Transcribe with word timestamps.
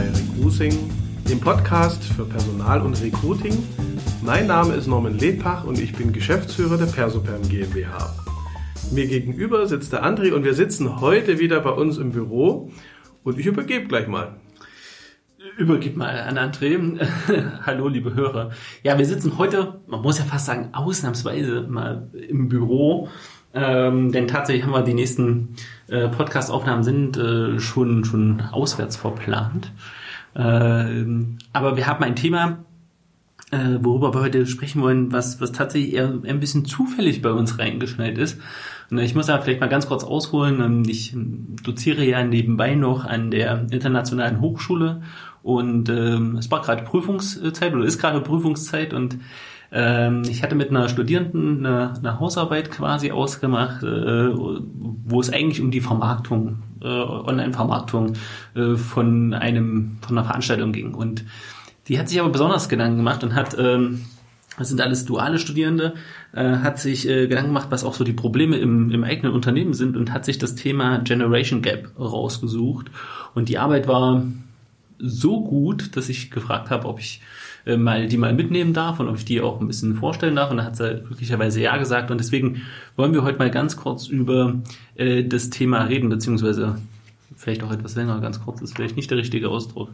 bei 0.00 0.08
Recruiting, 0.08 0.90
dem 1.28 1.40
Podcast 1.40 2.02
für 2.02 2.24
Personal 2.24 2.80
und 2.80 2.98
Recruiting. 3.02 3.52
Mein 4.22 4.46
Name 4.46 4.72
ist 4.72 4.86
Norman 4.86 5.18
Lepach 5.18 5.64
und 5.64 5.78
ich 5.78 5.92
bin 5.92 6.10
Geschäftsführer 6.10 6.78
der 6.78 6.86
Persoperm 6.86 7.42
GmbH. 7.42 8.14
Mir 8.92 9.06
gegenüber 9.06 9.66
sitzt 9.66 9.92
der 9.92 10.02
André 10.02 10.32
und 10.32 10.42
wir 10.42 10.54
sitzen 10.54 11.02
heute 11.02 11.38
wieder 11.38 11.60
bei 11.60 11.72
uns 11.72 11.98
im 11.98 12.12
Büro 12.12 12.70
und 13.24 13.38
ich 13.38 13.44
übergebe 13.44 13.88
gleich 13.88 14.08
mal. 14.08 14.40
Übergib 15.58 15.98
mal 15.98 16.18
an 16.18 16.38
André. 16.38 16.78
Hallo, 17.66 17.88
liebe 17.88 18.14
Hörer. 18.14 18.52
Ja, 18.82 18.96
wir 18.96 19.04
sitzen 19.04 19.36
heute, 19.36 19.82
man 19.86 20.00
muss 20.00 20.18
ja 20.18 20.24
fast 20.24 20.46
sagen, 20.46 20.70
ausnahmsweise 20.72 21.66
mal 21.68 22.08
im 22.14 22.48
Büro. 22.48 23.08
Ähm, 23.52 24.12
denn 24.12 24.28
tatsächlich 24.28 24.64
haben 24.64 24.72
wir 24.72 24.82
die 24.82 24.94
nächsten 24.94 25.56
äh, 25.88 26.08
Podcast-Aufnahmen 26.08 26.84
sind 26.84 27.16
äh, 27.16 27.58
schon, 27.58 28.04
schon 28.04 28.42
auswärts 28.52 28.96
verplant. 28.96 29.72
Ähm, 30.36 31.38
aber 31.52 31.76
wir 31.76 31.86
haben 31.86 32.04
ein 32.04 32.14
Thema, 32.14 32.58
äh, 33.50 33.78
worüber 33.80 34.14
wir 34.14 34.20
heute 34.20 34.46
sprechen 34.46 34.82
wollen, 34.82 35.10
was, 35.10 35.40
was 35.40 35.50
tatsächlich 35.50 35.94
eher 35.94 36.12
ein 36.24 36.38
bisschen 36.38 36.64
zufällig 36.64 37.22
bei 37.22 37.32
uns 37.32 37.58
reingeschneit 37.58 38.16
ist. 38.18 38.40
Und 38.90 38.98
ich 38.98 39.14
muss 39.16 39.26
da 39.26 39.40
vielleicht 39.40 39.60
mal 39.60 39.68
ganz 39.68 39.88
kurz 39.88 40.04
ausholen. 40.04 40.60
Ähm, 40.60 40.82
ich 40.86 41.16
doziere 41.64 42.04
ja 42.04 42.22
nebenbei 42.22 42.76
noch 42.76 43.04
an 43.04 43.32
der 43.32 43.66
Internationalen 43.70 44.40
Hochschule 44.40 45.02
und 45.42 45.88
ähm, 45.88 46.36
es 46.36 46.50
war 46.50 46.60
gerade 46.60 46.84
Prüfungszeit 46.84 47.74
oder 47.74 47.84
ist 47.84 47.98
gerade 47.98 48.20
Prüfungszeit 48.20 48.92
und 48.92 49.18
ähm, 49.72 50.22
ich 50.28 50.42
hatte 50.42 50.54
mit 50.54 50.70
einer 50.70 50.88
Studierenden 50.88 51.64
eine, 51.64 51.94
eine 51.94 52.20
Hausarbeit 52.20 52.70
quasi 52.70 53.12
ausgemacht, 53.12 53.82
äh, 53.82 54.30
wo 54.34 55.20
es 55.20 55.32
eigentlich 55.32 55.60
um 55.60 55.70
die 55.70 55.80
Vermarktung, 55.80 56.62
äh, 56.82 56.86
Online-Vermarktung 56.86 58.14
äh, 58.54 58.74
von 58.76 59.32
einem, 59.34 59.98
von 60.00 60.18
einer 60.18 60.26
Veranstaltung 60.26 60.72
ging. 60.72 60.94
Und 60.94 61.24
die 61.86 61.98
hat 61.98 62.08
sich 62.08 62.20
aber 62.20 62.30
besonders 62.30 62.68
Gedanken 62.68 62.96
gemacht 62.96 63.22
und 63.22 63.34
hat, 63.34 63.56
ähm, 63.58 64.06
das 64.58 64.68
sind 64.68 64.80
alles 64.80 65.04
duale 65.04 65.38
Studierende, 65.38 65.94
äh, 66.32 66.56
hat 66.58 66.80
sich 66.80 67.08
äh, 67.08 67.28
Gedanken 67.28 67.50
gemacht, 67.50 67.68
was 67.70 67.84
auch 67.84 67.94
so 67.94 68.02
die 68.02 68.12
Probleme 68.12 68.56
im, 68.56 68.90
im 68.90 69.04
eigenen 69.04 69.32
Unternehmen 69.32 69.74
sind 69.74 69.96
und 69.96 70.12
hat 70.12 70.24
sich 70.24 70.38
das 70.38 70.56
Thema 70.56 70.98
Generation 70.98 71.62
Gap 71.62 71.92
rausgesucht. 71.98 72.90
Und 73.34 73.48
die 73.48 73.58
Arbeit 73.58 73.86
war 73.86 74.24
so 74.98 75.44
gut, 75.44 75.96
dass 75.96 76.08
ich 76.08 76.30
gefragt 76.30 76.70
habe, 76.70 76.88
ob 76.88 76.98
ich 76.98 77.22
äh, 77.66 77.76
mal 77.76 78.06
die 78.06 78.16
mal 78.16 78.34
mitnehmen 78.34 78.72
darf 78.72 79.00
und 79.00 79.08
ob 79.08 79.16
ich 79.16 79.24
die 79.24 79.40
auch 79.40 79.60
ein 79.60 79.66
bisschen 79.66 79.94
vorstellen 79.94 80.36
darf. 80.36 80.50
Und 80.50 80.58
da 80.58 80.64
hat 80.64 80.76
sie 80.76 81.02
glücklicherweise 81.06 81.60
ja 81.60 81.76
gesagt. 81.76 82.10
Und 82.10 82.18
deswegen 82.18 82.62
wollen 82.96 83.14
wir 83.14 83.22
heute 83.22 83.38
mal 83.38 83.50
ganz 83.50 83.76
kurz 83.76 84.06
über 84.06 84.60
äh, 84.94 85.24
das 85.24 85.50
Thema 85.50 85.84
reden, 85.84 86.08
beziehungsweise 86.08 86.76
vielleicht 87.40 87.62
auch 87.62 87.72
etwas 87.72 87.94
länger, 87.96 88.20
ganz 88.20 88.40
kurz 88.42 88.60
ist 88.60 88.74
vielleicht 88.76 88.96
nicht 88.96 89.10
der 89.10 89.18
richtige 89.18 89.48
Ausdruck. 89.48 89.88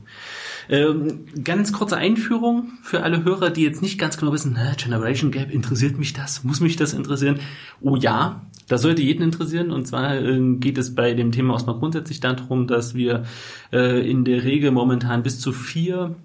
Ähm, 0.69 1.27
ganz 1.45 1.73
kurze 1.73 1.97
Einführung 1.97 2.73
für 2.83 3.05
alle 3.05 3.25
Hörer, 3.25 3.51
die 3.51 3.63
jetzt 3.63 3.83
nicht 3.83 3.99
ganz 3.99 4.17
genau 4.17 4.33
wissen, 4.33 4.59
Generation 4.77 5.31
Gap, 5.31 5.53
interessiert 5.53 5.97
mich 5.97 6.13
das? 6.13 6.43
Muss 6.43 6.61
mich 6.61 6.75
das 6.75 6.93
interessieren? 6.93 7.39
Oh 7.81 7.95
ja, 7.95 8.43
das 8.69 8.83
sollte 8.83 9.03
jeden 9.03 9.23
interessieren. 9.23 9.71
Und 9.71 9.87
zwar 9.87 10.17
äh, 10.17 10.41
geht 10.57 10.77
es 10.77 10.95
bei 10.95 11.15
dem 11.15 11.31
Thema 11.31 11.55
erstmal 11.55 11.79
grundsätzlich 11.79 12.19
darum, 12.19 12.67
dass 12.67 12.95
wir 12.95 13.25
äh, 13.73 14.11
in 14.11 14.25
der 14.25 14.43
Regel 14.43 14.73
momentan 14.73 15.23
bis 15.23 15.39
zu 15.39 15.53
vier 15.53 16.17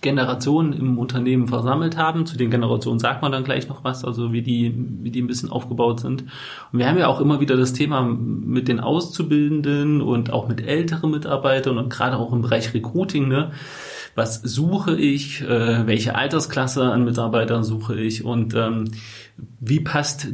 Generationen 0.00 0.72
im 0.72 0.98
Unternehmen 0.98 1.48
versammelt 1.48 1.96
haben. 1.96 2.26
Zu 2.26 2.36
den 2.36 2.50
Generationen 2.50 2.98
sagt 2.98 3.22
man 3.22 3.32
dann 3.32 3.44
gleich 3.44 3.68
noch 3.68 3.84
was, 3.84 4.04
also 4.04 4.32
wie 4.32 4.42
die, 4.42 4.74
wie 5.02 5.10
die 5.10 5.22
ein 5.22 5.26
bisschen 5.26 5.50
aufgebaut 5.50 6.00
sind. 6.00 6.24
Und 6.72 6.78
wir 6.78 6.88
haben 6.88 6.98
ja 6.98 7.08
auch 7.08 7.20
immer 7.20 7.40
wieder 7.40 7.56
das 7.56 7.72
Thema 7.72 8.02
mit 8.02 8.68
den 8.68 8.80
Auszubildenden 8.80 10.02
und 10.02 10.30
auch 10.30 10.48
mit 10.48 10.66
älteren 10.66 11.10
Mitarbeitern 11.10 11.78
und 11.78 11.90
gerade 11.90 12.16
auch 12.16 12.32
im 12.32 12.42
Bereich 12.42 12.74
Recruiting, 12.74 13.28
ne? 13.28 13.52
Was 14.14 14.40
suche 14.40 14.96
ich? 14.96 15.42
Äh, 15.42 15.86
welche 15.86 16.14
Altersklasse 16.14 16.84
an 16.84 17.04
Mitarbeitern 17.04 17.64
suche 17.64 18.00
ich? 18.00 18.24
Und 18.24 18.54
ähm, 18.54 18.90
wie 19.60 19.80
passt 19.80 20.28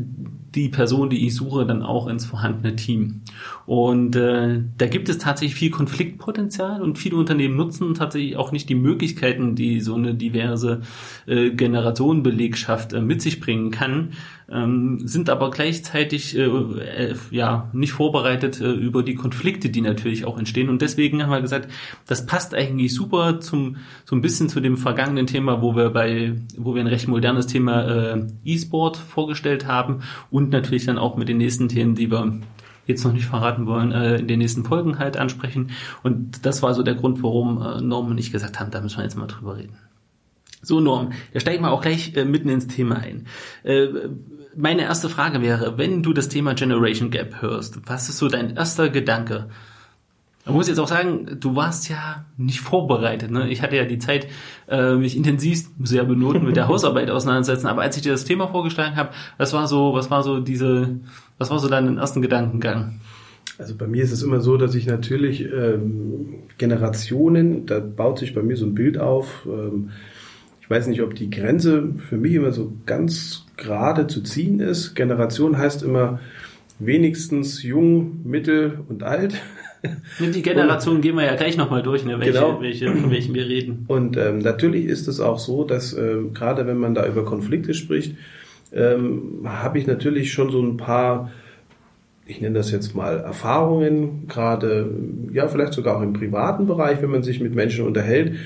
die 0.54 0.68
Person, 0.68 1.10
die 1.10 1.26
ich 1.26 1.34
suche, 1.34 1.66
dann 1.66 1.82
auch 1.82 2.06
ins 2.06 2.26
vorhandene 2.26 2.76
Team. 2.76 3.22
Und 3.66 4.16
äh, 4.16 4.60
da 4.76 4.86
gibt 4.86 5.08
es 5.08 5.18
tatsächlich 5.18 5.54
viel 5.54 5.70
Konfliktpotenzial 5.70 6.82
und 6.82 6.98
viele 6.98 7.16
Unternehmen 7.16 7.56
nutzen 7.56 7.94
tatsächlich 7.94 8.36
auch 8.36 8.52
nicht 8.52 8.68
die 8.68 8.74
Möglichkeiten, 8.74 9.54
die 9.54 9.80
so 9.80 9.94
eine 9.94 10.14
diverse 10.14 10.82
äh, 11.26 11.50
Generationenbelegschaft 11.50 12.92
äh, 12.92 13.00
mit 13.00 13.22
sich 13.22 13.40
bringen 13.40 13.70
kann, 13.70 14.10
ähm, 14.52 15.00
sind 15.06 15.30
aber 15.30 15.50
gleichzeitig 15.50 16.36
äh, 16.36 16.42
äh, 16.42 17.14
ja 17.30 17.70
nicht 17.72 17.92
vorbereitet 17.92 18.60
äh, 18.60 18.70
über 18.70 19.02
die 19.02 19.14
Konflikte, 19.14 19.70
die 19.70 19.80
natürlich 19.80 20.24
auch 20.24 20.38
entstehen. 20.38 20.69
Und 20.69 20.82
deswegen 20.82 21.22
haben 21.22 21.30
wir 21.30 21.40
gesagt, 21.40 21.70
das 22.06 22.26
passt 22.26 22.54
eigentlich 22.54 22.92
super 22.94 23.40
zum 23.40 23.76
so 24.04 24.14
ein 24.14 24.20
bisschen 24.20 24.48
zu 24.48 24.60
dem 24.60 24.76
vergangenen 24.76 25.26
Thema, 25.26 25.62
wo 25.62 25.74
wir 25.74 25.90
bei 25.90 26.34
wo 26.56 26.74
wir 26.74 26.82
ein 26.82 26.88
recht 26.88 27.08
modernes 27.08 27.46
Thema 27.46 28.14
äh, 28.14 28.26
E-Sport 28.44 28.96
vorgestellt 28.96 29.66
haben 29.66 30.00
und 30.30 30.41
natürlich 30.50 30.86
dann 30.86 30.98
auch 30.98 31.16
mit 31.16 31.28
den 31.28 31.38
nächsten 31.38 31.69
Themen, 31.69 31.94
die 31.94 32.10
wir 32.10 32.41
jetzt 32.86 33.04
noch 33.04 33.12
nicht 33.12 33.26
verraten 33.26 33.66
wollen, 33.66 33.92
äh, 33.92 34.16
in 34.16 34.28
den 34.28 34.38
nächsten 34.38 34.64
Folgen 34.64 34.98
halt 34.98 35.16
ansprechen. 35.16 35.70
Und 36.03 36.44
das 36.44 36.62
war 36.62 36.75
so 36.75 36.82
der 36.82 36.94
Grund, 36.94 37.22
warum 37.22 37.62
äh, 37.62 37.80
Norm 37.80 38.10
und 38.10 38.19
ich 38.19 38.32
gesagt 38.32 38.58
haben, 38.58 38.70
da 38.70 38.81
müssen 38.81 38.98
wir 38.98 39.04
jetzt 39.04 39.16
mal 39.16 39.26
drüber 39.26 39.56
reden. 39.56 39.76
So, 40.62 40.81
Norm, 40.81 41.12
da 41.32 41.41
steigen 41.41 41.62
wir 41.62 41.70
auch 41.70 41.82
gleich 41.82 42.16
äh, 42.16 42.25
mitten 42.25 42.48
ins 42.48 42.69
Thema 42.69 42.97
ein. 42.97 43.26
Meine 44.54 44.82
erste 44.82 45.08
Frage 45.08 45.41
wäre, 45.41 45.78
wenn 45.78 46.02
du 46.02 46.12
das 46.12 46.28
Thema 46.28 46.54
Generation 46.54 47.10
Gap 47.10 47.41
hörst, 47.41 47.88
was 47.88 48.10
ist 48.10 48.19
so 48.19 48.28
dein 48.28 48.54
erster 48.54 48.91
Gedanke? 48.91 49.48
Man 50.44 50.54
muss 50.54 50.66
jetzt 50.66 50.78
auch 50.78 50.88
sagen, 50.88 51.38
du 51.38 51.54
warst 51.54 51.88
ja 51.88 52.25
nicht 52.36 52.60
vorbereitet. 52.60 53.30
Ne? 53.30 53.48
Ich 53.48 53.62
hatte 53.62 53.76
ja 53.76 53.84
die 53.84 53.98
Zeit, 53.98 54.26
äh, 54.69 54.94
mich 54.94 55.16
intensiv 55.16 55.69
sehr 55.82 56.04
benoten 56.04 56.44
mit 56.44 56.56
der 56.56 56.66
Hausarbeit 56.69 57.10
auseinandersetzen. 57.10 57.69
Aber 57.69 57.82
als 57.82 57.97
ich 57.97 58.03
dir 58.03 58.12
das 58.12 58.25
Thema 58.25 58.48
vorgeschlagen 58.48 58.97
habe, 58.97 59.10
was 59.38 59.52
war 59.52 59.69
so, 59.69 59.94
was 59.94 60.10
war 60.10 60.25
so 60.25 60.41
diese, 60.41 60.98
was 61.38 61.50
war 61.50 61.60
so 61.60 61.69
dein 61.69 61.97
ersten 61.97 62.22
Gedankengang? 62.22 63.00
Also 63.58 63.76
bei 63.76 63.86
mir 63.86 64.02
ist 64.02 64.10
es 64.10 64.22
immer 64.22 64.41
so, 64.41 64.56
dass 64.56 64.75
ich 64.75 64.86
natürlich 64.86 65.42
ähm, 65.44 66.34
Generationen, 66.58 67.66
da 67.66 67.78
baut 67.78 68.19
sich 68.19 68.34
bei 68.34 68.42
mir 68.42 68.56
so 68.56 68.66
ein 68.66 68.75
Bild 68.75 68.98
auf. 68.98 69.47
Ähm, 69.47 69.91
ich 70.60 70.69
weiß 70.69 70.88
nicht, 70.88 71.02
ob 71.02 71.14
die 71.14 71.31
Grenze 71.31 71.91
für 72.08 72.16
mich 72.16 72.34
immer 72.34 72.50
so 72.50 72.72
ganz 72.86 73.44
gerade 73.56 74.08
zu 74.08 74.22
ziehen 74.22 74.58
ist. 74.58 74.94
Generation 74.97 75.56
heißt 75.56 75.84
immer 75.84 76.19
wenigstens 76.81 77.62
jung, 77.62 78.20
mittel 78.25 78.81
und 78.88 79.04
alt. 79.04 79.34
Die 80.20 80.43
Generation 80.43 80.97
und, 80.97 81.00
gehen 81.03 81.16
wir 81.16 81.25
ja 81.25 81.34
gleich 81.34 81.56
nochmal 81.56 81.82
durch, 81.82 82.04
ne, 82.04 82.19
welche, 82.20 82.32
genau. 82.32 82.60
welche, 82.60 82.94
von 82.94 83.10
welchen 83.10 83.34
wir 83.34 83.47
reden. 83.47 83.84
Und 83.88 84.16
ähm, 84.16 84.38
natürlich 84.38 84.87
ist 84.87 85.09
es 85.09 85.20
auch 85.20 85.38
so, 85.38 85.65
dass 85.65 85.93
äh, 85.93 86.19
gerade 86.32 86.66
wenn 86.66 86.78
man 86.78 86.94
da 86.94 87.06
über 87.06 87.25
Konflikte 87.25 87.75
spricht, 87.75 88.15
ähm, 88.72 89.41
habe 89.44 89.78
ich 89.78 89.87
natürlich 89.87 90.32
schon 90.32 90.50
so 90.50 90.62
ein 90.62 90.76
paar, 90.76 91.31
ich 92.26 92.41
nenne 92.41 92.59
das 92.59 92.70
jetzt 92.70 92.94
mal 92.94 93.19
Erfahrungen, 93.19 94.28
gerade 94.28 94.88
ja 95.32 95.48
vielleicht 95.48 95.72
sogar 95.72 95.97
auch 95.97 96.03
im 96.03 96.12
privaten 96.12 96.66
Bereich, 96.66 97.03
wenn 97.03 97.10
man 97.10 97.22
sich 97.22 97.41
mit 97.41 97.54
Menschen 97.54 97.84
unterhält. 97.84 98.37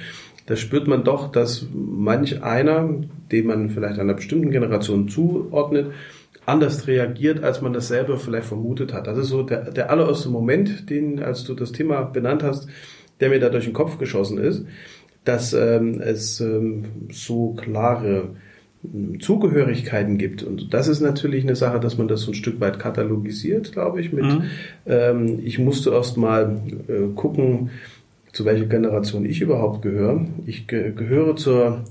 Da 0.46 0.56
spürt 0.56 0.86
man 0.86 1.04
doch, 1.04 1.30
dass 1.32 1.66
manch 1.74 2.42
einer, 2.42 2.88
den 3.32 3.46
man 3.46 3.68
vielleicht 3.70 3.98
einer 3.98 4.14
bestimmten 4.14 4.52
Generation 4.52 5.08
zuordnet, 5.08 5.90
anders 6.46 6.86
reagiert, 6.86 7.42
als 7.42 7.60
man 7.60 7.72
das 7.72 7.88
selber 7.88 8.18
vielleicht 8.18 8.46
vermutet 8.46 8.92
hat. 8.92 9.06
Das 9.06 9.18
ist 9.18 9.28
so 9.28 9.42
der, 9.42 9.70
der 9.70 9.90
allererste 9.90 10.28
Moment, 10.28 10.88
den, 10.88 11.20
als 11.22 11.44
du 11.44 11.54
das 11.54 11.72
Thema 11.72 12.02
benannt 12.02 12.42
hast, 12.42 12.68
der 13.20 13.30
mir 13.30 13.40
da 13.40 13.48
durch 13.48 13.64
den 13.64 13.72
Kopf 13.72 13.98
geschossen 13.98 14.38
ist, 14.38 14.64
dass 15.24 15.52
ähm, 15.52 16.00
es 16.00 16.40
ähm, 16.40 16.84
so 17.10 17.54
klare 17.54 18.28
ähm, 18.84 19.20
Zugehörigkeiten 19.20 20.18
gibt. 20.18 20.44
Und 20.44 20.72
das 20.72 20.86
ist 20.86 21.00
natürlich 21.00 21.42
eine 21.42 21.56
Sache, 21.56 21.80
dass 21.80 21.98
man 21.98 22.06
das 22.06 22.22
so 22.22 22.30
ein 22.30 22.34
Stück 22.34 22.60
weit 22.60 22.78
katalogisiert, 22.78 23.72
glaube 23.72 24.00
ich. 24.00 24.12
Mit, 24.12 24.24
mhm. 24.24 24.42
ähm, 24.86 25.40
ich 25.42 25.58
musste 25.58 25.90
erst 25.90 26.16
mal 26.16 26.60
äh, 26.86 27.12
gucken, 27.16 27.70
zu 28.32 28.44
welcher 28.44 28.66
Generation 28.66 29.24
ich 29.24 29.40
überhaupt 29.40 29.82
gehöre. 29.82 30.26
Ich 30.44 30.68
ge 30.68 30.92
gehöre 30.92 31.34
zur 31.34 31.84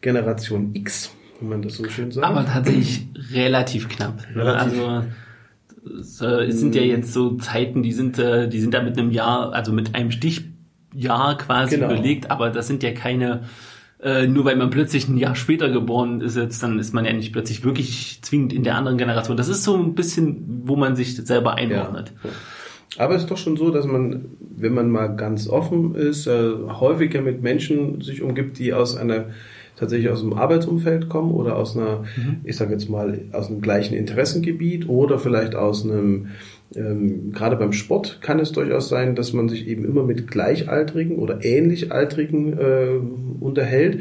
Generation 0.00 0.70
X 0.74 1.12
wenn 1.40 1.48
man 1.48 1.62
das 1.62 1.76
so 1.76 1.88
schön 1.88 2.10
sagt. 2.10 2.26
Aber 2.26 2.44
tatsächlich 2.44 3.06
relativ 3.32 3.88
knapp. 3.88 4.22
Ne? 4.34 4.44
Relativ. 4.44 4.80
Also 4.80 6.26
es 6.26 6.60
sind 6.60 6.74
ja 6.74 6.82
jetzt 6.82 7.12
so 7.12 7.36
Zeiten, 7.36 7.82
die 7.82 7.92
sind, 7.92 8.18
äh, 8.18 8.48
die 8.48 8.60
sind 8.60 8.74
da 8.74 8.82
mit 8.82 8.98
einem 8.98 9.10
Jahr, 9.10 9.52
also 9.52 9.72
mit 9.72 9.94
einem 9.94 10.10
Stichjahr 10.10 11.38
quasi 11.38 11.76
genau. 11.76 11.88
belegt, 11.88 12.30
aber 12.30 12.50
das 12.50 12.66
sind 12.66 12.82
ja 12.82 12.90
keine, 12.90 13.44
äh, 14.02 14.26
nur 14.26 14.44
weil 14.44 14.56
man 14.56 14.70
plötzlich 14.70 15.08
ein 15.08 15.16
Jahr 15.16 15.36
später 15.36 15.68
geboren 15.68 16.20
ist, 16.20 16.36
jetzt, 16.36 16.62
dann 16.62 16.80
ist 16.80 16.92
man 16.92 17.04
ja 17.04 17.12
nicht 17.12 17.32
plötzlich 17.32 17.64
wirklich 17.64 18.18
zwingend 18.22 18.52
in 18.52 18.64
der 18.64 18.74
anderen 18.74 18.98
Generation. 18.98 19.36
Das 19.36 19.48
ist 19.48 19.62
so 19.62 19.76
ein 19.76 19.94
bisschen, 19.94 20.62
wo 20.64 20.74
man 20.74 20.96
sich 20.96 21.14
selber 21.16 21.54
einordnet. 21.54 22.12
Ja. 22.24 22.30
Aber 22.98 23.14
es 23.14 23.22
ist 23.22 23.30
doch 23.30 23.36
schon 23.36 23.56
so, 23.56 23.70
dass 23.70 23.86
man, 23.86 24.24
wenn 24.40 24.72
man 24.72 24.90
mal 24.90 25.08
ganz 25.08 25.48
offen 25.48 25.94
ist, 25.94 26.26
äh, 26.26 26.52
häufiger 26.80 27.20
mit 27.20 27.42
Menschen 27.42 28.00
sich 28.00 28.22
umgibt, 28.22 28.58
die 28.58 28.72
aus 28.72 28.96
einer 28.96 29.26
tatsächlich 29.76 30.10
aus 30.10 30.20
dem 30.20 30.32
Arbeitsumfeld 30.32 31.08
kommen 31.08 31.32
oder 31.32 31.56
aus 31.56 31.76
einer, 31.76 32.04
mhm. 32.16 32.40
ich 32.44 32.56
sage 32.56 32.72
jetzt 32.72 32.88
mal, 32.88 33.20
aus 33.32 33.48
einem 33.48 33.60
gleichen 33.60 33.94
Interessengebiet 33.94 34.88
oder 34.88 35.18
vielleicht 35.18 35.54
aus 35.54 35.84
einem 35.84 36.28
ähm, 36.74 37.32
gerade 37.32 37.56
beim 37.56 37.72
Sport 37.72 38.18
kann 38.20 38.40
es 38.40 38.52
durchaus 38.52 38.88
sein, 38.88 39.14
dass 39.14 39.32
man 39.32 39.48
sich 39.48 39.68
eben 39.68 39.84
immer 39.84 40.02
mit 40.02 40.26
Gleichaltrigen 40.28 41.16
oder 41.16 41.44
Ähnlichaltrigen 41.44 42.58
äh, 42.58 42.98
unterhält 43.38 44.00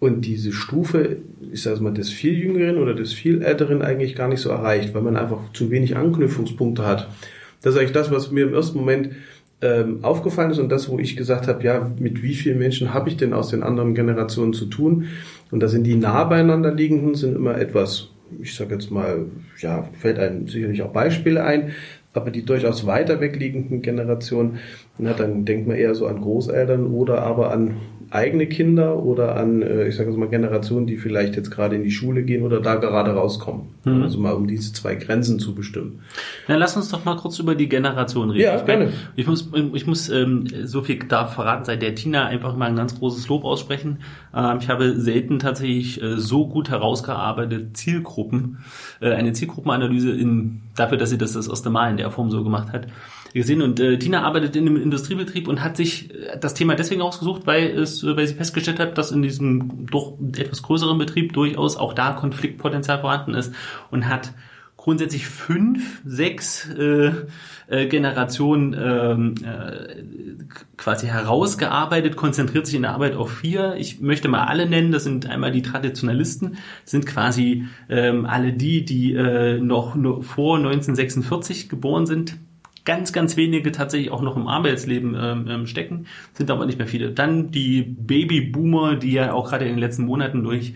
und 0.00 0.24
diese 0.24 0.52
Stufe, 0.52 1.16
ich 1.52 1.62
sage 1.62 1.82
mal, 1.82 1.92
des 1.92 2.10
viel 2.10 2.38
Jüngeren 2.38 2.78
oder 2.78 2.94
des 2.94 3.12
viel 3.12 3.42
Älteren 3.42 3.82
eigentlich 3.82 4.14
gar 4.14 4.28
nicht 4.28 4.40
so 4.40 4.48
erreicht, 4.48 4.94
weil 4.94 5.02
man 5.02 5.16
einfach 5.16 5.52
zu 5.52 5.70
wenig 5.70 5.96
Anknüpfungspunkte 5.96 6.86
hat. 6.86 7.08
Das 7.62 7.74
ist 7.74 7.80
eigentlich 7.80 7.92
das, 7.92 8.10
was 8.10 8.30
mir 8.30 8.46
im 8.46 8.54
ersten 8.54 8.78
Moment 8.78 9.10
ähm, 9.60 9.98
aufgefallen 10.02 10.50
ist 10.50 10.58
und 10.58 10.70
das, 10.70 10.88
wo 10.88 10.98
ich 10.98 11.16
gesagt 11.16 11.48
habe, 11.48 11.62
ja, 11.64 11.90
mit 11.98 12.22
wie 12.22 12.34
vielen 12.34 12.58
Menschen 12.58 12.94
habe 12.94 13.08
ich 13.08 13.16
denn 13.16 13.32
aus 13.32 13.48
den 13.48 13.62
anderen 13.62 13.94
Generationen 13.94 14.52
zu 14.52 14.66
tun? 14.66 15.06
Und 15.50 15.60
da 15.60 15.68
sind 15.68 15.84
die 15.84 15.96
nah 15.96 16.24
beieinander 16.24 16.72
liegenden, 16.72 17.14
sind 17.14 17.34
immer 17.34 17.58
etwas, 17.58 18.10
ich 18.40 18.54
sage 18.54 18.74
jetzt 18.74 18.90
mal, 18.90 19.26
ja, 19.58 19.88
fällt 19.98 20.18
einem 20.18 20.46
sicherlich 20.46 20.82
auch 20.82 20.92
Beispiele 20.92 21.42
ein, 21.42 21.72
aber 22.12 22.30
die 22.30 22.44
durchaus 22.44 22.86
weiter 22.86 23.20
wegliegenden 23.20 23.82
Generationen, 23.82 24.58
na, 24.98 25.12
dann 25.12 25.44
denkt 25.44 25.66
man 25.66 25.76
eher 25.76 25.94
so 25.94 26.06
an 26.06 26.20
Großeltern 26.20 26.86
oder 26.86 27.22
aber 27.22 27.52
an 27.52 27.76
eigene 28.10 28.46
Kinder 28.46 29.02
oder 29.02 29.36
an, 29.36 29.62
äh, 29.62 29.88
ich 29.88 29.96
sage 29.96 30.10
jetzt 30.10 30.18
mal, 30.18 30.28
Generationen, 30.28 30.86
die 30.86 30.96
vielleicht 30.96 31.36
jetzt 31.36 31.50
gerade 31.50 31.76
in 31.76 31.82
die 31.82 31.90
Schule 31.90 32.22
gehen 32.22 32.42
oder 32.42 32.60
da 32.60 32.76
gerade 32.76 33.12
rauskommen. 33.12 33.66
Mhm. 33.84 34.02
Also 34.02 34.18
mal 34.18 34.32
um 34.32 34.46
diese 34.46 34.72
zwei 34.72 34.94
Grenzen 34.94 35.38
zu 35.38 35.54
bestimmen. 35.54 36.00
Na, 36.46 36.56
lass 36.56 36.76
uns 36.76 36.88
doch 36.88 37.04
mal 37.04 37.16
kurz 37.16 37.38
über 37.38 37.54
die 37.54 37.68
Generation 37.68 38.30
reden. 38.30 38.44
Ja, 38.44 38.56
ich 38.56 38.64
gerne. 38.64 38.92
Ich 39.16 39.26
muss, 39.26 39.50
ich 39.74 39.86
muss 39.86 40.08
ähm, 40.08 40.46
so 40.64 40.82
viel 40.82 40.98
da 41.08 41.26
verraten, 41.26 41.64
seit 41.64 41.82
der 41.82 41.94
Tina 41.94 42.26
einfach 42.26 42.56
mal 42.56 42.66
ein 42.66 42.76
ganz 42.76 42.98
großes 42.98 43.28
Lob 43.28 43.44
aussprechen. 43.44 43.98
Ähm, 44.34 44.58
ich 44.60 44.68
habe 44.68 44.98
selten 44.98 45.38
tatsächlich 45.38 46.02
äh, 46.02 46.16
so 46.16 46.46
gut 46.46 46.70
herausgearbeitet 46.70 47.76
Zielgruppen, 47.76 48.58
äh, 49.00 49.12
eine 49.12 49.32
Zielgruppenanalyse 49.32 50.12
in, 50.12 50.62
dafür, 50.76 50.96
dass 50.98 51.10
sie 51.10 51.18
das 51.18 51.32
das 51.32 51.48
erste 51.48 51.70
Mal 51.70 51.90
in 51.90 51.96
der 51.98 52.10
Form 52.10 52.30
so 52.30 52.42
gemacht 52.42 52.72
hat 52.72 52.86
gesehen. 53.34 53.62
Und 53.62 53.80
äh, 53.80 53.98
Tina 53.98 54.22
arbeitet 54.22 54.56
in 54.56 54.66
einem 54.66 54.80
Industriebetrieb 54.80 55.48
und 55.48 55.62
hat 55.62 55.76
sich 55.76 56.14
äh, 56.14 56.38
das 56.38 56.54
Thema 56.54 56.74
deswegen 56.74 57.02
ausgesucht, 57.02 57.42
weil 57.46 57.66
es, 57.70 58.02
äh, 58.02 58.16
weil 58.16 58.26
sie 58.26 58.34
festgestellt 58.34 58.80
hat, 58.80 58.98
dass 58.98 59.10
in 59.10 59.22
diesem 59.22 59.86
doch 59.86 60.18
etwas 60.36 60.62
größeren 60.62 60.98
Betrieb 60.98 61.32
durchaus 61.32 61.76
auch 61.76 61.92
da 61.92 62.12
Konfliktpotenzial 62.12 63.00
vorhanden 63.00 63.34
ist 63.34 63.54
und 63.90 64.08
hat 64.08 64.32
grundsätzlich 64.78 65.26
fünf, 65.26 66.00
sechs 66.06 66.66
äh, 66.70 67.12
äh, 67.66 67.86
Generationen 67.88 68.74
ähm, 68.78 69.34
äh, 69.44 70.44
quasi 70.78 71.08
herausgearbeitet, 71.08 72.16
konzentriert 72.16 72.64
sich 72.64 72.76
in 72.76 72.82
der 72.82 72.94
Arbeit 72.94 73.14
auf 73.14 73.30
vier. 73.30 73.74
Ich 73.76 74.00
möchte 74.00 74.28
mal 74.28 74.44
alle 74.44 74.66
nennen. 74.66 74.92
Das 74.92 75.04
sind 75.04 75.26
einmal 75.26 75.52
die 75.52 75.62
Traditionalisten, 75.62 76.56
sind 76.84 77.04
quasi 77.04 77.66
ähm, 77.90 78.24
alle 78.24 78.52
die, 78.52 78.84
die 78.84 79.12
äh, 79.14 79.58
noch, 79.58 79.94
noch 79.96 80.22
vor 80.22 80.56
1946 80.56 81.68
geboren 81.68 82.06
sind 82.06 82.38
ganz, 82.88 83.12
ganz 83.12 83.36
wenige 83.36 83.70
tatsächlich 83.70 84.10
auch 84.10 84.22
noch 84.22 84.34
im 84.34 84.48
Arbeitsleben 84.48 85.14
ähm, 85.14 85.46
ähm, 85.46 85.66
stecken, 85.66 86.06
sind 86.32 86.50
aber 86.50 86.64
nicht 86.64 86.78
mehr 86.78 86.86
viele. 86.86 87.10
Dann 87.10 87.50
die 87.50 87.82
Babyboomer, 87.82 88.96
die 88.96 89.12
ja 89.12 89.34
auch 89.34 89.50
gerade 89.50 89.66
in 89.66 89.72
den 89.72 89.78
letzten 89.78 90.06
Monaten 90.06 90.42
durch 90.42 90.72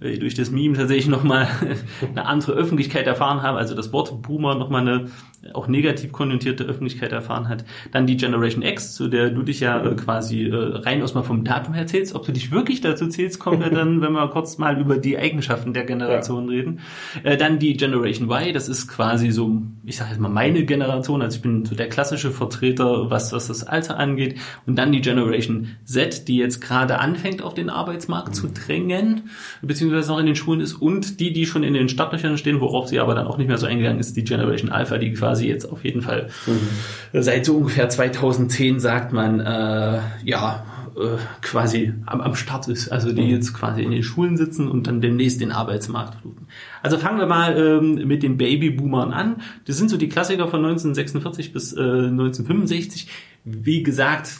äh, 0.00 0.18
durch 0.18 0.34
das 0.34 0.50
Meme 0.50 0.76
tatsächlich 0.76 1.08
nochmal 1.08 1.48
eine 2.10 2.26
andere 2.26 2.52
Öffentlichkeit 2.52 3.06
erfahren 3.06 3.40
haben, 3.40 3.56
also 3.56 3.74
das 3.74 3.94
Wort 3.94 4.20
Boomer 4.20 4.56
nochmal 4.56 4.82
eine 4.82 5.06
auch 5.52 5.68
negativ 5.68 6.12
konnotierte 6.12 6.64
Öffentlichkeit 6.64 7.12
erfahren 7.12 7.48
hat. 7.48 7.64
Dann 7.92 8.06
die 8.06 8.16
Generation 8.16 8.62
X, 8.62 8.94
zu 8.94 9.08
der 9.08 9.30
du 9.30 9.42
dich 9.42 9.60
ja 9.60 9.84
äh, 9.84 9.94
quasi 9.94 10.44
äh, 10.44 10.54
rein 10.54 11.02
aus 11.02 11.14
mal 11.14 11.22
vom 11.22 11.44
Datum 11.44 11.74
her 11.74 11.86
zählst. 11.86 12.14
Ob 12.14 12.26
du 12.26 12.32
dich 12.32 12.50
wirklich 12.50 12.80
dazu 12.80 13.08
zählst, 13.08 13.38
kommt 13.38 13.62
ja 13.62 13.68
dann, 13.70 14.00
wenn 14.00 14.12
wir 14.12 14.28
kurz 14.28 14.58
mal 14.58 14.78
über 14.80 14.96
die 14.96 15.18
Eigenschaften 15.18 15.72
der 15.72 15.84
Generation 15.84 16.44
ja. 16.44 16.50
reden. 16.50 16.80
Äh, 17.22 17.36
dann 17.36 17.58
die 17.58 17.76
Generation 17.76 18.28
Y, 18.30 18.52
das 18.52 18.68
ist 18.68 18.88
quasi 18.88 19.30
so, 19.30 19.62
ich 19.84 19.96
sage 19.96 20.10
jetzt 20.10 20.20
mal 20.20 20.28
meine 20.28 20.64
Generation, 20.64 21.22
also 21.22 21.36
ich 21.36 21.42
bin 21.42 21.64
so 21.64 21.74
der 21.74 21.88
klassische 21.88 22.30
Vertreter, 22.30 23.10
was, 23.10 23.32
was 23.32 23.48
das 23.48 23.64
Alter 23.64 23.98
angeht. 23.98 24.36
Und 24.66 24.76
dann 24.76 24.92
die 24.92 25.00
Generation 25.00 25.68
Z, 25.84 26.28
die 26.28 26.36
jetzt 26.36 26.60
gerade 26.60 26.98
anfängt, 26.98 27.42
auf 27.42 27.54
den 27.54 27.70
Arbeitsmarkt 27.70 28.28
mhm. 28.28 28.34
zu 28.34 28.48
drängen, 28.48 29.22
beziehungsweise 29.62 29.84
beziehungsweise 29.94 30.12
noch 30.12 30.18
in 30.18 30.26
den 30.26 30.36
Schulen 30.36 30.60
ist 30.60 30.74
und 30.74 31.20
die, 31.20 31.32
die 31.32 31.46
schon 31.46 31.62
in 31.62 31.74
den 31.74 31.88
Startlöchern 31.88 32.38
stehen, 32.38 32.60
worauf 32.60 32.88
sie 32.88 33.00
aber 33.00 33.14
dann 33.14 33.26
auch 33.26 33.38
nicht 33.38 33.48
mehr 33.48 33.58
so 33.58 33.66
eingegangen 33.66 34.00
ist, 34.00 34.16
die 34.16 34.24
Generation 34.24 34.70
Alpha, 34.70 34.98
die 34.98 35.12
quasi 35.12 35.33
jetzt 35.42 35.64
auf 35.64 35.84
jeden 35.84 36.02
Fall 36.02 36.28
mhm. 36.46 37.22
seit 37.22 37.46
so 37.46 37.56
ungefähr 37.56 37.88
2010 37.88 38.78
sagt 38.78 39.12
man, 39.12 39.40
äh, 39.40 40.00
ja, 40.24 40.64
äh, 40.96 41.16
quasi 41.42 41.92
am, 42.06 42.20
am 42.20 42.36
Start 42.36 42.68
ist, 42.68 42.92
also 42.92 43.12
die 43.12 43.22
jetzt 43.22 43.52
quasi 43.52 43.82
in 43.82 43.90
den 43.90 44.04
Schulen 44.04 44.36
sitzen 44.36 44.68
und 44.68 44.86
dann 44.86 45.00
demnächst 45.00 45.40
den 45.40 45.50
Arbeitsmarkt 45.50 46.20
fluten. 46.20 46.46
Also 46.82 46.98
fangen 46.98 47.18
wir 47.18 47.26
mal 47.26 47.56
ähm, 47.56 48.06
mit 48.06 48.22
den 48.22 48.36
Babyboomern 48.36 49.12
an. 49.12 49.42
Das 49.66 49.76
sind 49.76 49.90
so 49.90 49.96
die 49.96 50.08
Klassiker 50.08 50.46
von 50.46 50.64
1946 50.64 51.52
bis 51.52 51.72
äh, 51.72 51.80
1965. 51.80 53.08
Wie 53.44 53.82
gesagt, 53.82 54.30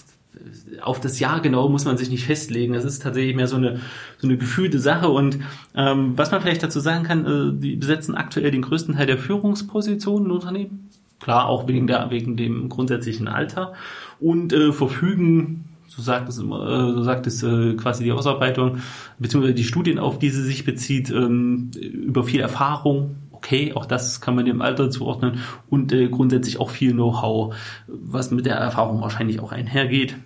auf 0.82 1.00
das 1.00 1.20
Jahr 1.20 1.40
genau 1.40 1.68
muss 1.68 1.84
man 1.84 1.96
sich 1.96 2.10
nicht 2.10 2.24
festlegen. 2.24 2.74
Das 2.74 2.84
ist 2.84 3.02
tatsächlich 3.02 3.36
mehr 3.36 3.46
so 3.46 3.56
eine, 3.56 3.80
so 4.18 4.26
eine 4.26 4.36
gefühlte 4.36 4.78
Sache. 4.78 5.08
Und 5.08 5.38
ähm, 5.74 6.12
was 6.16 6.30
man 6.30 6.40
vielleicht 6.40 6.62
dazu 6.62 6.80
sagen 6.80 7.04
kann, 7.04 7.26
äh, 7.26 7.60
die 7.60 7.76
besetzen 7.76 8.14
aktuell 8.14 8.50
den 8.50 8.62
größten 8.62 8.94
Teil 8.94 9.06
der 9.06 9.18
Führungspositionen 9.18 10.26
in 10.26 10.32
Unternehmen. 10.32 10.90
Klar, 11.20 11.46
auch 11.46 11.68
wegen, 11.68 11.86
der, 11.86 12.10
wegen 12.10 12.36
dem 12.36 12.68
grundsätzlichen 12.68 13.28
Alter. 13.28 13.72
Und 14.20 14.52
äh, 14.52 14.72
verfügen, 14.72 15.64
so 15.86 16.02
sagt 16.02 16.28
es 16.28 16.38
äh, 16.38 16.42
so 16.42 17.02
sagt 17.02 17.26
es 17.26 17.42
äh, 17.42 17.74
quasi 17.74 18.04
die 18.04 18.12
Ausarbeitung, 18.12 18.78
beziehungsweise 19.18 19.54
die 19.54 19.64
Studien, 19.64 19.98
auf 19.98 20.18
die 20.18 20.30
sie 20.30 20.42
sich 20.42 20.64
bezieht, 20.64 21.10
ähm, 21.10 21.70
über 21.80 22.24
viel 22.24 22.40
Erfahrung, 22.40 23.16
okay, 23.44 23.72
auch 23.74 23.86
das 23.86 24.20
kann 24.20 24.34
man 24.34 24.46
dem 24.46 24.62
Alter 24.62 24.90
zuordnen 24.90 25.40
und 25.68 25.92
äh, 25.92 26.08
grundsätzlich 26.08 26.58
auch 26.58 26.70
viel 26.70 26.92
Know-how, 26.92 27.54
was 27.86 28.30
mit 28.30 28.46
der 28.46 28.56
Erfahrung 28.56 29.02
wahrscheinlich 29.02 29.40
auch 29.40 29.52
einhergeht. 29.52 30.16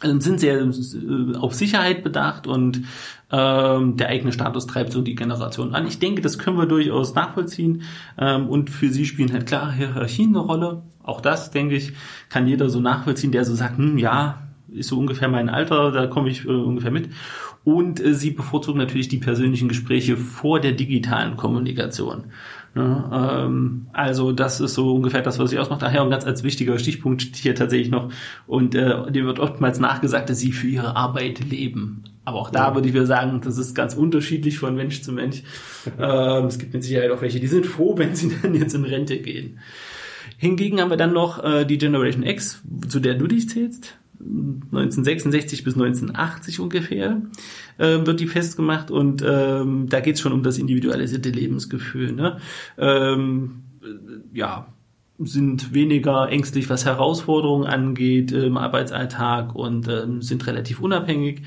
Also 0.00 0.18
sind 0.20 0.40
sehr 0.40 0.60
äh, 0.60 1.36
auf 1.36 1.54
Sicherheit 1.54 2.02
bedacht 2.02 2.46
und 2.46 2.84
ähm, 3.30 3.96
der 3.96 4.08
eigene 4.08 4.32
Status 4.32 4.66
treibt 4.66 4.92
so 4.92 5.02
die 5.02 5.14
Generation 5.14 5.74
an. 5.74 5.86
Ich 5.86 5.98
denke, 5.98 6.22
das 6.22 6.38
können 6.38 6.56
wir 6.56 6.66
durchaus 6.66 7.14
nachvollziehen 7.14 7.82
ähm, 8.18 8.48
und 8.48 8.70
für 8.70 8.88
sie 8.88 9.04
spielen 9.04 9.32
halt 9.32 9.46
klar 9.46 9.72
Hierarchien 9.72 10.30
eine 10.30 10.38
Rolle. 10.38 10.82
Auch 11.02 11.20
das, 11.20 11.50
denke 11.50 11.76
ich, 11.76 11.92
kann 12.28 12.46
jeder 12.46 12.70
so 12.70 12.80
nachvollziehen, 12.80 13.32
der 13.32 13.44
so 13.44 13.54
sagt, 13.54 13.78
hm, 13.78 13.98
ja, 13.98 14.42
ist 14.72 14.88
so 14.88 14.98
ungefähr 14.98 15.28
mein 15.28 15.48
Alter, 15.48 15.92
da 15.92 16.06
komme 16.06 16.30
ich 16.30 16.44
äh, 16.44 16.48
ungefähr 16.48 16.90
mit. 16.90 17.10
Und 17.64 18.00
äh, 18.00 18.14
sie 18.14 18.30
bevorzugen 18.30 18.78
natürlich 18.78 19.08
die 19.08 19.18
persönlichen 19.18 19.68
Gespräche 19.68 20.16
vor 20.16 20.60
der 20.60 20.72
digitalen 20.72 21.36
Kommunikation. 21.36 22.24
Ja, 22.74 23.44
ähm, 23.44 23.88
also 23.92 24.30
das 24.30 24.60
ist 24.60 24.74
so 24.74 24.94
ungefähr 24.94 25.22
das, 25.22 25.38
was 25.38 25.52
ich 25.52 25.58
ausmacht. 25.58 25.82
Daher 25.82 26.04
und 26.04 26.10
ganz 26.10 26.24
als 26.24 26.44
wichtiger 26.44 26.78
Stichpunkt 26.78 27.22
hier 27.34 27.54
tatsächlich 27.54 27.90
noch. 27.90 28.12
Und 28.46 28.74
äh, 28.74 29.10
dem 29.10 29.26
wird 29.26 29.40
oftmals 29.40 29.80
nachgesagt, 29.80 30.30
dass 30.30 30.38
sie 30.38 30.52
für 30.52 30.68
ihre 30.68 30.94
Arbeit 30.94 31.40
leben. 31.50 32.04
Aber 32.24 32.38
auch 32.38 32.50
da 32.50 32.68
ja. 32.68 32.74
würde 32.74 32.86
ich 32.86 32.94
wieder 32.94 33.06
sagen, 33.06 33.40
das 33.42 33.58
ist 33.58 33.74
ganz 33.74 33.94
unterschiedlich 33.94 34.58
von 34.58 34.76
Mensch 34.76 35.02
zu 35.02 35.12
Mensch. 35.12 35.42
ähm, 35.98 36.44
es 36.44 36.58
gibt 36.58 36.72
mit 36.72 36.84
Sicherheit 36.84 37.10
auch 37.10 37.22
welche, 37.22 37.40
die 37.40 37.48
sind 37.48 37.66
froh, 37.66 37.94
wenn 37.98 38.14
sie 38.14 38.32
dann 38.40 38.54
jetzt 38.54 38.74
in 38.74 38.84
Rente 38.84 39.18
gehen. 39.18 39.58
Hingegen 40.36 40.80
haben 40.80 40.90
wir 40.90 40.96
dann 40.96 41.12
noch 41.12 41.42
äh, 41.42 41.64
die 41.64 41.78
Generation 41.78 42.22
X, 42.22 42.62
zu 42.88 43.00
der 43.00 43.14
du 43.14 43.26
dich 43.26 43.48
zählst. 43.48 43.99
1966 44.20 45.64
bis 45.64 45.74
1980 45.74 46.60
ungefähr 46.60 47.22
äh, 47.78 47.98
wird 48.04 48.20
die 48.20 48.26
festgemacht 48.26 48.90
und 48.90 49.24
ähm, 49.26 49.88
da 49.88 50.00
geht 50.00 50.16
es 50.16 50.20
schon 50.20 50.32
um 50.32 50.42
das 50.42 50.58
individualisierte 50.58 51.30
Lebensgefühl. 51.30 52.12
Ne? 52.12 52.38
Ähm, 52.76 53.62
ja, 54.32 54.66
sind 55.18 55.74
weniger 55.74 56.28
ängstlich, 56.30 56.70
was 56.70 56.84
Herausforderungen 56.84 57.66
angeht 57.66 58.32
im 58.32 58.56
Arbeitsalltag 58.56 59.54
und 59.54 59.88
ähm, 59.88 60.22
sind 60.22 60.46
relativ 60.46 60.80
unabhängig. 60.80 61.42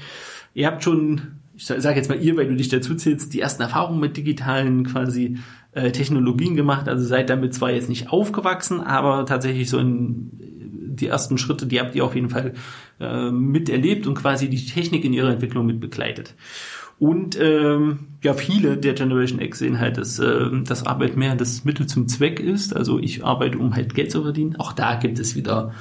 Ihr 0.54 0.68
habt 0.68 0.84
schon, 0.84 1.40
ich 1.56 1.66
sage 1.66 1.96
jetzt 1.96 2.10
mal 2.10 2.22
ihr, 2.22 2.38
weil 2.38 2.48
du 2.48 2.56
dich 2.56 2.70
dazu 2.70 2.96
zählst, 2.96 3.34
die 3.34 3.40
ersten 3.40 3.64
Erfahrungen 3.64 4.00
mit 4.00 4.16
digitalen 4.18 4.86
quasi 4.86 5.38
äh, 5.72 5.92
Technologien 5.92 6.56
gemacht. 6.56 6.88
Also 6.88 7.04
seid 7.04 7.30
damit 7.30 7.54
zwar 7.54 7.72
jetzt 7.72 7.90
nicht 7.90 8.12
aufgewachsen, 8.12 8.80
aber 8.80 9.26
tatsächlich 9.26 9.70
so 9.70 9.80
in 9.80 10.32
die 10.96 11.08
ersten 11.08 11.38
Schritte, 11.38 11.66
die 11.66 11.80
habt 11.80 11.96
ihr 11.96 12.06
auf 12.06 12.16
jeden 12.16 12.30
Fall 12.30 12.54
äh, 13.00 13.32
miterlebt 13.32 14.08
und 14.08 14.16
quasi 14.16 14.50
die 14.50 14.66
Technik 14.66 15.04
in 15.06 15.14
ihrer 15.14 15.32
Entwicklung 15.32 15.66
mit 15.66 15.80
begleitet. 15.80 16.36
Und 17.00 17.38
ähm, 17.40 18.00
ja, 18.24 18.34
viele 18.34 18.78
der 18.78 18.94
Generation 18.94 19.42
X 19.42 19.60
sehen 19.60 19.80
halt, 19.80 19.98
dass, 19.98 20.20
äh, 20.20 20.50
dass 20.64 20.86
Arbeit 20.86 21.18
mehr 21.18 21.36
das 21.36 21.66
Mittel 21.66 21.88
zum 21.88 22.08
Zweck 22.08 22.40
ist. 22.40 22.76
Also 22.76 23.00
ich 23.00 23.26
arbeite, 23.26 23.58
um 23.58 23.76
halt 23.76 23.94
Geld 23.94 24.12
zu 24.12 24.22
verdienen. 24.22 24.56
Auch 24.58 24.74
da 24.74 24.96
gibt 24.96 25.20
es 25.20 25.36
wieder 25.36 25.74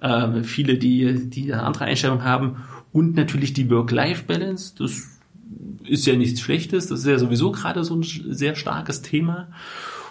äh, 0.00 0.42
viele, 0.42 0.76
die, 0.76 1.30
die 1.30 1.52
eine 1.52 1.62
andere 1.62 1.84
Einstellung 1.84 2.24
haben. 2.24 2.56
Und 2.92 3.14
natürlich 3.14 3.52
die 3.52 3.70
Work-Life-Balance. 3.70 4.74
Das 4.78 5.18
ist 5.84 6.06
ja 6.06 6.16
nichts 6.16 6.40
Schlechtes. 6.40 6.88
Das 6.88 7.00
ist 7.00 7.06
ja 7.06 7.18
sowieso 7.18 7.52
gerade 7.52 7.84
so 7.84 7.94
ein 7.94 8.02
sehr 8.02 8.54
starkes 8.56 9.02
Thema. 9.02 9.48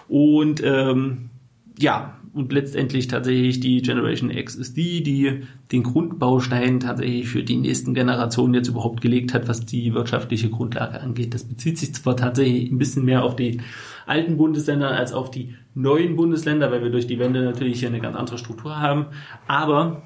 Und 0.08 0.62
ähm, 0.64 1.30
ja, 1.78 2.18
und 2.36 2.52
letztendlich 2.52 3.08
tatsächlich 3.08 3.60
die 3.60 3.80
Generation 3.80 4.30
X 4.30 4.54
ist 4.54 4.76
die, 4.76 5.02
die 5.02 5.44
den 5.72 5.82
Grundbaustein 5.82 6.80
tatsächlich 6.80 7.28
für 7.28 7.42
die 7.42 7.56
nächsten 7.56 7.94
Generationen 7.94 8.52
jetzt 8.52 8.68
überhaupt 8.68 9.00
gelegt 9.00 9.32
hat, 9.32 9.48
was 9.48 9.64
die 9.64 9.94
wirtschaftliche 9.94 10.50
Grundlage 10.50 11.00
angeht. 11.00 11.32
Das 11.32 11.44
bezieht 11.44 11.78
sich 11.78 11.94
zwar 11.94 12.16
tatsächlich 12.16 12.70
ein 12.70 12.76
bisschen 12.76 13.06
mehr 13.06 13.24
auf 13.24 13.36
die 13.36 13.62
alten 14.06 14.36
Bundesländer 14.36 14.90
als 14.90 15.14
auf 15.14 15.30
die 15.30 15.54
neuen 15.74 16.14
Bundesländer, 16.16 16.70
weil 16.70 16.82
wir 16.82 16.90
durch 16.90 17.06
die 17.06 17.18
Wende 17.18 17.42
natürlich 17.42 17.80
hier 17.80 17.88
eine 17.88 18.00
ganz 18.00 18.16
andere 18.16 18.36
Struktur 18.36 18.78
haben, 18.78 19.06
aber 19.48 20.02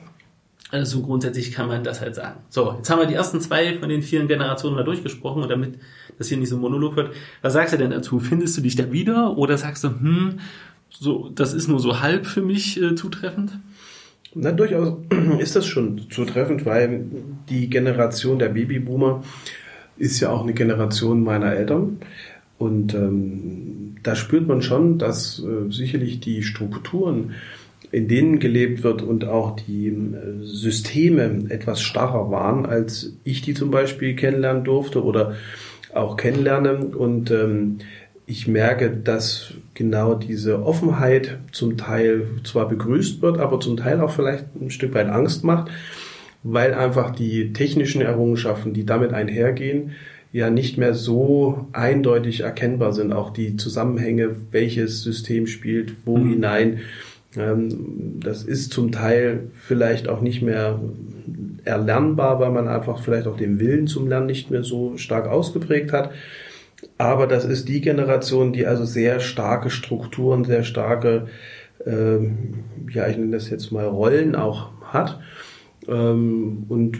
äh, 0.73 0.85
so 0.85 1.03
grundsätzlich 1.03 1.53
kann 1.53 1.69
man 1.69 1.83
das 1.83 2.01
halt 2.01 2.15
sagen. 2.15 2.41
So, 2.49 2.75
jetzt 2.77 2.89
haben 2.91 3.01
wir 3.01 3.07
die 3.07 3.15
ersten 3.15 3.41
zwei 3.41 3.77
von 3.79 3.89
den 3.89 4.03
vielen 4.03 4.29
Generationen 4.29 4.77
mal 4.77 4.85
durchgesprochen 4.85 5.43
und 5.43 5.49
damit 5.49 5.79
das 6.19 6.29
hier 6.29 6.39
nicht 6.39 6.49
so 6.49 6.57
ein 6.57 6.61
Monolog 6.61 6.97
wird, 6.97 7.13
was 7.43 7.55
sagst 7.55 7.75
du 7.75 7.79
denn 7.79 7.91
dazu? 7.91 8.21
Findest 8.21 8.57
du 8.57 8.61
dich 8.61 8.77
da 8.77 8.93
wieder 8.93 9.37
oder 9.37 9.59
sagst 9.59 9.83
du, 9.85 9.89
hm, 9.89 10.39
so, 11.01 11.31
das 11.35 11.55
ist 11.55 11.67
nur 11.67 11.81
so 11.81 12.03
halb 12.03 12.27
für 12.27 12.43
mich 12.43 12.81
äh, 12.81 12.95
zutreffend? 12.95 13.59
Na, 14.35 14.53
durchaus 14.53 14.99
ist 15.39 15.57
das 15.57 15.67
schon 15.67 16.11
zutreffend, 16.11 16.67
weil 16.67 17.07
die 17.49 17.71
Generation 17.71 18.39
der 18.39 18.51
Babyboomer 18.51 19.25
ist 19.97 20.21
ja 20.21 20.29
auch 20.29 20.43
eine 20.43 20.53
Generation 20.53 21.25
meiner 21.25 21.55
Eltern. 21.55 22.01
Und 22.59 22.93
ähm, 22.93 23.95
da 24.03 24.15
spürt 24.15 24.47
man 24.47 24.61
schon, 24.61 24.99
dass 24.99 25.43
äh, 25.43 25.73
sicherlich 25.73 26.21
die 26.21 26.43
Strukturen, 26.43 27.33
in 27.91 28.07
denen 28.07 28.39
gelebt 28.39 28.83
wird 28.83 29.01
und 29.01 29.25
auch 29.25 29.57
die 29.57 29.87
äh, 29.87 30.43
Systeme 30.43 31.47
etwas 31.49 31.81
starrer 31.81 32.31
waren, 32.31 32.67
als 32.67 33.15
ich 33.25 33.41
die 33.41 33.55
zum 33.55 33.71
Beispiel 33.71 34.15
kennenlernen 34.17 34.65
durfte 34.65 35.03
oder 35.03 35.35
auch 35.95 36.19
kennenlerne. 36.19 36.77
Und 36.89 37.31
ähm, 37.31 37.79
ich 38.31 38.47
merke, 38.47 38.91
dass 38.91 39.55
genau 39.75 40.15
diese 40.15 40.63
Offenheit 40.63 41.39
zum 41.51 41.77
Teil 41.77 42.29
zwar 42.45 42.69
begrüßt 42.69 43.23
wird, 43.23 43.39
aber 43.39 43.59
zum 43.59 43.77
Teil 43.77 44.01
auch 44.01 44.13
vielleicht 44.13 44.45
ein 44.61 44.71
Stück 44.71 44.95
weit 44.95 45.09
Angst 45.09 45.43
macht, 45.43 45.69
weil 46.45 46.73
einfach 46.73 47.11
die 47.11 47.53
technischen 47.53 48.01
Errungenschaften, 48.01 48.73
die 48.73 48.87
damit 48.87 49.13
einhergehen, 49.13 49.93
ja 50.33 50.49
nicht 50.49 50.79
mehr 50.79 50.95
so 50.95 51.67
eindeutig 51.73 52.43
erkennbar 52.43 52.93
sind. 52.93 53.13
Auch 53.13 53.31
die 53.31 53.57
Zusammenhänge, 53.57 54.37
welches 54.53 55.03
System 55.03 55.49
spielt, 55.49 55.95
wo 56.05 56.17
mhm. 56.17 56.31
hinein. 56.31 56.81
Ähm, 57.37 58.21
das 58.23 58.45
ist 58.45 58.73
zum 58.73 58.93
Teil 58.93 59.51
vielleicht 59.61 60.07
auch 60.07 60.21
nicht 60.21 60.41
mehr 60.41 60.79
erlernbar, 61.65 62.39
weil 62.39 62.53
man 62.53 62.69
einfach 62.69 63.03
vielleicht 63.03 63.27
auch 63.27 63.37
den 63.37 63.59
Willen 63.59 63.89
zum 63.89 64.09
Lernen 64.09 64.27
nicht 64.27 64.53
mehr 64.53 64.63
so 64.63 64.97
stark 64.99 65.27
ausgeprägt 65.27 65.93
hat. 65.93 66.13
Aber 66.99 67.27
das 67.27 67.45
ist 67.45 67.69
die 67.69 67.81
Generation, 67.81 68.53
die 68.53 68.67
also 68.67 68.85
sehr 68.85 69.21
starke 69.21 69.71
Strukturen, 69.71 70.45
sehr 70.45 70.65
starke, 70.65 71.27
ähm, 71.87 72.65
ja, 72.93 73.09
ich 73.09 73.17
nenne 73.17 73.33
das 73.33 73.51
jetzt 73.51 73.73
mal 73.73 73.87
Rollen 73.87 74.35
auch 74.35 74.71
hat. 74.83 75.19
Ähm, 75.89 76.65
und 76.69 76.99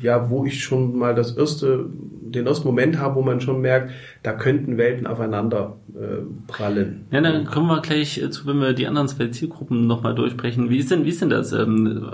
ja, 0.00 0.30
wo 0.30 0.44
ich 0.44 0.62
schon 0.62 0.96
mal 0.98 1.14
das 1.14 1.36
erste, 1.36 1.86
den 1.90 2.46
ersten 2.46 2.66
Moment 2.66 2.98
habe, 2.98 3.16
wo 3.16 3.22
man 3.22 3.40
schon 3.40 3.60
merkt, 3.60 3.92
da 4.22 4.32
könnten 4.32 4.76
Welten 4.76 5.06
aufeinander 5.06 5.76
äh, 5.94 6.22
prallen. 6.46 7.06
Ja, 7.10 7.20
dann 7.20 7.46
kommen 7.46 7.68
wir 7.68 7.80
gleich 7.80 8.18
äh, 8.18 8.30
zu, 8.30 8.46
wenn 8.46 8.58
wir 8.58 8.72
die 8.72 8.86
anderen 8.86 9.08
zwei 9.08 9.28
Zielgruppen 9.28 9.86
nochmal 9.86 10.14
durchsprechen. 10.14 10.68
Wie 10.68 10.78
ist 10.78 10.90
denn, 10.90 11.04
wie 11.04 11.10
ist 11.10 11.22
denn 11.22 11.30
das? 11.30 11.52
Ähm, 11.52 12.06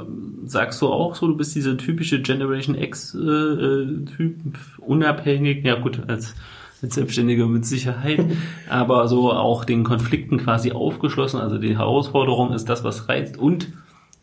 sagst 0.45 0.83
du 0.83 0.89
auch 0.89 1.15
so, 1.15 1.27
du 1.29 1.37
bist 1.37 1.55
diese 1.55 1.77
typische 1.77 2.21
Generation 2.21 2.77
X-Typ, 2.77 4.19
äh, 4.19 4.83
unabhängig, 4.83 5.65
ja 5.65 5.77
gut, 5.77 6.03
als 6.07 6.35
als 6.83 6.95
Selbstständiger 6.95 7.47
mit 7.47 7.65
Sicherheit, 7.67 8.25
aber 8.69 9.09
so 9.09 9.33
auch 9.33 9.65
den 9.65 9.85
Konflikten 9.85 10.39
quasi 10.39 10.73
aufgeschlossen. 10.73 11.41
Also 11.41 11.59
die 11.59 11.77
Herausforderung 11.77 12.53
ist 12.53 12.69
das, 12.69 12.85
was 12.85 13.09
reizt 13.09 13.37
und 13.37 13.73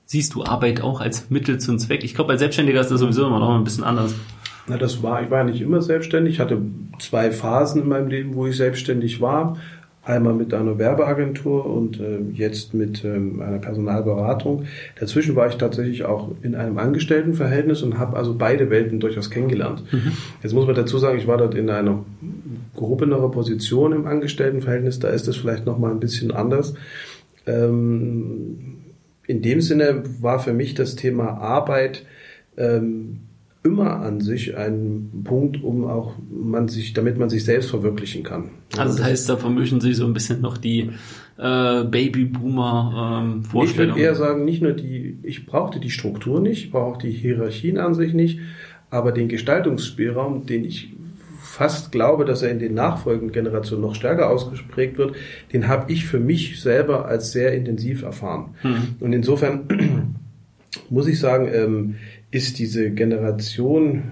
siehst 0.05 0.33
du 0.35 0.43
Arbeit 0.43 0.81
auch 0.81 1.01
als 1.01 1.29
Mittel 1.29 1.59
zum 1.59 1.79
Zweck. 1.79 2.03
Ich 2.03 2.15
glaube, 2.15 2.31
als 2.31 2.39
Selbstständiger 2.39 2.81
ist 2.81 2.91
das 2.91 2.99
sowieso 2.99 3.27
immer 3.27 3.39
noch 3.39 3.53
ein 3.55 3.63
bisschen 3.63 3.83
anders. 3.83 4.15
Na, 4.67 4.77
das 4.77 5.01
war, 5.03 5.21
ich 5.21 5.29
war 5.29 5.43
nicht 5.43 5.61
immer 5.61 5.81
selbstständig. 5.81 6.35
Ich 6.35 6.39
hatte 6.39 6.61
zwei 6.99 7.31
Phasen 7.31 7.83
in 7.83 7.89
meinem 7.89 8.07
Leben, 8.07 8.35
wo 8.35 8.47
ich 8.47 8.57
selbstständig 8.57 9.21
war. 9.21 9.57
Einmal 10.07 10.35
mit 10.35 10.53
einer 10.53 10.77
Werbeagentur 10.77 11.65
und 11.65 11.99
äh, 11.99 12.19
jetzt 12.31 12.73
mit 12.73 13.03
ähm, 13.03 13.41
einer 13.41 13.57
Personalberatung. 13.57 14.63
Dazwischen 14.97 15.35
war 15.35 15.49
ich 15.49 15.55
tatsächlich 15.55 16.05
auch 16.05 16.31
in 16.41 16.55
einem 16.55 16.77
Angestelltenverhältnis 16.77 17.81
und 17.81 17.99
habe 17.99 18.15
also 18.15 18.33
beide 18.37 18.69
Welten 18.69 19.01
durchaus 19.01 19.29
kennengelernt. 19.29 19.83
Mhm. 19.91 20.13
Jetzt 20.41 20.53
muss 20.53 20.65
man 20.65 20.75
dazu 20.75 20.97
sagen, 20.97 21.17
ich 21.17 21.27
war 21.27 21.37
dort 21.37 21.55
in 21.55 21.69
einer 21.69 22.05
gehobenere 22.73 23.29
Position 23.29 23.91
im 23.91 24.07
Angestelltenverhältnis. 24.07 24.99
Da 24.99 25.09
ist 25.09 25.27
es 25.27 25.35
vielleicht 25.35 25.65
noch 25.65 25.77
mal 25.77 25.91
ein 25.91 25.99
bisschen 25.99 26.31
anders. 26.31 26.73
Ähm, 27.45 28.77
in 29.25 29.41
dem 29.41 29.59
Sinne 29.59 30.03
war 30.21 30.39
für 30.39 30.53
mich 30.53 30.73
das 30.73 30.95
Thema 30.95 31.31
Arbeit 31.31 32.05
ähm, 32.55 33.26
immer 33.67 33.97
an 33.97 34.21
sich 34.21 34.57
ein 34.57 35.23
Punkt, 35.23 35.61
um 35.63 35.85
auch 35.85 36.13
man 36.29 36.67
sich, 36.67 36.93
damit 36.93 37.17
man 37.17 37.29
sich 37.29 37.43
selbst 37.43 37.69
verwirklichen 37.69 38.23
kann. 38.23 38.51
Also 38.77 38.97
das 38.97 39.05
heißt, 39.05 39.29
da 39.29 39.37
vermischen 39.37 39.81
sich 39.81 39.97
so 39.97 40.05
ein 40.05 40.13
bisschen 40.13 40.41
noch 40.41 40.57
die 40.57 40.91
äh, 41.37 41.83
Babyboomer 41.83 43.21
ähm, 43.23 43.43
Vorstellungen. 43.43 43.91
Ich 43.91 43.95
würde 43.95 44.01
eher 44.01 44.15
sagen, 44.15 44.45
nicht 44.45 44.61
nur 44.61 44.73
die, 44.73 45.19
ich 45.23 45.45
brauchte 45.45 45.79
die 45.79 45.91
Struktur 45.91 46.39
nicht, 46.39 46.65
ich 46.65 46.71
brauche 46.71 46.99
die 46.99 47.11
Hierarchien 47.11 47.77
an 47.77 47.93
sich 47.93 48.13
nicht, 48.13 48.39
aber 48.89 49.11
den 49.11 49.27
Gestaltungsspielraum, 49.27 50.45
den 50.45 50.63
ich 50.63 50.93
fast 51.41 51.91
glaube, 51.91 52.25
dass 52.25 52.43
er 52.43 52.51
in 52.51 52.59
den 52.59 52.73
nachfolgenden 52.73 53.31
Generationen 53.31 53.81
noch 53.81 53.95
stärker 53.95 54.29
ausgeprägt 54.29 54.97
wird, 54.97 55.15
den 55.53 55.67
habe 55.67 55.91
ich 55.91 56.05
für 56.05 56.19
mich 56.19 56.61
selber 56.61 57.05
als 57.05 57.31
sehr 57.31 57.53
intensiv 57.53 58.03
erfahren. 58.03 58.55
Mhm. 58.63 58.95
Und 58.99 59.13
insofern 59.13 60.15
muss 60.89 61.07
ich 61.07 61.19
sagen, 61.19 61.49
ähm, 61.51 61.95
ist 62.31 62.59
diese 62.59 62.91
Generation, 62.91 64.03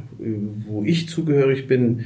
wo 0.67 0.83
ich 0.83 1.09
zugehörig 1.09 1.67
bin, 1.67 2.05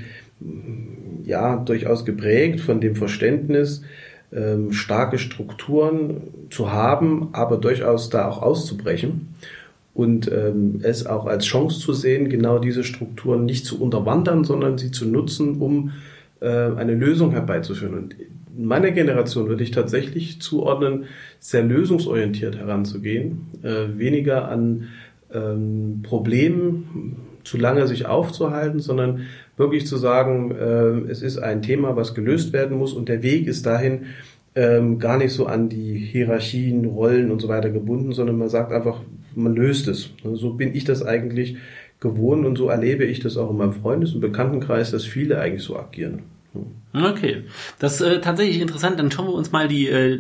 ja, 1.24 1.58
durchaus 1.58 2.06
geprägt 2.06 2.62
von 2.62 2.82
dem 2.82 2.96
Verständnis, 2.96 3.84
ähm, 4.32 4.72
starke 4.72 5.18
Strukturen 5.18 6.22
zu 6.50 6.72
haben, 6.72 7.30
aber 7.34 7.58
durchaus 7.58 8.10
da 8.10 8.28
auch 8.28 8.42
auszubrechen 8.42 9.34
und 9.94 10.32
ähm, 10.32 10.80
es 10.84 11.06
auch 11.06 11.26
als 11.26 11.46
Chance 11.46 11.80
zu 11.80 11.94
sehen, 11.94 12.30
genau 12.30 12.60
diese 12.60 12.84
Strukturen 12.84 13.46
nicht 13.46 13.66
zu 13.66 13.82
unterwandern, 13.82 14.44
sondern 14.44 14.78
sie 14.78 14.92
zu 14.92 15.06
nutzen, 15.06 15.58
um 15.58 15.92
äh, 16.42 16.48
eine 16.48 16.94
Lösung 16.94 17.32
herbeizuführen. 17.32 17.96
Und 17.96 18.16
in 18.58 18.66
meiner 18.66 18.92
Generation 18.92 19.48
würde 19.48 19.64
ich 19.64 19.72
tatsächlich 19.72 20.42
zuordnen, 20.42 21.06
sehr 21.40 21.64
lösungsorientiert 21.64 22.58
heranzugehen, 22.58 23.48
äh, 23.64 23.98
weniger 23.98 24.48
an 24.48 24.88
ähm, 25.34 26.02
Problemen 26.04 27.18
zu 27.44 27.58
lange 27.58 27.88
sich 27.88 28.06
aufzuhalten, 28.06 28.80
sondern 28.80 29.22
wirklich 29.58 29.88
zu 29.88 29.98
sagen, 29.98 30.52
äh, 30.52 31.12
es 31.12 31.22
ist 31.22 31.38
ein 31.38 31.62
Thema, 31.62 31.96
was 31.96 32.14
gelöst 32.14 32.54
werden 32.54 32.78
muss 32.78 32.94
und 32.94 33.10
der 33.10 33.24
Weg 33.24 33.48
ist 33.48 33.66
dahin 33.66 34.06
ähm, 34.56 35.00
gar 35.00 35.18
nicht 35.18 35.34
so 35.34 35.46
an 35.46 35.70
die 35.70 35.98
Hierarchien, 35.98 36.86
Rollen 36.86 37.32
und 37.32 37.42
so 37.42 37.48
weiter 37.48 37.70
gebunden, 37.70 38.12
sondern 38.12 38.38
man 38.38 38.50
sagt 38.50 38.72
einfach, 38.72 39.02
man 39.36 39.56
löst 39.56 39.88
es. 39.88 40.12
So 40.34 40.54
bin 40.54 40.76
ich 40.76 40.84
das 40.84 41.06
eigentlich 41.06 41.58
gewohnt 42.00 42.46
und 42.46 42.58
so 42.58 42.70
erlebe 42.70 43.06
ich 43.06 43.20
das 43.20 43.38
auch 43.38 43.52
in 43.52 43.58
meinem 43.58 43.74
Freundes- 43.74 44.14
und 44.14 44.22
Bekanntenkreis, 44.22 44.92
dass 44.92 45.06
viele 45.06 45.40
eigentlich 45.40 45.64
so 45.64 45.78
agieren. 45.78 46.24
Okay, 46.92 47.44
das 47.78 47.96
ist 47.96 48.02
äh, 48.02 48.20
tatsächlich 48.20 48.60
interessant. 48.60 49.00
Dann 49.00 49.12
schauen 49.12 49.28
wir 49.28 49.34
uns 49.34 49.52
mal 49.52 49.68
die 49.68 49.88
äh, 49.88 50.20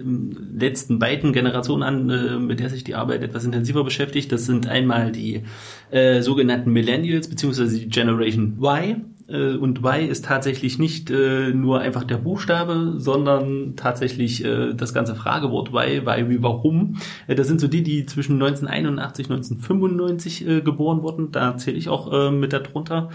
letzten 0.53 0.99
beiden 0.99 1.33
Generationen 1.33 1.81
an, 1.81 2.09
äh, 2.09 2.39
mit 2.39 2.59
der 2.59 2.69
sich 2.69 2.83
die 2.83 2.93
Arbeit 2.93 3.23
etwas 3.23 3.43
intensiver 3.43 3.83
beschäftigt. 3.83 4.31
Das 4.31 4.45
sind 4.45 4.67
einmal 4.67 5.11
die 5.11 5.43
äh, 5.89 6.21
sogenannten 6.21 6.71
Millennials 6.71 7.27
beziehungsweise 7.27 7.79
die 7.79 7.89
Generation 7.89 8.59
Y. 8.61 9.15
Äh, 9.27 9.55
und 9.55 9.79
Y 9.79 10.07
ist 10.07 10.25
tatsächlich 10.25 10.77
nicht 10.77 11.09
äh, 11.09 11.49
nur 11.49 11.79
einfach 11.79 12.03
der 12.03 12.17
Buchstabe, 12.17 12.93
sondern 12.97 13.75
tatsächlich 13.75 14.45
äh, 14.45 14.75
das 14.75 14.93
ganze 14.93 15.15
Fragewort 15.15 15.69
Y, 15.69 16.07
Y 16.07 16.29
wie 16.29 16.43
warum. 16.43 16.97
Äh, 17.25 17.33
das 17.33 17.47
sind 17.47 17.59
so 17.59 17.67
die, 17.67 17.81
die 17.81 18.05
zwischen 18.05 18.33
1981 18.33 19.29
und 19.29 19.37
1995 19.37 20.47
äh, 20.47 20.61
geboren 20.61 21.01
wurden. 21.01 21.31
Da 21.31 21.57
zähle 21.57 21.77
ich 21.77 21.89
auch 21.89 22.13
äh, 22.13 22.29
mit 22.29 22.53
darunter 22.53 23.09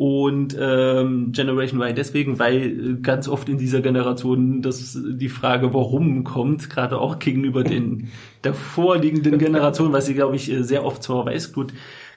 und 0.00 0.56
ähm, 0.58 1.30
Generation 1.32 1.82
Y 1.82 1.94
deswegen, 1.94 2.38
weil 2.38 2.96
ganz 3.02 3.28
oft 3.28 3.50
in 3.50 3.58
dieser 3.58 3.82
Generation 3.82 4.62
das 4.62 4.98
die 4.98 5.28
Frage, 5.28 5.74
warum 5.74 6.24
kommt, 6.24 6.70
gerade 6.70 6.96
auch 6.96 7.18
gegenüber 7.18 7.64
den 7.64 8.08
davorliegenden 8.40 9.36
Generationen, 9.38 9.92
was 9.92 10.06
sie, 10.06 10.14
glaube 10.14 10.36
ich, 10.36 10.50
sehr 10.60 10.86
oft 10.86 11.02
zur 11.02 11.26
Weißglut 11.26 11.74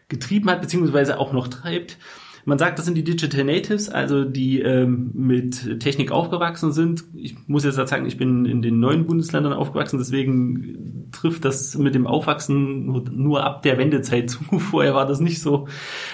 getrieben 0.07 0.49
hat, 0.49 0.61
beziehungsweise 0.61 1.19
auch 1.19 1.33
noch 1.33 1.49
treibt. 1.49 1.97
Man 2.45 2.57
sagt, 2.57 2.77
das 2.77 2.85
sind 2.85 2.95
die 2.95 3.03
Digital 3.03 3.45
Natives, 3.45 3.89
also 3.89 4.25
die 4.25 4.59
ähm, 4.59 5.11
mit 5.13 5.79
Technik 5.79 6.11
aufgewachsen 6.11 6.73
sind. 6.73 7.05
Ich 7.13 7.35
muss 7.47 7.63
jetzt 7.63 7.75
sagen, 7.75 8.05
ich 8.05 8.17
bin 8.17 8.45
in 8.45 8.61
den 8.61 8.79
neuen 8.79 9.05
Bundesländern 9.05 9.53
aufgewachsen, 9.53 9.97
deswegen 9.97 11.09
trifft 11.13 11.45
das 11.45 11.77
mit 11.77 11.95
dem 11.95 12.05
Aufwachsen 12.05 12.85
nur, 12.85 13.43
ab 13.43 13.61
der 13.61 13.77
Wendezeit 13.77 14.29
zu. 14.29 14.43
Vorher 14.59 14.93
war 14.93 15.05
das 15.05 15.21
nicht 15.21 15.41
so. 15.41 15.67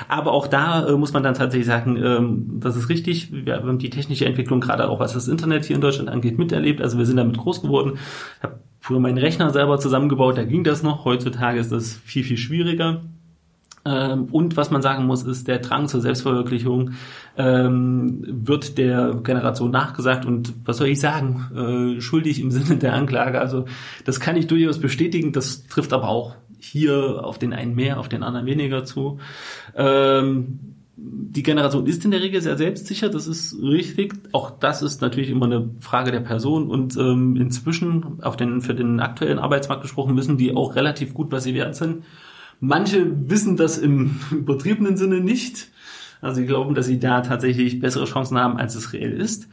Aber 0.07 0.31
auch 0.31 0.47
da 0.47 0.87
äh, 0.87 0.97
muss 0.97 1.13
man 1.13 1.23
dann 1.23 1.33
tatsächlich 1.33 1.67
sagen, 1.67 1.97
ähm, 1.97 2.59
das 2.59 2.75
ist 2.75 2.89
richtig. 2.89 3.31
Wir 3.31 3.55
haben 3.55 3.79
die 3.79 3.89
technische 3.89 4.25
Entwicklung 4.25 4.59
gerade 4.59 4.87
auch 4.87 4.99
was 4.99 5.13
das 5.13 5.27
Internet 5.27 5.65
hier 5.65 5.75
in 5.75 5.81
Deutschland 5.81 6.09
angeht 6.09 6.37
miterlebt. 6.37 6.81
Also 6.81 6.97
wir 6.97 7.05
sind 7.05 7.17
damit 7.17 7.37
groß 7.37 7.61
geworden. 7.61 7.97
Hab 8.41 8.59
früher 8.79 8.99
meinen 8.99 9.17
Rechner 9.17 9.49
selber 9.51 9.79
zusammengebaut, 9.79 10.37
da 10.37 10.43
ging 10.43 10.63
das 10.63 10.83
noch. 10.83 11.05
Heutzutage 11.05 11.59
ist 11.59 11.71
das 11.71 11.95
viel, 11.95 12.23
viel 12.23 12.37
schwieriger. 12.37 13.03
Ähm, 13.85 14.25
und 14.31 14.57
was 14.57 14.71
man 14.71 14.81
sagen 14.81 15.05
muss, 15.05 15.23
ist, 15.23 15.47
der 15.47 15.59
Drang 15.59 15.87
zur 15.87 16.01
Selbstverwirklichung 16.01 16.91
ähm, 17.37 18.23
wird 18.27 18.77
der 18.77 19.15
Generation 19.23 19.71
nachgesagt 19.71 20.25
und 20.25 20.53
was 20.65 20.77
soll 20.77 20.87
ich 20.87 20.99
sagen, 20.99 21.95
äh, 21.97 22.01
schuldig 22.01 22.39
im 22.41 22.51
Sinne 22.51 22.77
der 22.77 22.93
Anklage. 22.93 23.39
Also 23.39 23.65
das 24.05 24.19
kann 24.19 24.35
ich 24.35 24.47
durchaus 24.47 24.79
bestätigen, 24.79 25.31
das 25.31 25.67
trifft 25.67 25.93
aber 25.93 26.09
auch 26.09 26.35
hier 26.59 27.23
auf 27.23 27.39
den 27.39 27.53
einen 27.53 27.73
mehr, 27.75 27.99
auf 27.99 28.09
den 28.09 28.23
anderen 28.23 28.45
weniger 28.45 28.83
zu. 28.83 29.19
Ähm, 29.75 30.59
die 31.01 31.43
Generation 31.43 31.85
ist 31.85 32.03
in 32.03 32.11
der 32.11 32.21
Regel 32.21 32.41
sehr 32.41 32.57
selbstsicher, 32.57 33.09
das 33.09 33.27
ist 33.27 33.55
richtig. 33.61 34.15
Auch 34.33 34.51
das 34.51 34.81
ist 34.81 35.01
natürlich 35.01 35.29
immer 35.29 35.45
eine 35.45 35.69
Frage 35.79 36.11
der 36.11 36.19
Person 36.19 36.69
und 36.69 36.97
ähm, 36.97 37.37
inzwischen 37.37 38.21
auf 38.21 38.35
den, 38.35 38.61
für 38.61 38.75
den 38.75 38.99
aktuellen 38.99 39.39
Arbeitsmarkt 39.39 39.83
gesprochen 39.83 40.13
müssen 40.13 40.37
die 40.37 40.53
auch 40.53 40.75
relativ 40.75 41.13
gut, 41.13 41.31
was 41.31 41.45
sie 41.45 41.53
wert 41.53 41.75
sind. 41.75 42.03
Manche 42.59 43.29
wissen 43.29 43.57
das 43.57 43.77
im 43.77 44.19
übertriebenen 44.31 44.97
Sinne 44.97 45.21
nicht. 45.21 45.69
Also 46.21 46.41
sie 46.41 46.47
glauben, 46.47 46.75
dass 46.75 46.85
sie 46.85 46.99
da 46.99 47.21
tatsächlich 47.21 47.79
bessere 47.79 48.03
Chancen 48.03 48.37
haben, 48.37 48.57
als 48.57 48.75
es 48.75 48.91
reell 48.91 49.13
ist. 49.13 49.47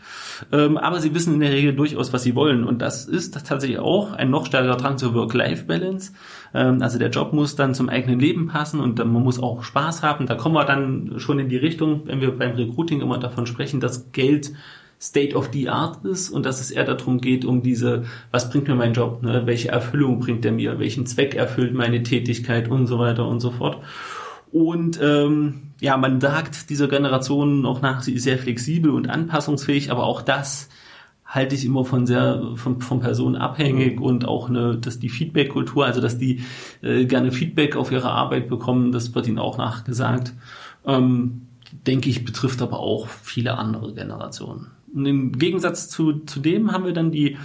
Ähm, 0.50 0.76
aber 0.76 1.00
sie 1.00 1.14
wissen 1.14 1.34
in 1.34 1.40
der 1.40 1.52
Regel 1.52 1.76
durchaus, 1.76 2.12
was 2.12 2.24
sie 2.24 2.34
wollen. 2.34 2.64
Und 2.64 2.82
das 2.82 3.04
ist 3.04 3.46
tatsächlich 3.46 3.78
auch 3.78 4.12
ein 4.12 4.30
noch 4.30 4.46
stärkerer 4.46 4.76
Drang 4.76 4.98
zur 4.98 5.14
Work-Life-Balance. 5.14 6.12
Ähm, 6.54 6.82
also 6.82 6.98
der 6.98 7.10
Job 7.10 7.32
muss 7.32 7.54
dann 7.54 7.74
zum 7.74 7.88
eigenen 7.88 8.18
Leben 8.18 8.48
passen 8.48 8.80
und 8.80 8.98
man 8.98 9.22
muss 9.22 9.38
auch 9.38 9.62
Spaß 9.62 10.02
haben. 10.02 10.26
Da 10.26 10.34
kommen 10.34 10.56
wir 10.56 10.64
dann 10.64 11.14
schon 11.18 11.38
in 11.38 11.48
die 11.48 11.56
Richtung, 11.56 12.02
wenn 12.06 12.20
wir 12.20 12.36
beim 12.36 12.56
Recruiting 12.56 13.00
immer 13.00 13.18
davon 13.18 13.46
sprechen, 13.46 13.78
dass 13.78 14.10
Geld 14.10 14.52
State 15.00 15.36
of 15.36 15.50
the 15.52 15.68
Art 15.68 16.04
ist 16.04 16.30
und 16.30 16.46
dass 16.46 16.60
es 16.60 16.70
eher 16.70 16.84
darum 16.84 17.20
geht, 17.20 17.44
um 17.44 17.62
diese, 17.62 18.04
was 18.30 18.48
bringt 18.50 18.68
mir 18.68 18.74
mein 18.74 18.94
Job, 18.94 19.22
ne? 19.22 19.42
welche 19.44 19.68
Erfüllung 19.68 20.20
bringt 20.20 20.44
er 20.44 20.52
mir, 20.52 20.78
welchen 20.78 21.06
Zweck 21.06 21.34
erfüllt 21.34 21.74
meine 21.74 22.02
Tätigkeit 22.02 22.68
und 22.68 22.86
so 22.86 22.98
weiter 22.98 23.28
und 23.28 23.40
so 23.40 23.50
fort. 23.50 23.82
Und 24.52 24.98
ähm, 25.02 25.72
ja, 25.80 25.96
man 25.98 26.20
sagt 26.20 26.70
dieser 26.70 26.88
Generation 26.88 27.60
noch 27.60 27.82
nach, 27.82 28.00
sie 28.02 28.14
ist 28.14 28.22
sehr 28.22 28.38
flexibel 28.38 28.90
und 28.90 29.10
anpassungsfähig, 29.10 29.90
aber 29.90 30.04
auch 30.04 30.22
das 30.22 30.70
halte 31.26 31.54
ich 31.54 31.64
immer 31.64 31.84
von 31.84 32.06
sehr 32.06 32.52
von, 32.54 32.80
von 32.80 33.00
Personen 33.00 33.36
abhängig 33.36 34.00
und 34.00 34.26
auch 34.26 34.48
eine, 34.48 34.78
dass 34.78 34.98
die 34.98 35.08
Feedback-Kultur, 35.08 35.84
also 35.84 36.00
dass 36.00 36.18
die 36.18 36.40
äh, 36.82 37.04
gerne 37.04 37.32
Feedback 37.32 37.76
auf 37.76 37.92
ihre 37.92 38.10
Arbeit 38.10 38.48
bekommen, 38.48 38.92
das 38.92 39.14
wird 39.14 39.26
ihnen 39.26 39.40
auch 39.40 39.58
nachgesagt. 39.58 40.32
Ähm, 40.86 41.48
denke 41.86 42.08
ich, 42.08 42.24
betrifft 42.24 42.62
aber 42.62 42.78
auch 42.78 43.08
viele 43.08 43.58
andere 43.58 43.92
Generationen. 43.92 44.70
Und 44.92 45.06
im 45.06 45.32
Gegensatz 45.32 45.88
zu, 45.88 46.20
zu 46.20 46.40
dem 46.40 46.72
haben 46.72 46.84
wir 46.84 46.92
dann 46.92 47.10
die 47.10 47.36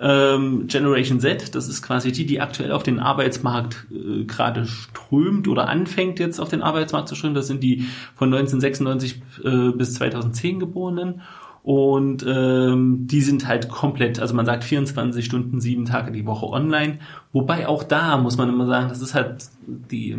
ähm, 0.00 0.66
Generation 0.66 1.20
Z. 1.20 1.54
Das 1.54 1.68
ist 1.68 1.82
quasi 1.82 2.12
die, 2.12 2.26
die 2.26 2.40
aktuell 2.40 2.72
auf 2.72 2.82
den 2.82 2.98
Arbeitsmarkt 2.98 3.86
äh, 3.90 4.24
gerade 4.24 4.66
strömt 4.66 5.48
oder 5.48 5.68
anfängt 5.68 6.18
jetzt 6.18 6.40
auf 6.40 6.48
den 6.48 6.62
Arbeitsmarkt 6.62 7.08
zu 7.08 7.14
strömen. 7.14 7.34
Das 7.34 7.46
sind 7.46 7.62
die 7.62 7.86
von 8.14 8.32
1996 8.32 9.22
äh, 9.44 9.72
bis 9.72 9.94
2010 9.94 10.60
geborenen. 10.60 11.22
Und 11.62 12.24
ähm, 12.26 13.06
die 13.06 13.20
sind 13.20 13.46
halt 13.46 13.68
komplett, 13.68 14.20
also 14.20 14.34
man 14.34 14.46
sagt 14.46 14.64
24 14.64 15.24
Stunden, 15.24 15.60
sieben 15.60 15.84
Tage 15.84 16.12
die 16.12 16.24
Woche 16.24 16.46
online. 16.46 16.98
Wobei 17.32 17.68
auch 17.68 17.82
da 17.82 18.16
muss 18.16 18.38
man 18.38 18.48
immer 18.48 18.66
sagen, 18.66 18.88
das 18.88 19.02
ist 19.02 19.14
halt 19.14 19.48
die 19.66 20.16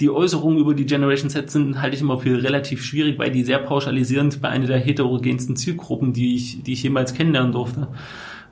die 0.00 0.10
Äußerungen 0.10 0.58
über 0.58 0.74
die 0.74 0.86
Generation 0.86 1.30
Z 1.30 1.50
sind 1.50 1.80
halte 1.80 1.96
ich 1.96 2.02
immer 2.02 2.18
für 2.18 2.42
relativ 2.42 2.84
schwierig, 2.84 3.18
weil 3.18 3.30
die 3.30 3.44
sehr 3.44 3.58
pauschalisierend 3.58 4.40
bei 4.42 4.48
einer 4.48 4.66
der 4.66 4.78
heterogensten 4.78 5.56
Zielgruppen, 5.56 6.12
die 6.12 6.34
ich, 6.34 6.62
die 6.62 6.74
ich 6.74 6.82
jemals 6.82 7.14
kennenlernen 7.14 7.52
durfte, 7.52 7.88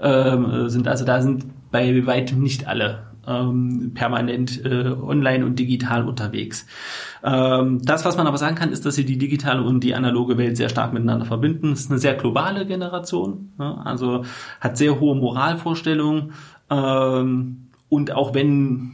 ähm, 0.00 0.68
sind. 0.68 0.88
Also 0.88 1.04
da 1.04 1.20
sind 1.20 1.44
bei 1.70 2.06
weitem 2.06 2.40
nicht 2.40 2.66
alle 2.66 3.14
ähm, 3.26 3.92
permanent 3.94 4.64
äh, 4.64 4.88
online 4.88 5.44
und 5.44 5.58
digital 5.58 6.06
unterwegs. 6.06 6.66
Ähm, 7.23 7.80
das, 7.82 8.04
was 8.04 8.16
man 8.16 8.26
aber 8.26 8.38
sagen 8.38 8.56
kann, 8.56 8.70
ist, 8.70 8.84
dass 8.87 8.94
sie 8.94 9.04
die 9.04 9.18
digitale 9.18 9.62
und 9.62 9.80
die 9.80 9.94
analoge 9.94 10.38
Welt 10.38 10.56
sehr 10.56 10.68
stark 10.68 10.92
miteinander 10.92 11.25
verbinden. 11.25 11.73
Es 11.73 11.80
ist 11.80 11.90
eine 11.90 12.00
sehr 12.00 12.14
globale 12.14 12.66
Generation, 12.66 13.52
ne? 13.58 13.80
also 13.84 14.25
hat 14.61 14.76
sehr 14.76 15.00
hohe 15.00 15.16
Moralvorstellungen 15.16 16.32
ähm, 16.71 17.69
und 17.88 18.12
auch 18.12 18.34
wenn 18.34 18.93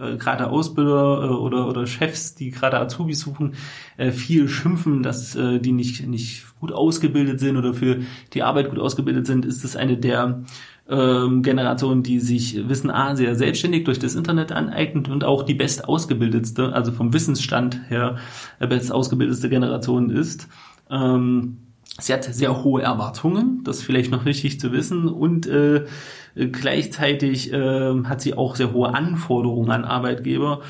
äh, 0.00 0.16
gerade 0.16 0.48
Ausbilder 0.50 1.24
äh, 1.24 1.28
oder, 1.28 1.68
oder 1.68 1.86
Chefs, 1.86 2.34
die 2.34 2.50
gerade 2.50 2.78
Azubis 2.78 3.20
suchen, 3.20 3.54
äh, 3.96 4.10
viel 4.10 4.48
schimpfen, 4.48 5.02
dass 5.02 5.34
äh, 5.34 5.58
die 5.58 5.72
nicht, 5.72 6.06
nicht 6.06 6.44
gut 6.60 6.72
ausgebildet 6.72 7.40
sind 7.40 7.56
oder 7.56 7.74
für 7.74 8.00
die 8.32 8.42
Arbeit 8.42 8.70
gut 8.70 8.78
ausgebildet 8.78 9.26
sind, 9.26 9.44
ist 9.44 9.64
es 9.64 9.76
eine 9.76 9.96
der 9.96 10.42
ähm, 10.88 11.42
Generationen, 11.42 12.02
die 12.02 12.20
sich 12.20 12.68
Wissen 12.68 12.90
A 12.90 13.16
sehr 13.16 13.34
selbstständig 13.34 13.84
durch 13.84 13.98
das 13.98 14.14
Internet 14.14 14.52
aneignet 14.52 15.08
und 15.08 15.24
auch 15.24 15.42
die 15.42 15.54
best 15.54 15.88
ausgebildetste, 15.88 16.72
also 16.72 16.92
vom 16.92 17.12
Wissensstand 17.12 17.80
her 17.88 18.16
äh, 18.58 18.66
best 18.66 18.92
ausgebildetste 18.92 19.48
Generation 19.48 20.10
ist. 20.10 20.48
Ähm, 20.90 21.58
sie 21.98 22.12
hat 22.12 22.24
sehr 22.24 22.64
hohe 22.64 22.82
Erwartungen, 22.82 23.62
das 23.64 23.82
vielleicht 23.82 24.10
noch 24.10 24.24
wichtig 24.24 24.58
zu 24.60 24.72
wissen 24.72 25.08
und 25.08 25.46
äh, 25.46 25.86
Gleichzeitig 26.34 27.52
äh, 27.52 28.04
hat 28.04 28.22
sie 28.22 28.34
auch 28.34 28.56
sehr 28.56 28.72
hohe 28.72 28.94
Anforderungen 28.94 29.70
an 29.70 29.84
Arbeitgeber 29.84 30.60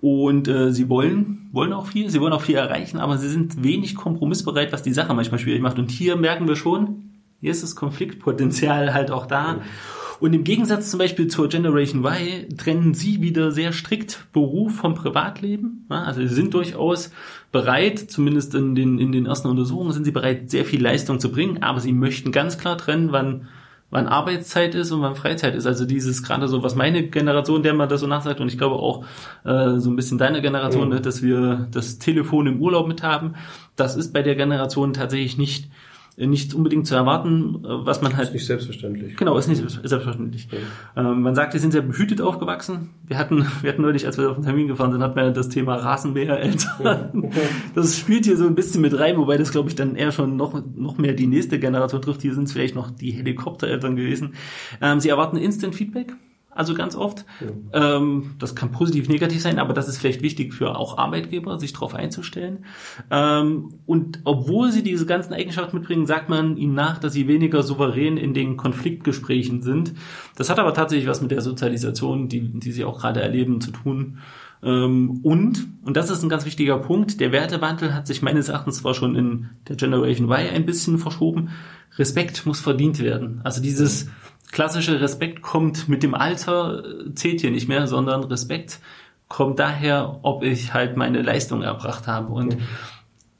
und 0.00 0.48
äh, 0.48 0.72
sie 0.72 0.88
wollen, 0.88 1.48
wollen 1.52 1.72
auch 1.72 1.86
viel, 1.86 2.10
sie 2.10 2.20
wollen 2.20 2.32
auch 2.32 2.42
viel 2.42 2.56
erreichen, 2.56 2.98
aber 2.98 3.18
sie 3.18 3.28
sind 3.28 3.62
wenig 3.62 3.94
kompromissbereit, 3.94 4.72
was 4.72 4.82
die 4.82 4.92
Sache 4.92 5.14
manchmal 5.14 5.38
schwierig 5.38 5.62
macht. 5.62 5.78
Und 5.78 5.92
hier 5.92 6.16
merken 6.16 6.48
wir 6.48 6.56
schon, 6.56 7.10
hier 7.40 7.52
ist 7.52 7.62
das 7.62 7.76
Konfliktpotenzial 7.76 8.92
halt 8.94 9.12
auch 9.12 9.26
da. 9.26 9.60
Und 10.22 10.34
im 10.34 10.44
Gegensatz 10.44 10.88
zum 10.88 10.98
Beispiel 10.98 11.26
zur 11.26 11.48
Generation 11.48 12.04
Y 12.04 12.56
trennen 12.56 12.94
sie 12.94 13.20
wieder 13.20 13.50
sehr 13.50 13.72
strikt 13.72 14.24
Beruf 14.32 14.76
vom 14.76 14.94
Privatleben. 14.94 15.84
Also 15.88 16.20
sie 16.20 16.32
sind 16.32 16.54
durchaus 16.54 17.10
bereit, 17.50 17.98
zumindest 17.98 18.54
in 18.54 18.76
den, 18.76 19.00
in 19.00 19.10
den 19.10 19.26
ersten 19.26 19.48
Untersuchungen 19.48 19.90
sind 19.90 20.04
sie 20.04 20.12
bereit, 20.12 20.48
sehr 20.48 20.64
viel 20.64 20.80
Leistung 20.80 21.18
zu 21.18 21.32
bringen, 21.32 21.64
aber 21.64 21.80
sie 21.80 21.92
möchten 21.92 22.30
ganz 22.30 22.56
klar 22.56 22.78
trennen, 22.78 23.10
wann 23.10 23.48
wann 23.90 24.06
Arbeitszeit 24.06 24.76
ist 24.76 24.92
und 24.92 25.02
wann 25.02 25.16
Freizeit 25.16 25.56
ist. 25.56 25.66
Also 25.66 25.84
dieses 25.84 26.22
gerade 26.22 26.46
so, 26.46 26.62
was 26.62 26.76
meine 26.76 27.08
Generation, 27.08 27.64
der 27.64 27.74
man 27.74 27.88
das 27.88 28.00
so 28.00 28.06
nachsagt 28.06 28.40
und 28.40 28.46
ich 28.48 28.56
glaube 28.56 28.76
auch 28.76 29.04
äh, 29.44 29.80
so 29.80 29.90
ein 29.90 29.96
bisschen 29.96 30.18
deine 30.18 30.40
Generation, 30.40 30.84
mhm. 30.84 30.94
ne, 30.94 31.00
dass 31.00 31.22
wir 31.22 31.66
das 31.72 31.98
Telefon 31.98 32.46
im 32.46 32.62
Urlaub 32.62 32.86
mit 32.86 33.02
haben, 33.02 33.34
das 33.74 33.96
ist 33.96 34.12
bei 34.12 34.22
der 34.22 34.36
Generation 34.36 34.94
tatsächlich 34.94 35.36
nicht 35.36 35.68
nicht 36.26 36.54
unbedingt 36.54 36.86
zu 36.86 36.94
erwarten, 36.94 37.64
äh, 37.64 37.86
was 37.86 38.02
man 38.02 38.16
halt. 38.16 38.28
Ist 38.28 38.34
nicht 38.34 38.46
selbstverständlich. 38.46 39.16
Genau, 39.16 39.36
ist 39.36 39.48
nicht 39.48 39.58
selbstverständlich. 39.58 40.48
Ja. 40.50 41.10
Ähm, 41.10 41.22
man 41.22 41.34
sagt, 41.34 41.52
wir 41.52 41.60
sind 41.60 41.72
sehr 41.72 41.82
behütet 41.82 42.20
aufgewachsen. 42.20 42.90
Wir 43.06 43.18
hatten, 43.18 43.46
wir 43.62 43.72
hatten 43.72 43.82
neulich, 43.82 44.06
als 44.06 44.18
wir 44.18 44.30
auf 44.30 44.36
den 44.36 44.44
Termin 44.44 44.68
gefahren 44.68 44.92
sind, 44.92 45.02
hatten 45.02 45.16
wir 45.16 45.30
das 45.30 45.48
Thema 45.48 45.76
Rasenmähereltern. 45.76 47.30
Das 47.74 47.98
spielt 47.98 48.26
hier 48.26 48.36
so 48.36 48.46
ein 48.46 48.54
bisschen 48.54 48.82
mit 48.82 48.98
rein, 48.98 49.16
wobei 49.16 49.36
das, 49.36 49.50
glaube 49.50 49.68
ich, 49.68 49.74
dann 49.74 49.96
eher 49.96 50.12
schon 50.12 50.36
noch, 50.36 50.60
noch 50.76 50.98
mehr 50.98 51.12
die 51.12 51.26
nächste 51.26 51.58
Generation 51.58 52.02
trifft. 52.02 52.22
Hier 52.22 52.34
sind 52.34 52.44
es 52.44 52.52
vielleicht 52.52 52.74
noch 52.74 52.90
die 52.90 53.10
Helikoptereltern 53.10 53.96
gewesen. 53.96 54.34
Ähm, 54.80 55.00
sie 55.00 55.08
erwarten 55.08 55.36
Instant 55.36 55.74
Feedback 55.74 56.14
also 56.54 56.74
ganz 56.74 56.94
oft. 56.96 57.24
Ja. 57.40 57.96
Ähm, 57.96 58.34
das 58.38 58.54
kann 58.54 58.72
positiv, 58.72 59.08
negativ 59.08 59.40
sein, 59.40 59.58
aber 59.58 59.72
das 59.72 59.88
ist 59.88 59.98
vielleicht 59.98 60.22
wichtig 60.22 60.52
für 60.52 60.76
auch 60.76 60.98
Arbeitgeber, 60.98 61.58
sich 61.58 61.72
darauf 61.72 61.94
einzustellen. 61.94 62.64
Ähm, 63.10 63.74
und 63.86 64.20
obwohl 64.24 64.70
sie 64.70 64.82
diese 64.82 65.06
ganzen 65.06 65.32
Eigenschaften 65.32 65.78
mitbringen, 65.78 66.06
sagt 66.06 66.28
man 66.28 66.56
ihnen 66.56 66.74
nach, 66.74 66.98
dass 66.98 67.14
sie 67.14 67.28
weniger 67.28 67.62
souverän 67.62 68.16
in 68.16 68.34
den 68.34 68.56
Konfliktgesprächen 68.56 69.62
sind. 69.62 69.94
Das 70.36 70.50
hat 70.50 70.58
aber 70.58 70.74
tatsächlich 70.74 71.08
was 71.08 71.22
mit 71.22 71.30
der 71.30 71.40
Sozialisation, 71.40 72.28
die, 72.28 72.40
die 72.40 72.72
sie 72.72 72.84
auch 72.84 73.00
gerade 73.00 73.22
erleben, 73.22 73.60
zu 73.60 73.70
tun. 73.70 74.18
Ähm, 74.62 75.20
und, 75.22 75.66
und 75.84 75.96
das 75.96 76.10
ist 76.10 76.22
ein 76.22 76.28
ganz 76.28 76.44
wichtiger 76.44 76.78
Punkt, 76.78 77.20
der 77.20 77.32
Wertewandel 77.32 77.94
hat 77.94 78.06
sich 78.06 78.22
meines 78.22 78.48
Erachtens 78.48 78.78
zwar 78.78 78.94
schon 78.94 79.16
in 79.16 79.50
der 79.68 79.76
Generation 79.76 80.30
Y 80.30 80.54
ein 80.54 80.66
bisschen 80.66 80.98
verschoben. 80.98 81.50
Respekt 81.98 82.46
muss 82.46 82.60
verdient 82.60 83.00
werden. 83.00 83.40
Also 83.44 83.60
dieses 83.60 84.08
klassische 84.52 85.00
Respekt 85.00 85.42
kommt 85.42 85.88
mit 85.88 86.04
dem 86.04 86.14
Alter, 86.14 86.84
äh, 86.84 87.14
zählt 87.14 87.40
hier 87.40 87.50
nicht 87.50 87.68
mehr, 87.68 87.88
sondern 87.88 88.22
Respekt 88.24 88.78
kommt 89.28 89.58
daher, 89.58 90.20
ob 90.22 90.44
ich 90.44 90.74
halt 90.74 90.96
meine 90.96 91.22
Leistung 91.22 91.62
erbracht 91.62 92.06
habe. 92.06 92.32
Und 92.32 92.58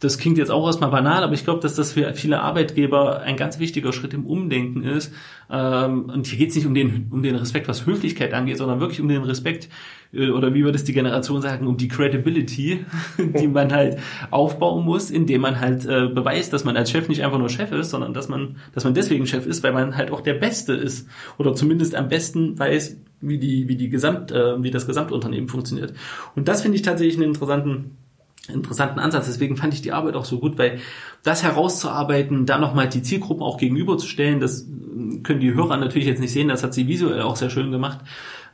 das 0.00 0.18
klingt 0.18 0.38
jetzt 0.38 0.50
auch 0.50 0.66
erstmal 0.66 0.90
banal, 0.90 1.22
aber 1.22 1.34
ich 1.34 1.44
glaube, 1.44 1.60
dass 1.60 1.76
das 1.76 1.92
für 1.92 2.12
viele 2.14 2.40
Arbeitgeber 2.40 3.20
ein 3.20 3.36
ganz 3.36 3.60
wichtiger 3.60 3.92
Schritt 3.92 4.14
im 4.14 4.26
Umdenken 4.26 4.82
ist. 4.82 5.12
Ähm, 5.48 6.06
und 6.06 6.26
hier 6.26 6.38
geht 6.38 6.48
es 6.48 6.56
nicht 6.56 6.66
um 6.66 6.74
den, 6.74 7.08
um 7.10 7.22
den 7.22 7.36
Respekt, 7.36 7.68
was 7.68 7.86
Höflichkeit 7.86 8.32
angeht, 8.34 8.56
sondern 8.56 8.80
wirklich 8.80 9.00
um 9.00 9.08
den 9.08 9.22
Respekt 9.22 9.68
oder 10.12 10.52
wie 10.52 10.64
würde 10.64 10.76
es 10.76 10.84
die 10.84 10.92
Generation 10.92 11.40
sagen, 11.40 11.66
um 11.66 11.76
die 11.76 11.88
Credibility, 11.88 12.84
die 13.18 13.48
man 13.48 13.72
halt 13.72 13.98
aufbauen 14.30 14.84
muss, 14.84 15.10
indem 15.10 15.40
man 15.40 15.60
halt 15.60 15.86
äh, 15.86 16.08
beweist, 16.08 16.52
dass 16.52 16.64
man 16.64 16.76
als 16.76 16.90
Chef 16.90 17.08
nicht 17.08 17.24
einfach 17.24 17.38
nur 17.38 17.48
Chef 17.48 17.72
ist, 17.72 17.90
sondern 17.90 18.12
dass 18.12 18.28
man, 18.28 18.56
dass 18.74 18.84
man 18.84 18.94
deswegen 18.94 19.26
Chef 19.26 19.46
ist, 19.46 19.62
weil 19.62 19.72
man 19.72 19.96
halt 19.96 20.10
auch 20.10 20.20
der 20.20 20.34
Beste 20.34 20.74
ist 20.74 21.08
oder 21.38 21.54
zumindest 21.54 21.94
am 21.94 22.08
besten 22.08 22.58
weiß, 22.58 22.98
wie 23.22 23.38
die, 23.38 23.68
wie 23.68 23.76
die 23.76 23.88
Gesamt, 23.88 24.32
äh, 24.32 24.62
wie 24.62 24.70
das 24.70 24.86
Gesamtunternehmen 24.86 25.48
funktioniert. 25.48 25.94
Und 26.36 26.48
das 26.48 26.62
finde 26.62 26.76
ich 26.76 26.82
tatsächlich 26.82 27.16
einen 27.16 27.28
interessanten 27.28 27.96
interessanten 28.48 28.98
Ansatz. 28.98 29.26
Deswegen 29.26 29.56
fand 29.56 29.72
ich 29.72 29.82
die 29.82 29.92
Arbeit 29.92 30.16
auch 30.16 30.24
so 30.24 30.40
gut, 30.40 30.58
weil 30.58 30.80
das 31.22 31.44
herauszuarbeiten, 31.44 32.44
da 32.44 32.58
nochmal 32.58 32.88
die 32.88 33.02
Zielgruppen 33.02 33.42
auch 33.42 33.56
gegenüberzustellen, 33.56 34.40
das 34.40 34.66
können 35.22 35.40
die 35.40 35.54
Hörer 35.54 35.76
natürlich 35.76 36.08
jetzt 36.08 36.20
nicht 36.20 36.32
sehen, 36.32 36.48
das 36.48 36.64
hat 36.64 36.74
sie 36.74 36.88
visuell 36.88 37.22
auch 37.22 37.36
sehr 37.36 37.50
schön 37.50 37.70
gemacht. 37.70 38.00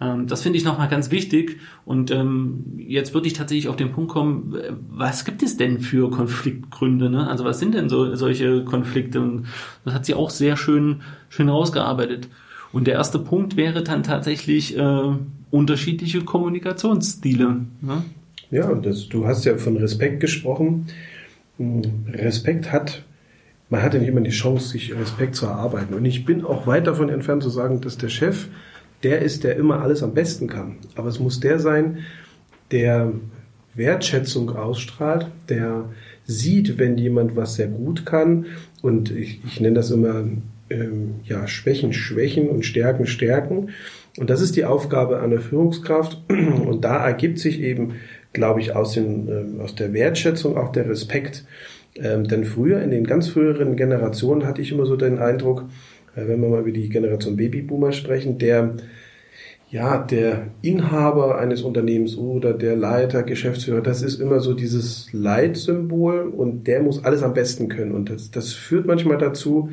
Ähm, 0.01 0.27
das 0.27 0.43
finde 0.43 0.59
ich 0.59 0.65
nochmal 0.65 0.89
ganz 0.89 1.11
wichtig. 1.11 1.59
Und 1.85 2.11
ähm, 2.11 2.65
jetzt 2.79 3.15
würde 3.15 3.27
ich 3.27 3.33
tatsächlich 3.33 3.69
auf 3.69 3.77
den 3.77 3.93
Punkt 3.93 4.11
kommen, 4.11 4.55
was 4.91 5.25
gibt 5.25 5.43
es 5.43 5.57
denn 5.57 5.81
für 5.81 6.11
Konfliktgründe? 6.11 7.11
Ne? 7.11 7.29
Also 7.29 7.45
was 7.45 7.59
sind 7.59 7.75
denn 7.75 7.89
so, 7.89 8.15
solche 8.15 8.65
Konflikte? 8.65 9.21
Und 9.21 9.47
das 9.85 9.95
hat 9.95 10.07
sie 10.07 10.15
auch 10.15 10.31
sehr 10.31 10.57
schön, 10.57 11.03
schön 11.29 11.49
rausgearbeitet. 11.49 12.29
Und 12.73 12.87
der 12.87 12.95
erste 12.95 13.19
Punkt 13.19 13.57
wäre 13.57 13.83
dann 13.83 14.03
tatsächlich 14.03 14.77
äh, 14.77 15.03
unterschiedliche 15.51 16.23
Kommunikationsstile. 16.23 17.57
Ne? 17.81 18.05
Ja, 18.51 18.75
das, 18.75 19.09
du 19.09 19.27
hast 19.27 19.45
ja 19.45 19.57
von 19.57 19.77
Respekt 19.77 20.21
gesprochen. 20.21 20.87
Hm, 21.57 21.83
Respekt 22.13 22.73
hat, 22.73 23.03
man 23.71 23.83
hat 23.83 23.95
ja 23.95 24.01
nicht 24.01 24.09
immer 24.09 24.21
die 24.21 24.31
Chance, 24.31 24.69
sich 24.69 24.95
Respekt 24.95 25.35
zu 25.35 25.47
erarbeiten. 25.47 25.95
Und 25.95 26.05
ich 26.05 26.25
bin 26.25 26.45
auch 26.45 26.67
weit 26.67 26.87
davon 26.87 27.09
entfernt 27.09 27.43
zu 27.43 27.51
sagen, 27.51 27.81
dass 27.81 27.99
der 27.99 28.09
Chef 28.09 28.49
der 29.03 29.23
ist, 29.23 29.45
der 29.45 29.57
immer 29.57 29.81
alles 29.83 30.03
am 30.03 30.15
besten 30.15 30.49
kann. 30.49 30.77
Aber 30.97 31.09
es 31.09 31.21
muss 31.21 31.41
der 31.41 31.59
sein, 31.59 31.99
der 32.71 33.13
Wertschätzung 33.75 34.51
ausstrahlt, 34.57 35.29
der 35.49 35.85
sieht, 36.27 36.79
wenn 36.79 36.99
jemand 36.99 37.37
was 37.37 37.55
sehr 37.55 37.69
gut 37.69 38.05
kann. 38.05 38.47
Und 38.83 39.11
ich, 39.11 39.41
ich 39.47 39.61
nenne 39.61 39.77
das 39.77 39.91
immer 39.91 40.25
ähm, 40.71 41.15
ja, 41.25 41.47
Schwächen, 41.47 41.93
Schwächen 41.93 42.49
und 42.49 42.65
Stärken, 42.65 43.07
Stärken. 43.07 43.71
Und 44.19 44.31
das 44.31 44.41
ist 44.41 44.57
die 44.57 44.65
Aufgabe 44.65 45.21
einer 45.21 45.39
Führungskraft. 45.39 46.23
Und 46.29 46.85
da 46.85 47.07
ergibt 47.07 47.39
sich 47.39 47.61
eben, 47.61 47.95
glaube 48.33 48.61
ich, 48.61 48.75
aus, 48.75 48.95
den, 48.95 49.29
ähm, 49.29 49.61
aus 49.61 49.75
der 49.75 49.93
Wertschätzung 49.93 50.57
auch 50.57 50.73
der 50.73 50.89
Respekt. 50.89 51.45
Ähm, 51.95 52.27
denn 52.27 52.45
früher, 52.45 52.83
in 52.83 52.91
den 52.91 53.07
ganz 53.07 53.29
früheren 53.29 53.77
Generationen, 53.77 54.45
hatte 54.45 54.61
ich 54.61 54.73
immer 54.73 54.87
so 54.87 54.97
den 54.97 55.19
Eindruck, 55.19 55.65
wenn 56.27 56.41
wir 56.41 56.49
mal 56.49 56.61
über 56.61 56.73
die 56.73 56.89
Generation 56.89 57.37
Babyboomer 57.37 57.93
sprechen, 57.93 58.39
der 58.39 58.77
ja, 59.71 59.99
der 59.99 60.49
Inhaber 60.63 61.39
eines 61.39 61.63
Unternehmens 61.63 62.17
oder 62.17 62.55
der 62.55 62.75
Leiter, 62.75 63.23
Geschäftsführer, 63.23 63.83
das 63.83 64.03
ist 64.03 64.19
immer 64.19 64.41
so 64.41 64.55
dieses 64.55 65.13
Leitsymbol 65.13 66.23
und 66.23 66.67
der 66.67 66.83
muss 66.83 67.05
alles 67.05 67.23
am 67.23 67.35
besten 67.35 67.69
können. 67.69 67.93
Und 67.93 68.09
das, 68.09 68.31
das 68.31 68.55
führt 68.55 68.87
manchmal 68.87 69.19
dazu, 69.19 69.71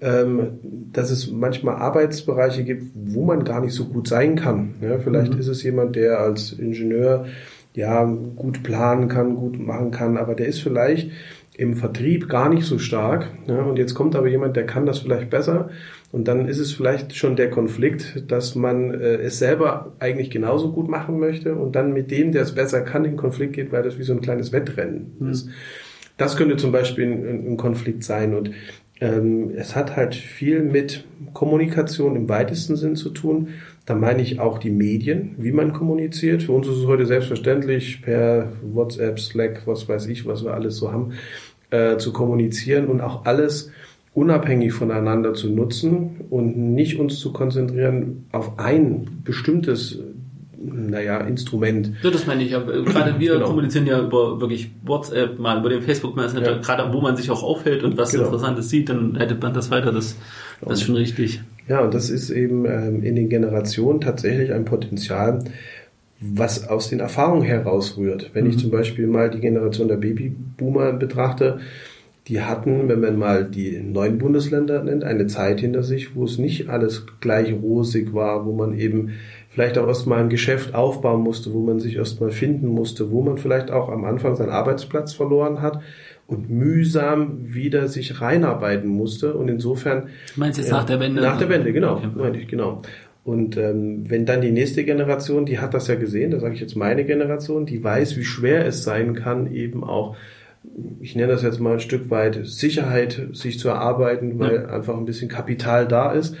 ähm, 0.00 0.58
dass 0.92 1.10
es 1.10 1.30
manchmal 1.30 1.76
Arbeitsbereiche 1.76 2.64
gibt, 2.64 2.92
wo 2.94 3.24
man 3.24 3.44
gar 3.44 3.60
nicht 3.60 3.74
so 3.74 3.84
gut 3.86 4.08
sein 4.08 4.36
kann. 4.36 4.74
Ja, 4.80 4.98
vielleicht 4.98 5.34
mhm. 5.34 5.40
ist 5.40 5.48
es 5.48 5.62
jemand, 5.62 5.96
der 5.96 6.20
als 6.20 6.52
Ingenieur 6.52 7.26
ja 7.74 8.04
gut 8.04 8.62
planen 8.62 9.08
kann, 9.08 9.36
gut 9.36 9.58
machen 9.58 9.90
kann, 9.90 10.16
aber 10.16 10.34
der 10.34 10.46
ist 10.46 10.60
vielleicht 10.60 11.10
im 11.58 11.74
Vertrieb 11.74 12.28
gar 12.28 12.48
nicht 12.48 12.66
so 12.66 12.78
stark. 12.78 13.30
Ja, 13.46 13.62
und 13.62 13.78
jetzt 13.78 13.94
kommt 13.94 14.14
aber 14.14 14.28
jemand, 14.28 14.56
der 14.56 14.66
kann 14.66 14.84
das 14.84 14.98
vielleicht 14.98 15.30
besser. 15.30 15.70
Und 16.12 16.28
dann 16.28 16.48
ist 16.48 16.58
es 16.58 16.72
vielleicht 16.72 17.16
schon 17.16 17.36
der 17.36 17.50
Konflikt, 17.50 18.30
dass 18.30 18.54
man 18.54 18.92
äh, 18.92 19.16
es 19.16 19.38
selber 19.38 19.92
eigentlich 19.98 20.30
genauso 20.30 20.72
gut 20.72 20.88
machen 20.88 21.18
möchte 21.18 21.54
und 21.54 21.74
dann 21.74 21.92
mit 21.92 22.10
dem, 22.10 22.32
der 22.32 22.42
es 22.42 22.54
besser 22.54 22.82
kann, 22.82 23.04
in 23.04 23.16
Konflikt 23.16 23.54
geht, 23.54 23.72
weil 23.72 23.82
das 23.82 23.98
wie 23.98 24.02
so 24.02 24.12
ein 24.12 24.20
kleines 24.20 24.52
Wettrennen 24.52 25.16
mhm. 25.18 25.30
ist. 25.30 25.48
Das 26.18 26.36
könnte 26.36 26.56
zum 26.56 26.72
Beispiel 26.72 27.06
ein, 27.06 27.52
ein 27.52 27.56
Konflikt 27.56 28.04
sein. 28.04 28.34
Und 28.34 28.50
ähm, 29.00 29.50
es 29.54 29.76
hat 29.76 29.96
halt 29.96 30.14
viel 30.14 30.62
mit 30.62 31.04
Kommunikation 31.34 32.16
im 32.16 32.28
weitesten 32.28 32.76
Sinn 32.76 32.96
zu 32.96 33.10
tun. 33.10 33.48
Da 33.84 33.94
meine 33.94 34.22
ich 34.22 34.40
auch 34.40 34.58
die 34.58 34.70
Medien, 34.70 35.34
wie 35.38 35.52
man 35.52 35.72
kommuniziert. 35.72 36.44
Für 36.44 36.52
uns 36.52 36.66
ist 36.66 36.78
es 36.78 36.86
heute 36.86 37.06
selbstverständlich 37.06 38.02
per 38.02 38.52
WhatsApp, 38.62 39.20
Slack, 39.20 39.62
was 39.66 39.88
weiß 39.88 40.06
ich, 40.06 40.26
was 40.26 40.44
wir 40.44 40.54
alles 40.54 40.76
so 40.76 40.92
haben, 40.92 41.12
äh, 41.70 41.96
zu 41.98 42.12
kommunizieren 42.12 42.86
und 42.86 43.00
auch 43.00 43.24
alles 43.24 43.70
unabhängig 44.14 44.72
voneinander 44.72 45.34
zu 45.34 45.50
nutzen 45.50 46.22
und 46.30 46.56
nicht 46.56 46.98
uns 46.98 47.18
zu 47.18 47.32
konzentrieren 47.32 48.26
auf 48.32 48.58
ein 48.58 49.20
bestimmtes 49.24 50.00
naja, 50.58 51.18
Instrument. 51.18 51.92
Ja, 52.02 52.10
das 52.10 52.26
meine 52.26 52.42
ich. 52.42 52.50
Ja. 52.50 52.60
Gerade 52.60 53.20
wir 53.20 53.34
genau. 53.34 53.46
kommunizieren 53.46 53.86
ja 53.86 54.00
über 54.00 54.40
wirklich 54.40 54.70
WhatsApp, 54.84 55.38
mal 55.38 55.58
über 55.60 55.68
den 55.68 55.82
Facebook 55.82 56.16
Messenger, 56.16 56.50
ja. 56.50 56.58
gerade 56.58 56.92
wo 56.92 57.00
man 57.00 57.16
sich 57.16 57.30
auch 57.30 57.42
aufhält 57.42 57.82
und 57.82 57.96
was 57.98 58.12
genau. 58.12 58.24
Interessantes 58.24 58.70
sieht, 58.70 58.88
dann 58.88 59.14
leitet 59.14 59.42
man 59.42 59.54
das 59.54 59.70
weiter. 59.70 59.92
Das, 59.92 60.16
das 60.60 60.80
ist 60.80 60.86
schon 60.86 60.96
richtig. 60.96 61.42
Ja, 61.68 61.80
und 61.80 61.94
das 61.94 62.10
ist 62.10 62.30
eben 62.30 62.64
ähm, 62.64 63.02
in 63.02 63.16
den 63.16 63.28
Generationen 63.28 64.00
tatsächlich 64.00 64.52
ein 64.52 64.64
Potenzial, 64.64 65.44
was 66.20 66.68
aus 66.68 66.88
den 66.88 67.00
Erfahrungen 67.00 67.42
herausrührt. 67.42 68.30
Wenn 68.32 68.44
mhm. 68.44 68.50
ich 68.50 68.58
zum 68.58 68.70
Beispiel 68.70 69.06
mal 69.06 69.30
die 69.30 69.40
Generation 69.40 69.88
der 69.88 69.96
Babyboomer 69.96 70.92
betrachte, 70.92 71.60
die 72.28 72.40
hatten, 72.40 72.88
wenn 72.88 73.00
man 73.00 73.18
mal 73.18 73.44
die 73.44 73.78
neuen 73.78 74.18
Bundesländer 74.18 74.82
nennt, 74.82 75.04
eine 75.04 75.26
Zeit 75.28 75.60
hinter 75.60 75.82
sich, 75.82 76.16
wo 76.16 76.24
es 76.24 76.38
nicht 76.38 76.68
alles 76.68 77.06
gleich 77.20 77.52
rosig 77.52 78.14
war, 78.14 78.46
wo 78.46 78.52
man 78.52 78.76
eben 78.76 79.12
vielleicht 79.50 79.78
auch 79.78 79.86
erstmal 79.86 80.20
ein 80.20 80.28
Geschäft 80.28 80.74
aufbauen 80.74 81.22
musste, 81.22 81.52
wo 81.54 81.60
man 81.60 81.78
sich 81.78 81.96
erstmal 81.96 82.30
finden 82.30 82.66
musste, 82.66 83.10
wo 83.10 83.22
man 83.22 83.38
vielleicht 83.38 83.70
auch 83.70 83.88
am 83.88 84.04
Anfang 84.04 84.34
seinen 84.34 84.50
Arbeitsplatz 84.50 85.14
verloren 85.14 85.62
hat 85.62 85.80
und 86.26 86.50
mühsam 86.50 87.38
wieder 87.54 87.86
sich 87.86 88.20
reinarbeiten 88.20 88.90
musste. 88.90 89.34
Und 89.34 89.48
insofern. 89.48 90.08
Du 90.34 90.40
meinst 90.40 90.58
jetzt 90.58 90.68
äh, 90.68 90.72
nach 90.72 90.84
der 90.84 90.98
Wende? 90.98 91.22
Nach 91.22 91.38
der 91.38 91.48
Wende, 91.48 91.72
genau. 91.72 91.94
Okay. 91.96 92.08
Meine 92.16 92.40
ich, 92.40 92.48
genau. 92.48 92.82
Und 93.26 93.56
ähm, 93.56 94.08
wenn 94.08 94.24
dann 94.24 94.40
die 94.40 94.52
nächste 94.52 94.84
Generation, 94.84 95.46
die 95.46 95.58
hat 95.58 95.74
das 95.74 95.88
ja 95.88 95.96
gesehen, 95.96 96.30
da 96.30 96.38
sage 96.38 96.54
ich 96.54 96.60
jetzt 96.60 96.76
meine 96.76 97.04
Generation, 97.04 97.66
die 97.66 97.82
weiß, 97.82 98.16
wie 98.16 98.22
schwer 98.22 98.64
es 98.64 98.84
sein 98.84 99.14
kann, 99.14 99.52
eben 99.52 99.82
auch, 99.82 100.16
ich 101.00 101.16
nenne 101.16 101.32
das 101.32 101.42
jetzt 101.42 101.58
mal 101.58 101.72
ein 101.72 101.80
Stück 101.80 102.08
weit 102.08 102.46
Sicherheit 102.46 103.20
sich 103.32 103.58
zu 103.58 103.68
erarbeiten, 103.68 104.38
weil 104.38 104.54
ja. 104.54 104.66
einfach 104.66 104.96
ein 104.96 105.06
bisschen 105.06 105.28
Kapital 105.28 105.88
da 105.88 106.12
ist. 106.12 106.36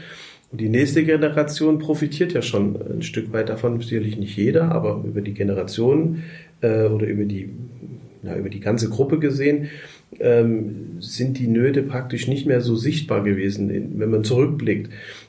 Und 0.52 0.60
die 0.60 0.68
nächste 0.68 1.02
Generation 1.02 1.80
profitiert 1.80 2.32
ja 2.34 2.40
schon 2.40 2.76
ein 2.76 3.02
Stück 3.02 3.32
weit 3.32 3.48
davon, 3.48 3.80
sicherlich 3.80 4.16
nicht 4.16 4.36
jeder, 4.36 4.70
aber 4.70 5.02
über 5.04 5.22
die 5.22 5.34
Generation 5.34 6.22
äh, 6.60 6.84
oder 6.84 7.08
über 7.08 7.24
die, 7.24 7.50
na, 8.22 8.36
über 8.36 8.48
die 8.48 8.60
ganze 8.60 8.88
Gruppe 8.90 9.18
gesehen, 9.18 9.70
ähm, 10.20 10.98
sind 11.00 11.36
die 11.40 11.48
Nöte 11.48 11.82
praktisch 11.82 12.28
nicht 12.28 12.46
mehr 12.46 12.60
so 12.60 12.76
sichtbar 12.76 13.24
gewesen, 13.24 13.96
wenn 13.98 14.10
man 14.10 14.22
zurückblickt. 14.22 14.88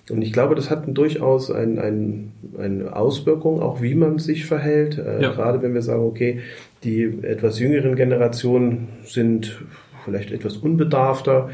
Und 0.09 0.21
ich 0.21 0.31
glaube, 0.31 0.55
das 0.55 0.69
hat 0.69 0.85
durchaus 0.87 1.51
ein, 1.51 1.79
ein, 1.79 2.31
eine 2.57 2.95
Auswirkung, 2.95 3.61
auch 3.61 3.81
wie 3.81 3.95
man 3.95 4.19
sich 4.19 4.45
verhält. 4.45 4.97
Äh, 4.97 5.21
ja. 5.21 5.31
Gerade 5.31 5.61
wenn 5.61 5.73
wir 5.73 5.81
sagen, 5.81 6.03
okay, 6.03 6.39
die 6.83 7.03
etwas 7.23 7.59
jüngeren 7.59 7.95
Generationen 7.95 8.89
sind 9.03 9.59
vielleicht 10.05 10.31
etwas 10.31 10.55
unbedarfter, 10.55 11.49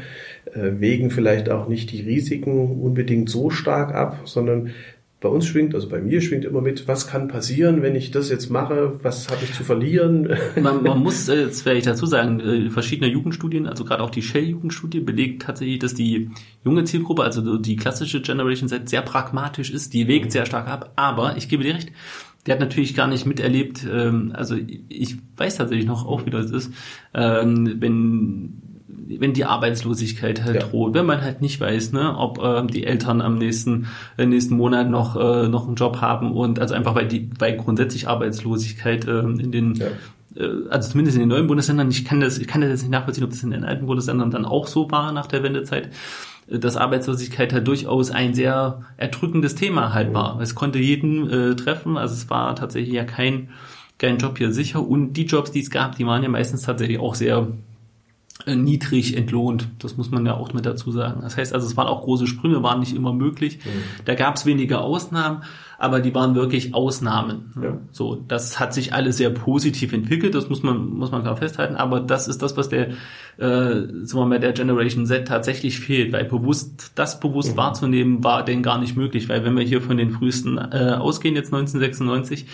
äh, 0.46 0.80
wägen 0.80 1.10
vielleicht 1.10 1.50
auch 1.50 1.66
nicht 1.66 1.90
die 1.90 2.02
Risiken 2.02 2.80
unbedingt 2.80 3.28
so 3.28 3.50
stark 3.50 3.92
ab, 3.94 4.20
sondern 4.24 4.70
bei 5.24 5.30
uns 5.30 5.46
schwingt, 5.46 5.74
also 5.74 5.88
bei 5.88 6.02
mir 6.02 6.20
schwingt 6.20 6.44
immer 6.44 6.60
mit, 6.60 6.86
was 6.86 7.06
kann 7.06 7.28
passieren, 7.28 7.80
wenn 7.80 7.96
ich 7.96 8.10
das 8.10 8.28
jetzt 8.28 8.50
mache, 8.50 9.00
was 9.02 9.30
habe 9.30 9.42
ich 9.42 9.54
zu 9.54 9.64
verlieren? 9.64 10.28
Man, 10.60 10.82
man 10.82 11.02
muss, 11.02 11.28
äh, 11.30 11.44
jetzt 11.44 11.64
werde 11.64 11.78
ich 11.78 11.84
dazu 11.84 12.04
sagen, 12.04 12.40
äh, 12.40 12.68
verschiedene 12.68 13.10
Jugendstudien, 13.10 13.66
also 13.66 13.86
gerade 13.86 14.02
auch 14.02 14.10
die 14.10 14.20
Shell-Jugendstudie 14.20 15.00
belegt 15.00 15.42
tatsächlich, 15.42 15.78
dass 15.78 15.94
die 15.94 16.30
junge 16.62 16.84
Zielgruppe, 16.84 17.22
also 17.22 17.56
die 17.56 17.76
klassische 17.76 18.20
Generation 18.20 18.68
Z, 18.68 18.86
sehr 18.90 19.00
pragmatisch 19.00 19.70
ist, 19.70 19.94
die 19.94 20.08
wägt 20.08 20.30
sehr 20.30 20.44
stark 20.44 20.68
ab, 20.68 20.92
aber 20.96 21.38
ich 21.38 21.48
gebe 21.48 21.64
dir 21.64 21.74
recht, 21.74 21.90
der 22.44 22.56
hat 22.56 22.60
natürlich 22.60 22.94
gar 22.94 23.06
nicht 23.06 23.24
miterlebt, 23.24 23.86
ähm, 23.90 24.32
also 24.34 24.56
ich 24.90 25.16
weiß 25.38 25.56
tatsächlich 25.56 25.86
noch 25.86 26.06
auch, 26.06 26.26
wie 26.26 26.30
das 26.30 26.50
ist, 26.50 26.70
ähm, 27.14 27.76
wenn 27.80 28.73
wenn 28.86 29.32
die 29.32 29.44
Arbeitslosigkeit 29.44 30.44
halt 30.44 30.56
ja. 30.56 30.62
droht, 30.62 30.94
wenn 30.94 31.06
man 31.06 31.22
halt 31.22 31.40
nicht 31.40 31.60
weiß, 31.60 31.92
ne, 31.92 32.16
ob 32.16 32.38
äh, 32.42 32.66
die 32.66 32.84
Eltern 32.84 33.22
am 33.22 33.38
nächsten 33.38 33.86
äh, 34.18 34.26
nächsten 34.26 34.56
Monat 34.56 34.90
noch 34.90 35.16
äh, 35.16 35.48
noch 35.48 35.66
einen 35.66 35.76
Job 35.76 36.00
haben 36.00 36.32
und 36.32 36.58
also 36.58 36.74
einfach 36.74 36.94
weil 36.94 37.08
die 37.08 37.30
weil 37.38 37.56
grundsätzlich 37.56 38.08
Arbeitslosigkeit 38.08 39.06
äh, 39.06 39.20
in 39.20 39.52
den 39.52 39.74
ja. 39.74 39.86
äh, 40.36 40.68
also 40.68 40.90
zumindest 40.90 41.16
in 41.16 41.22
den 41.22 41.30
neuen 41.30 41.46
Bundesländern, 41.46 41.90
ich 41.90 42.04
kann 42.04 42.20
das 42.20 42.38
ich 42.38 42.46
kann 42.46 42.60
das 42.60 42.70
jetzt 42.70 42.82
nicht 42.82 42.90
nachvollziehen, 42.90 43.24
ob 43.24 43.30
das 43.30 43.42
in 43.42 43.52
den 43.52 43.64
alten 43.64 43.86
Bundesländern 43.86 44.30
dann 44.30 44.44
auch 44.44 44.66
so 44.66 44.90
war 44.90 45.12
nach 45.12 45.26
der 45.26 45.42
Wendezeit, 45.42 45.88
äh, 46.48 46.58
dass 46.58 46.76
Arbeitslosigkeit 46.76 47.54
halt 47.54 47.66
durchaus 47.66 48.10
ein 48.10 48.34
sehr 48.34 48.82
erdrückendes 48.98 49.54
Thema 49.54 49.94
halt 49.94 50.12
war. 50.12 50.38
Es 50.40 50.54
konnte 50.54 50.78
jeden 50.78 51.30
äh, 51.30 51.56
treffen, 51.56 51.96
also 51.96 52.14
es 52.14 52.28
war 52.28 52.54
tatsächlich 52.54 52.94
ja 52.94 53.04
kein 53.04 53.48
kein 53.96 54.18
Job 54.18 54.38
hier 54.38 54.52
sicher 54.52 54.86
und 54.86 55.14
die 55.14 55.24
Jobs, 55.24 55.52
die 55.52 55.60
es 55.60 55.70
gab, 55.70 55.96
die 55.96 56.04
waren 56.04 56.22
ja 56.22 56.28
meistens 56.28 56.62
tatsächlich 56.62 56.98
auch 56.98 57.14
sehr 57.14 57.48
niedrig 58.46 59.16
entlohnt. 59.16 59.68
Das 59.78 59.96
muss 59.96 60.10
man 60.10 60.26
ja 60.26 60.34
auch 60.34 60.52
mit 60.52 60.66
dazu 60.66 60.90
sagen. 60.90 61.20
Das 61.22 61.36
heißt 61.36 61.54
also, 61.54 61.66
es 61.66 61.76
waren 61.76 61.86
auch 61.86 62.02
große 62.02 62.26
Sprünge, 62.26 62.62
waren 62.62 62.80
nicht 62.80 62.94
immer 62.94 63.12
möglich. 63.12 63.58
Mhm. 63.64 63.70
Da 64.04 64.14
gab 64.14 64.34
es 64.36 64.44
wenige 64.44 64.80
Ausnahmen, 64.80 65.44
aber 65.78 66.00
die 66.00 66.14
waren 66.14 66.34
wirklich 66.34 66.74
Ausnahmen. 66.74 67.52
Ja. 67.62 67.78
So, 67.92 68.16
das 68.16 68.58
hat 68.58 68.74
sich 68.74 68.92
alles 68.92 69.16
sehr 69.16 69.30
positiv 69.30 69.92
entwickelt. 69.92 70.34
Das 70.34 70.48
muss 70.48 70.62
man 70.62 70.88
muss 70.90 71.12
man 71.12 71.22
klar 71.22 71.36
festhalten. 71.36 71.76
Aber 71.76 72.00
das 72.00 72.26
ist 72.26 72.42
das, 72.42 72.56
was 72.56 72.68
der 72.68 72.88
äh, 72.88 72.94
sagen 73.38 74.14
wir 74.14 74.26
mal, 74.26 74.40
der 74.40 74.52
Generation 74.52 75.06
Z 75.06 75.28
tatsächlich 75.28 75.78
fehlt, 75.78 76.12
weil 76.12 76.24
bewusst 76.24 76.92
das 76.96 77.20
bewusst 77.20 77.52
mhm. 77.52 77.56
wahrzunehmen 77.56 78.24
war 78.24 78.44
denn 78.44 78.62
gar 78.62 78.78
nicht 78.78 78.96
möglich, 78.96 79.28
weil 79.28 79.44
wenn 79.44 79.56
wir 79.56 79.64
hier 79.64 79.80
von 79.80 79.96
den 79.96 80.10
frühesten 80.10 80.58
äh, 80.58 80.96
ausgehen 80.98 81.36
jetzt 81.36 81.54
1996 81.54 82.42
Ähm, 82.42 82.48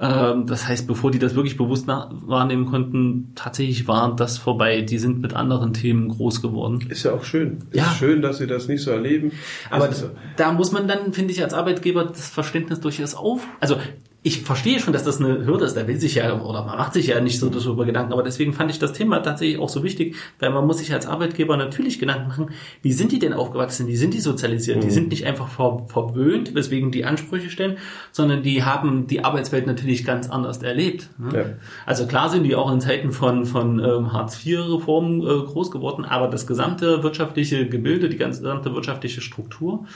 das 0.00 0.66
heißt, 0.66 0.86
bevor 0.86 1.10
die 1.10 1.18
das 1.18 1.34
wirklich 1.34 1.58
bewusst 1.58 1.86
wahrnehmen 1.86 2.64
konnten, 2.66 3.32
tatsächlich 3.34 3.86
war 3.86 4.16
das 4.16 4.38
vorbei. 4.38 4.80
Die 4.80 4.98
sind 4.98 5.20
mit 5.20 5.34
anderen 5.34 5.74
Themen 5.74 6.08
groß 6.08 6.40
geworden. 6.40 6.80
Ist 6.88 7.02
ja 7.02 7.12
auch 7.12 7.24
schön. 7.24 7.58
Ja. 7.72 7.84
Ist 7.84 7.98
schön, 7.98 8.22
dass 8.22 8.38
sie 8.38 8.46
das 8.46 8.66
nicht 8.66 8.82
so 8.82 8.90
erleben. 8.92 9.32
Aber 9.68 9.88
ist- 9.90 10.08
da 10.36 10.52
muss 10.52 10.72
man 10.72 10.88
dann, 10.88 11.12
finde 11.12 11.32
ich, 11.32 11.42
als 11.42 11.52
Arbeitgeber 11.52 12.04
das 12.06 12.30
Verständnis 12.30 12.80
durchaus 12.80 13.14
auf. 13.14 13.46
Also 13.60 13.76
ich 14.22 14.42
verstehe 14.42 14.80
schon, 14.80 14.92
dass 14.92 15.02
das 15.02 15.18
eine 15.18 15.46
Hürde 15.46 15.64
ist. 15.64 15.76
Da 15.76 15.88
will 15.88 15.98
sich 15.98 16.16
ja 16.16 16.42
oder 16.42 16.64
man 16.64 16.76
macht 16.76 16.92
sich 16.92 17.06
ja 17.06 17.20
nicht 17.20 17.38
so 17.38 17.48
darüber 17.48 17.86
Gedanken. 17.86 18.12
Aber 18.12 18.22
deswegen 18.22 18.52
fand 18.52 18.70
ich 18.70 18.78
das 18.78 18.92
Thema 18.92 19.20
tatsächlich 19.20 19.58
auch 19.58 19.70
so 19.70 19.82
wichtig, 19.82 20.14
weil 20.38 20.50
man 20.50 20.66
muss 20.66 20.78
sich 20.78 20.92
als 20.92 21.06
Arbeitgeber 21.06 21.56
natürlich 21.56 21.98
Gedanken 21.98 22.28
machen, 22.28 22.50
wie 22.82 22.92
sind 22.92 23.12
die 23.12 23.18
denn 23.18 23.32
aufgewachsen? 23.32 23.86
Wie 23.86 23.96
sind 23.96 24.12
die 24.12 24.20
sozialisiert? 24.20 24.84
Die 24.84 24.90
sind 24.90 25.08
nicht 25.08 25.26
einfach 25.26 25.48
ver 25.48 25.86
verwöhnt, 25.86 26.54
weswegen 26.54 26.90
die 26.90 27.06
Ansprüche 27.06 27.48
stellen, 27.48 27.78
sondern 28.12 28.42
die 28.42 28.62
haben 28.62 29.06
die 29.06 29.24
Arbeitswelt 29.24 29.66
natürlich 29.66 30.04
ganz 30.04 30.28
anders 30.28 30.62
erlebt. 30.62 31.08
ne? 31.18 31.38
Ja. 31.38 31.44
Also 31.86 32.06
klar 32.06 32.28
sind 32.28 32.44
die 32.44 32.54
auch 32.54 32.70
in 32.70 32.80
Zeiten 32.80 33.12
von, 33.12 33.46
von 33.46 33.78
ähm, 33.78 34.12
Hartz-IV-Reformen 34.12 35.22
äh, 35.22 35.46
groß 35.46 35.70
geworden, 35.70 36.04
aber 36.04 36.28
das 36.28 36.46
gesamte 36.46 37.02
wirtschaftliche 37.02 37.68
Gebilde, 37.68 38.10
die 38.10 38.18
ganze 38.18 38.42
gesamte 38.42 38.74
wirtschaftliche 38.74 39.22
Struktur 39.22 39.86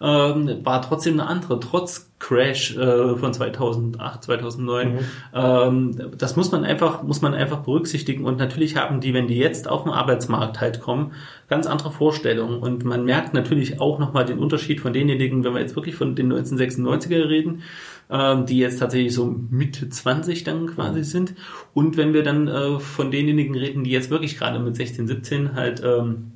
ähm, 0.00 0.64
war 0.64 0.82
trotzdem 0.82 1.14
eine 1.14 1.28
andere, 1.28 1.60
trotz 1.60 2.10
Crash 2.24 2.76
äh, 2.76 3.16
von 3.16 3.34
2008, 3.34 4.24
2009. 4.24 4.98
Ähm, 5.34 6.12
das 6.16 6.36
muss 6.36 6.50
man 6.52 6.64
einfach, 6.64 7.02
muss 7.02 7.20
man 7.20 7.34
einfach 7.34 7.60
berücksichtigen. 7.60 8.24
Und 8.24 8.38
natürlich 8.38 8.76
haben 8.76 9.00
die, 9.00 9.12
wenn 9.12 9.26
die 9.26 9.36
jetzt 9.36 9.68
auf 9.68 9.82
den 9.82 9.92
Arbeitsmarkt 9.92 10.60
halt 10.60 10.80
kommen, 10.80 11.12
ganz 11.48 11.66
andere 11.66 11.90
Vorstellungen. 11.90 12.58
Und 12.60 12.84
man 12.84 13.04
merkt 13.04 13.34
natürlich 13.34 13.80
auch 13.80 13.98
nochmal 13.98 14.24
den 14.24 14.38
Unterschied 14.38 14.80
von 14.80 14.94
denjenigen, 14.94 15.44
wenn 15.44 15.52
wir 15.52 15.60
jetzt 15.60 15.76
wirklich 15.76 15.96
von 15.96 16.14
den 16.14 16.32
1996er 16.32 17.28
reden, 17.28 17.62
ähm, 18.10 18.46
die 18.46 18.58
jetzt 18.58 18.78
tatsächlich 18.78 19.14
so 19.14 19.26
Mitte 19.50 19.90
20 19.90 20.44
dann 20.44 20.66
quasi 20.68 21.04
sind. 21.04 21.34
Und 21.74 21.98
wenn 21.98 22.14
wir 22.14 22.22
dann 22.22 22.48
äh, 22.48 22.78
von 22.78 23.10
denjenigen 23.10 23.54
reden, 23.54 23.84
die 23.84 23.90
jetzt 23.90 24.08
wirklich 24.10 24.38
gerade 24.38 24.60
mit 24.60 24.76
16, 24.76 25.06
17 25.08 25.54
halt 25.54 25.82
ähm, 25.84 26.32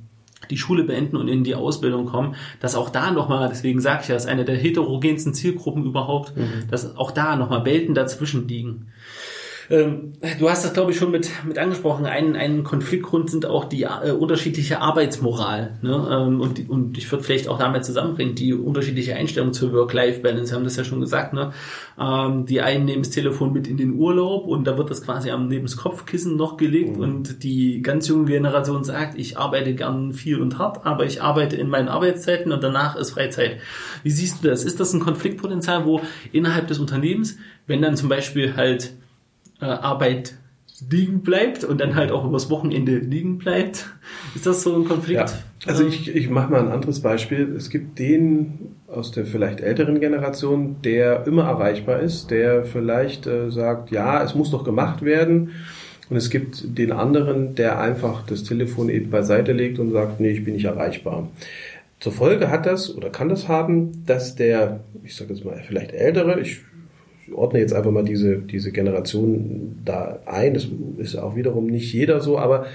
die 0.49 0.57
Schule 0.57 0.83
beenden 0.83 1.15
und 1.17 1.27
in 1.27 1.43
die 1.43 1.55
Ausbildung 1.55 2.05
kommen, 2.05 2.35
dass 2.59 2.75
auch 2.75 2.89
da 2.89 3.11
nochmal, 3.11 3.49
deswegen 3.49 3.81
sage 3.81 4.01
ich 4.03 4.07
ja, 4.09 4.15
ist 4.15 4.27
eine 4.27 4.45
der 4.45 4.57
heterogensten 4.57 5.33
Zielgruppen 5.33 5.85
überhaupt, 5.85 6.33
dass 6.69 6.97
auch 6.97 7.11
da 7.11 7.35
nochmal 7.35 7.65
Welten 7.65 7.93
dazwischen 7.95 8.47
liegen. 8.47 8.87
Ähm, 9.69 10.13
du 10.39 10.49
hast 10.49 10.65
das, 10.65 10.73
glaube 10.73 10.91
ich, 10.91 10.97
schon 10.97 11.11
mit, 11.11 11.29
mit 11.45 11.59
angesprochen. 11.59 12.05
Ein, 12.05 12.35
ein 12.35 12.63
Konfliktgrund 12.63 13.29
sind 13.29 13.45
auch 13.45 13.65
die 13.65 13.83
äh, 13.83 14.11
unterschiedliche 14.11 14.81
Arbeitsmoral. 14.81 15.77
Ne? 15.81 16.07
Ähm, 16.11 16.41
und, 16.41 16.69
und 16.69 16.97
ich 16.97 17.11
würde 17.11 17.23
vielleicht 17.23 17.47
auch 17.47 17.59
damit 17.59 17.85
zusammenbringen, 17.85 18.33
die 18.33 18.53
unterschiedliche 18.53 19.15
Einstellung 19.15 19.53
zur 19.53 19.71
Work-Life-Balance. 19.73 20.51
Wir 20.51 20.55
haben 20.57 20.63
das 20.63 20.75
ja 20.75 20.83
schon 20.83 21.01
gesagt. 21.01 21.33
Ne? 21.33 21.51
Ähm, 21.99 22.45
die 22.47 22.61
einen 22.61 22.85
nehmen 22.85 23.03
das 23.03 23.11
Telefon 23.11 23.53
mit 23.53 23.67
in 23.67 23.77
den 23.77 23.93
Urlaub 23.93 24.47
und 24.47 24.65
da 24.65 24.77
wird 24.77 24.89
das 24.89 25.03
quasi 25.03 25.29
am 25.29 25.47
neben 25.47 25.65
das 25.65 25.77
Kopfkissen 25.77 26.35
noch 26.35 26.57
gelegt 26.57 26.97
und 26.97 27.43
die 27.43 27.81
ganz 27.81 28.07
junge 28.07 28.25
Generation 28.25 28.83
sagt, 28.83 29.17
ich 29.17 29.37
arbeite 29.37 29.75
gern 29.75 30.13
viel 30.13 30.41
und 30.41 30.57
hart, 30.57 30.85
aber 30.85 31.05
ich 31.05 31.21
arbeite 31.21 31.55
in 31.55 31.69
meinen 31.69 31.89
Arbeitszeiten 31.89 32.51
und 32.51 32.63
danach 32.63 32.95
ist 32.95 33.11
Freizeit. 33.11 33.57
Wie 34.03 34.11
siehst 34.11 34.43
du 34.43 34.47
das? 34.47 34.63
Ist 34.63 34.79
das 34.79 34.93
ein 34.93 34.99
Konfliktpotenzial, 34.99 35.85
wo 35.85 36.01
innerhalb 36.31 36.67
des 36.67 36.79
Unternehmens, 36.79 37.37
wenn 37.67 37.81
dann 37.81 37.95
zum 37.95 38.09
Beispiel 38.09 38.55
halt 38.55 38.93
äh, 39.61 39.65
Arbeit 39.65 40.35
liegen 40.89 41.21
bleibt 41.21 41.63
und 41.63 41.81
dann 41.81 41.95
halt 41.95 42.11
auch 42.11 42.25
übers 42.25 42.49
Wochenende 42.49 42.97
liegen 42.97 43.37
bleibt. 43.37 43.89
Ist 44.35 44.45
das 44.45 44.63
so 44.63 44.75
ein 44.75 44.85
Konflikt? 44.85 45.19
Ja, 45.19 45.25
also 45.67 45.85
ich, 45.85 46.13
ich 46.15 46.29
mache 46.29 46.51
mal 46.51 46.61
ein 46.61 46.71
anderes 46.71 47.01
Beispiel. 47.01 47.53
Es 47.55 47.69
gibt 47.69 47.99
den 47.99 48.75
aus 48.87 49.11
der 49.11 49.25
vielleicht 49.25 49.61
älteren 49.61 49.99
Generation, 49.99 50.77
der 50.83 51.27
immer 51.27 51.43
erreichbar 51.43 51.99
ist, 51.99 52.31
der 52.31 52.63
vielleicht 52.63 53.27
äh, 53.27 53.51
sagt, 53.51 53.91
ja, 53.91 54.23
es 54.23 54.35
muss 54.35 54.51
doch 54.51 54.63
gemacht 54.63 55.03
werden. 55.03 55.51
Und 56.09 56.17
es 56.17 56.29
gibt 56.29 56.77
den 56.77 56.91
anderen, 56.91 57.53
der 57.53 57.79
einfach 57.79 58.25
das 58.25 58.43
Telefon 58.43 58.89
eben 58.89 59.11
beiseite 59.11 59.51
legt 59.51 59.77
und 59.77 59.91
sagt, 59.91 60.19
nee, 60.19 60.31
ich 60.31 60.43
bin 60.43 60.55
nicht 60.55 60.65
erreichbar. 60.65 61.29
Zur 61.99 62.13
Folge 62.13 62.49
hat 62.49 62.65
das 62.65 62.95
oder 62.95 63.09
kann 63.09 63.29
das 63.29 63.47
haben, 63.47 64.05
dass 64.05 64.35
der, 64.35 64.79
ich 65.03 65.15
sage 65.15 65.33
jetzt 65.33 65.45
mal, 65.45 65.61
vielleicht 65.67 65.91
ältere, 65.91 66.39
ich 66.39 66.61
ordne 67.33 67.59
jetzt 67.59 67.73
einfach 67.73 67.91
mal 67.91 68.03
diese, 68.03 68.37
diese 68.37 68.71
Generation 68.71 69.79
da 69.85 70.19
ein, 70.25 70.53
das 70.53 70.67
ist 70.97 71.15
auch 71.15 71.35
wiederum 71.35 71.67
nicht 71.67 71.93
jeder 71.93 72.19
so, 72.19 72.37
aber 72.37 72.65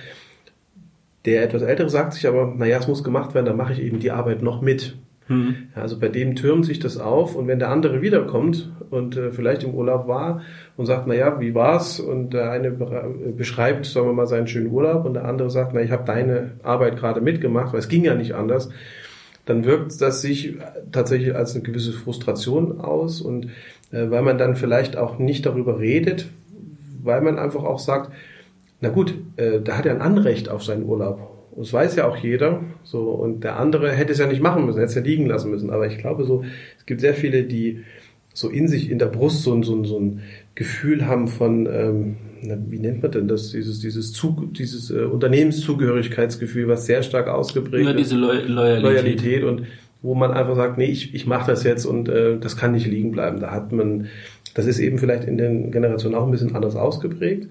der 1.25 1.43
etwas 1.43 1.63
ältere 1.63 1.89
sagt 1.89 2.13
sich 2.15 2.27
aber, 2.27 2.53
naja, 2.57 2.79
es 2.79 2.89
muss 2.89 3.05
gemacht 3.05 3.35
werden, 3.35 3.47
dann 3.47 3.57
mache 3.57 3.73
ich 3.73 3.83
eben 3.83 3.99
die 3.99 4.11
Arbeit 4.11 4.43
noch 4.43 4.61
mit. 4.61 4.97
Hm. 5.27 5.55
Ja, 5.75 5.83
Also 5.83 5.99
bei 5.99 6.09
dem 6.09 6.37
türmt 6.37 6.67
sich 6.67 6.81
das 6.81 6.99
auf 6.99 7.35
und 7.35 7.47
wenn 7.47 7.59
der 7.59 7.71
andere 7.71 8.03
wiederkommt 8.03 8.71
und 8.91 9.17
äh, 9.17 9.33
vielleicht 9.33 9.65
im 9.65 9.75
Urlaub 9.75 10.07
war 10.07 10.43
und 10.77 10.85
sagt, 10.85 11.07
na 11.07 11.15
ja, 11.15 11.41
wie 11.41 11.55
war's? 11.55 11.99
Und 11.99 12.35
der 12.35 12.51
eine 12.51 12.71
beschreibt, 12.71 13.87
sagen 13.87 14.07
wir 14.07 14.13
mal, 14.13 14.27
seinen 14.27 14.49
schönen 14.49 14.71
Urlaub 14.71 15.07
und 15.07 15.15
der 15.15 15.25
andere 15.25 15.51
sagt, 15.51 15.73
na, 15.73 15.81
ich 15.81 15.91
habe 15.91 16.05
deine 16.05 16.53
Arbeit 16.63 16.99
gerade 16.99 17.23
mitgemacht, 17.23 17.73
weil 17.73 17.81
es 17.81 17.89
ging 17.89 18.05
ja 18.05 18.15
nicht 18.15 18.35
anders, 18.35 18.69
dann 19.47 19.65
wirkt 19.65 20.01
das 20.01 20.21
sich 20.23 20.57
tatsächlich 20.93 21.35
als 21.35 21.55
eine 21.55 21.63
gewisse 21.63 21.93
Frustration 21.93 22.81
aus 22.81 23.21
und 23.21 23.49
weil 23.91 24.23
man 24.23 24.39
dann 24.39 24.57
vielleicht 24.57 24.97
auch 24.97 25.19
nicht 25.19 25.47
darüber 25.47 25.79
redet, 25.79 26.27
weil 27.03 27.21
man 27.21 27.39
einfach 27.39 27.65
auch 27.65 27.79
sagt, 27.79 28.11
na 28.81 28.89
gut, 28.89 29.15
äh, 29.37 29.61
der 29.61 29.79
hat 29.79 29.85
ja 29.87 29.93
ein 29.93 30.01
Anrecht 30.03 30.49
auf 30.49 30.63
seinen 30.65 30.85
Urlaub. 30.85 31.31
Das 31.57 31.73
weiß 31.73 31.95
ja 31.97 32.09
auch 32.09 32.17
jeder. 32.17 32.61
So, 32.83 33.11
und 33.11 33.45
der 33.45 33.59
andere 33.61 33.93
hätte 33.93 34.13
es 34.13 34.19
ja 34.19 34.27
nicht 34.27 34.43
machen 34.43 34.67
müssen, 34.67 34.79
hätte 34.79 34.89
es 34.91 34.95
ja 34.97 35.03
liegen 35.03 35.27
lassen 35.27 35.51
müssen. 35.51 35.71
Aber 35.71 35.87
ich 35.87 35.99
glaube 35.99 36.25
so, 36.25 36.45
es 36.79 36.85
gibt 36.87 37.01
sehr 37.01 37.15
viele, 37.15 37.45
die 37.45 37.83
so 38.33 38.49
in 38.49 38.67
sich, 38.67 38.91
in 38.91 38.99
der 38.99 39.07
Brust 39.07 39.43
so, 39.43 39.55
ein- 39.55 39.63
so, 39.63 39.77
ein- 39.77 39.85
so 39.85 39.99
ein 40.01 40.21
Gefühl 40.57 41.07
haben 41.07 41.29
von, 41.29 41.67
ähm, 41.71 42.17
wie 42.69 42.81
nennt 42.81 43.03
man 43.03 43.13
denn 43.13 43.29
das, 43.29 43.53
dieses, 43.53 43.79
dieses, 43.81 44.13
Zug, 44.13 44.53
dieses 44.55 44.91
äh, 44.91 45.05
Unternehmenszugehörigkeitsgefühl, 45.05 46.69
was 46.69 46.87
sehr 46.87 47.03
stark 47.03 47.29
ausgeprägt 47.29 47.85
Nur 47.85 47.95
ist. 47.95 47.99
diese 47.99 48.17
Lo 48.17 48.33
Loyalität. 48.33 48.83
Loyalität 48.83 49.45
und 49.45 49.63
wo 50.05 50.15
man 50.15 50.33
einfach 50.33 50.55
sagt, 50.55 50.77
nee, 50.77 50.85
ich, 50.85 51.15
ich 51.15 51.27
mache 51.27 51.51
das 51.51 51.65
jetzt 51.65 51.87
und 51.87 52.11
äh, 52.11 52.39
das 52.39 52.59
kann 52.59 52.73
nicht 52.73 52.87
liegen 52.87 53.11
bleiben. 53.11 53.41
Da 53.41 53.51
hat 53.51 53.73
man, 53.73 54.09
das 54.53 54.67
ist 54.67 54.79
eben 54.79 54.99
vielleicht 54.99 55.25
in 55.25 55.39
den 55.39 55.73
Generationen 55.73 56.15
auch 56.15 56.27
ein 56.27 56.31
bisschen 56.31 56.55
anders 56.55 56.77
ausgeprägt. 56.77 57.49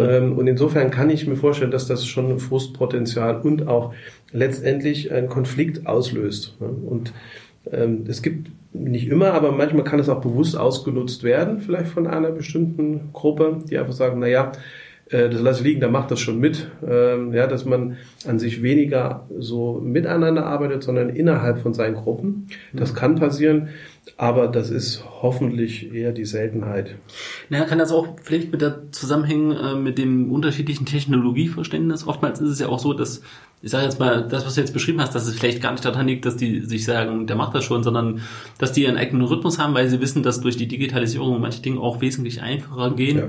Ähm, 0.00 0.38
und 0.38 0.46
insofern 0.46 0.90
kann 0.90 1.10
ich 1.10 1.26
mir 1.26 1.36
vorstellen, 1.36 1.70
dass 1.70 1.86
das 1.86 2.06
schon 2.06 2.30
ein 2.30 2.38
Frustpotenzial 2.38 3.42
und 3.42 3.68
auch 3.68 3.92
letztendlich 4.32 5.12
einen 5.12 5.28
Konflikt 5.28 5.86
auslöst. 5.86 6.56
ne? 6.58 6.68
Und 6.68 7.12
ähm, 7.70 8.04
es 8.08 8.22
gibt 8.22 8.50
nicht 8.72 9.08
immer, 9.08 9.34
aber 9.34 9.52
manchmal 9.52 9.84
kann 9.84 10.00
es 10.00 10.08
auch 10.08 10.22
bewusst 10.22 10.56
ausgenutzt 10.56 11.22
werden, 11.22 11.60
vielleicht 11.60 11.90
von 11.90 12.06
einer 12.06 12.30
bestimmten 12.30 13.12
Gruppe, 13.12 13.58
die 13.68 13.76
einfach 13.76 13.92
sagen, 13.92 14.20
na 14.20 14.26
ja, 14.26 14.52
äh, 15.10 15.30
das 15.30 15.40
lasse 15.40 15.60
ich 15.60 15.66
liegen, 15.66 15.80
da 15.80 15.88
macht 15.88 16.10
das 16.10 16.20
schon 16.20 16.38
mit. 16.38 16.70
Ähm, 16.86 17.32
ja, 17.32 17.46
dass 17.46 17.64
man 17.64 17.96
an 18.26 18.38
sich 18.38 18.62
weniger 18.62 19.26
so 19.38 19.80
miteinander 19.82 20.46
arbeitet, 20.46 20.82
sondern 20.82 21.10
innerhalb 21.10 21.60
von 21.60 21.74
seinen 21.74 21.94
Gruppen. 21.94 22.48
Das 22.72 22.94
kann 22.94 23.16
passieren, 23.16 23.68
aber 24.16 24.48
das 24.48 24.70
ist 24.70 25.04
hoffentlich 25.22 25.92
eher 25.94 26.12
die 26.12 26.24
Seltenheit. 26.24 26.96
Naja, 27.48 27.64
kann 27.64 27.78
das 27.78 27.92
auch 27.92 28.16
vielleicht 28.22 28.52
mit 28.52 28.60
der 28.60 28.90
zusammenhängen 28.92 29.52
äh, 29.52 29.74
mit 29.74 29.98
dem 29.98 30.30
unterschiedlichen 30.30 30.86
Technologieverständnis? 30.86 32.06
Oftmals 32.06 32.40
ist 32.40 32.50
es 32.50 32.58
ja 32.58 32.68
auch 32.68 32.78
so, 32.78 32.92
dass, 32.92 33.22
ich 33.62 33.70
sage 33.70 33.84
jetzt 33.84 33.98
mal, 33.98 34.26
das, 34.28 34.44
was 34.46 34.54
du 34.54 34.60
jetzt 34.60 34.72
beschrieben 34.72 35.00
hast, 35.00 35.14
dass 35.14 35.26
es 35.26 35.38
vielleicht 35.38 35.62
gar 35.62 35.72
nicht 35.72 35.84
daran 35.84 36.06
liegt, 36.06 36.26
dass 36.26 36.36
die 36.36 36.60
sich 36.60 36.84
sagen, 36.84 37.26
der 37.26 37.36
macht 37.36 37.54
das 37.54 37.64
schon, 37.64 37.82
sondern 37.82 38.20
dass 38.58 38.72
die 38.72 38.82
ihren 38.82 38.96
eigenen 38.96 39.26
Rhythmus 39.26 39.58
haben, 39.58 39.74
weil 39.74 39.88
sie 39.88 40.00
wissen, 40.00 40.22
dass 40.22 40.40
durch 40.40 40.56
die 40.56 40.68
Digitalisierung 40.68 41.40
manche 41.40 41.62
Dinge 41.62 41.80
auch 41.80 42.00
wesentlich 42.00 42.42
einfacher 42.42 42.90
gehen. 42.94 43.18
Ja. 43.18 43.28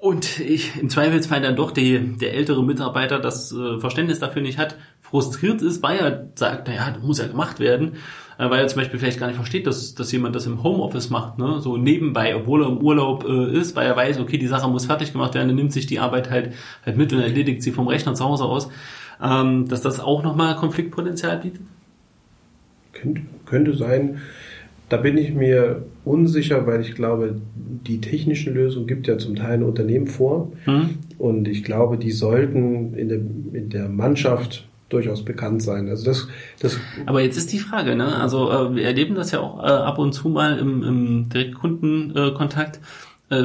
Und 0.00 0.38
ich 0.38 0.78
im 0.80 0.88
Zweifelsfall 0.88 1.40
dann 1.40 1.56
doch 1.56 1.72
die, 1.72 1.98
der 1.98 2.34
ältere 2.34 2.64
Mitarbeiter 2.64 3.18
das 3.18 3.52
äh, 3.52 3.80
Verständnis 3.80 4.20
dafür 4.20 4.42
nicht 4.42 4.56
hat, 4.56 4.76
frustriert 5.00 5.60
ist, 5.60 5.82
weil 5.82 5.98
er 5.98 6.28
sagt, 6.36 6.68
naja, 6.68 6.92
das 6.92 7.02
muss 7.02 7.18
ja 7.18 7.26
gemacht 7.26 7.58
werden, 7.58 7.94
äh, 8.38 8.48
weil 8.48 8.60
er 8.60 8.68
zum 8.68 8.80
Beispiel 8.80 9.00
vielleicht 9.00 9.18
gar 9.18 9.26
nicht 9.26 9.36
versteht, 9.36 9.66
dass, 9.66 9.96
dass 9.96 10.12
jemand 10.12 10.36
das 10.36 10.46
im 10.46 10.62
Homeoffice 10.62 11.10
macht, 11.10 11.38
ne? 11.38 11.60
so 11.60 11.76
nebenbei, 11.76 12.36
obwohl 12.36 12.62
er 12.62 12.68
im 12.68 12.78
Urlaub 12.78 13.24
äh, 13.28 13.58
ist, 13.58 13.74
weil 13.74 13.88
er 13.88 13.96
weiß, 13.96 14.20
okay, 14.20 14.38
die 14.38 14.46
Sache 14.46 14.68
muss 14.68 14.86
fertig 14.86 15.12
gemacht 15.12 15.34
werden, 15.34 15.48
dann 15.48 15.56
nimmt 15.56 15.72
sich 15.72 15.86
die 15.86 15.98
Arbeit 15.98 16.30
halt, 16.30 16.52
halt 16.86 16.96
mit 16.96 17.12
und 17.12 17.20
erledigt 17.20 17.64
sie 17.64 17.72
vom 17.72 17.88
Rechner 17.88 18.14
zu 18.14 18.24
Hause 18.24 18.44
aus, 18.44 18.70
ähm, 19.20 19.66
dass 19.66 19.80
das 19.80 19.98
auch 19.98 20.22
nochmal 20.22 20.54
Konfliktpotenzial 20.54 21.38
bietet. 21.38 21.62
Könnte, 22.92 23.22
könnte 23.46 23.76
sein. 23.76 24.20
Da 24.88 24.96
bin 24.96 25.18
ich 25.18 25.34
mir 25.34 25.84
unsicher, 26.04 26.66
weil 26.66 26.80
ich 26.80 26.94
glaube, 26.94 27.40
die 27.86 28.00
technischen 28.00 28.54
Lösungen 28.54 28.86
gibt 28.86 29.06
ja 29.06 29.18
zum 29.18 29.36
Teil 29.36 29.54
ein 29.54 29.62
Unternehmen 29.62 30.06
vor. 30.06 30.52
Hm? 30.64 30.90
Und 31.18 31.48
ich 31.48 31.64
glaube, 31.64 31.98
die 31.98 32.10
sollten 32.10 32.94
in 32.94 33.08
der, 33.08 33.18
in 33.18 33.68
der 33.68 33.88
Mannschaft 33.88 34.66
durchaus 34.88 35.24
bekannt 35.24 35.62
sein. 35.62 35.88
Also 35.88 36.04
das, 36.04 36.28
das 36.60 36.78
Aber 37.06 37.20
jetzt 37.20 37.36
ist 37.36 37.52
die 37.52 37.58
Frage, 37.58 37.94
ne? 37.94 38.16
Also 38.16 38.50
äh, 38.50 38.74
wir 38.74 38.84
erleben 38.84 39.14
das 39.14 39.32
ja 39.32 39.40
auch 39.40 39.62
äh, 39.62 39.66
ab 39.66 39.98
und 39.98 40.12
zu 40.12 40.28
mal 40.28 40.58
im, 40.58 40.82
im 40.82 41.28
Direktkundenkontakt. 41.28 42.80
Äh, 43.30 43.44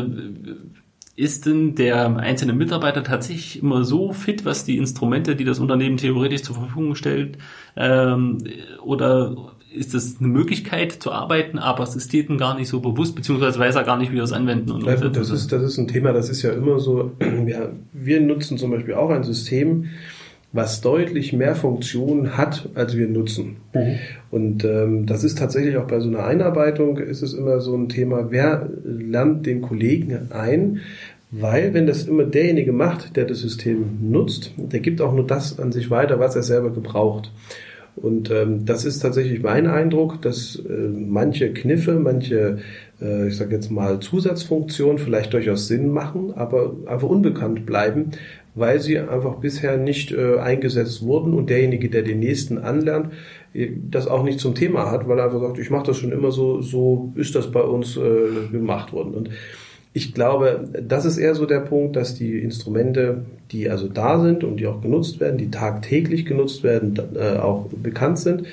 ist 1.16 1.46
denn 1.46 1.76
der 1.76 2.18
einzelne 2.18 2.54
Mitarbeiter 2.54 3.04
tatsächlich 3.04 3.62
immer 3.62 3.84
so 3.84 4.14
fit, 4.14 4.46
was 4.46 4.66
die 4.66 4.78
Instrumente, 4.78 5.36
die 5.36 5.44
das 5.44 5.60
Unternehmen 5.60 5.98
theoretisch 5.98 6.42
zur 6.42 6.56
Verfügung 6.56 6.96
stellt, 6.96 7.38
ähm, 7.76 8.40
oder 8.84 9.36
ist 9.74 9.94
es 9.94 10.18
eine 10.20 10.28
Möglichkeit 10.28 10.92
zu 10.92 11.12
arbeiten, 11.12 11.58
aber 11.60 11.84
es 11.84 11.96
ist 11.96 12.14
jedem 12.14 12.38
gar 12.38 12.58
nicht 12.58 12.68
so 12.68 12.80
bewusst, 12.80 13.16
beziehungsweise 13.16 13.60
weiß 13.60 13.76
er 13.76 13.84
gar 13.84 13.98
nicht, 13.98 14.12
wie 14.12 14.20
er 14.20 14.24
es 14.24 14.32
anwenden 14.32 14.72
und 14.72 14.86
ja, 14.86 14.96
das 14.96 15.30
ist, 15.30 15.52
das 15.52 15.64
ist 15.64 15.78
ein 15.78 15.88
Thema, 15.88 16.14
das 16.14 16.30
ist 16.30 16.42
ja 16.42 16.52
immer 16.52 16.80
so, 16.80 17.12
ja, 17.48 17.70
wir 17.92 18.22
nutzen 18.22 18.58
zum 18.58 18.72
Beispiel 18.72 18.94
auch 18.94 19.10
ein 19.10 19.24
System, 19.24 19.90
was 20.54 20.82
deutlich 20.82 21.34
mehr 21.34 21.56
Funktionen 21.56 22.38
hat, 22.38 22.70
als 22.76 22.96
wir 22.96 23.08
nutzen. 23.08 23.58
Mhm. 23.74 23.96
Und 24.30 24.64
ähm, 24.64 25.08
das 25.08 25.24
ist 25.24 25.40
tatsächlich 25.40 25.78
auch 25.78 25.88
bei 25.88 26.00
so 26.00 26.08
einer 26.08 26.26
Einarbeitung, 26.26 26.98
ist 27.00 27.24
es 27.24 27.34
immer 27.34 27.60
so 27.60 27.76
ein 27.76 27.90
Thema, 27.90 28.28
wer 28.30 28.70
lernt 28.84 29.48
den 29.48 29.62
Kollegen 29.62 30.32
ein, 30.32 30.82
weil 31.32 31.74
wenn 31.74 31.88
das 31.88 32.04
immer 32.04 32.26
derjenige 32.26 32.72
macht, 32.72 33.16
der 33.16 33.26
das 33.26 33.40
System 33.40 33.98
nutzt, 34.02 34.54
der 34.56 34.80
gibt 34.80 35.02
auch 35.02 35.14
nur 35.14 35.26
das 35.26 35.58
an 35.60 35.72
sich 35.72 35.90
weiter, 35.90 36.20
was 36.20 36.36
er 36.36 36.44
selber 36.44 36.70
gebraucht. 36.70 37.32
Und 37.96 38.32
ähm, 38.32 38.66
das 38.66 38.86
ist 38.86 39.00
tatsächlich 39.00 39.44
mein 39.44 39.68
Eindruck, 39.68 40.22
dass 40.22 40.56
äh, 40.56 40.72
manche 40.72 41.54
Kniffe, 41.54 42.00
manche, 42.00 42.58
äh, 43.00 43.28
ich 43.28 43.38
sage 43.38 43.54
jetzt 43.54 43.70
mal, 43.70 44.00
Zusatzfunktionen 44.00 44.98
vielleicht 44.98 45.34
durchaus 45.34 45.68
Sinn 45.68 45.92
machen, 45.92 46.34
aber 46.34 46.76
einfach 46.88 47.08
unbekannt 47.08 47.66
bleiben, 47.66 48.12
weil 48.56 48.80
sie 48.80 48.98
einfach 49.00 49.36
bisher 49.36 49.78
nicht 49.78 50.12
äh, 50.12 50.38
eingesetzt 50.40 51.04
wurden 51.04 51.34
und 51.34 51.50
derjenige, 51.50 51.90
der 51.90 52.02
den 52.02 52.20
nächsten 52.20 52.58
anlernt, 52.58 53.12
äh, 53.54 53.70
das 53.90 54.08
auch 54.08 54.24
nicht 54.24 54.40
zum 54.40 54.56
Thema 54.56 54.90
hat, 54.90 55.08
weil 55.08 55.20
er 55.20 55.26
einfach 55.26 55.42
sagt, 55.42 55.60
ich 55.60 55.70
mache 55.70 55.88
das 55.88 55.98
schon 55.98 56.12
immer 56.12 56.32
so, 56.32 56.62
so 56.62 57.14
ist 57.16 57.36
das 57.36 57.52
bei 57.52 57.62
uns 57.62 57.96
äh, 57.96 58.50
gemacht 58.52 58.92
worden. 58.92 59.14
Und 59.14 59.30
ich 59.94 60.14
glaube, 60.14 60.68
das 60.82 61.06
ist 61.06 61.18
eher 61.18 61.36
so 61.36 61.46
der 61.46 61.60
Punkt, 61.60 61.96
dass 61.96 62.16
die 62.16 62.40
Instrumente, 62.40 63.26
die 63.52 63.70
also 63.70 63.88
da 63.88 64.20
sind 64.20 64.44
und 64.44 64.58
die 64.58 64.66
auch 64.66 64.82
genutzt 64.82 65.20
werden, 65.20 65.38
die 65.38 65.52
tagtäglich 65.52 66.26
genutzt 66.26 66.64
werden, 66.64 67.00
äh, 67.16 67.38
auch 67.38 67.68
bekannt 67.68 68.18
sind. 68.18 68.44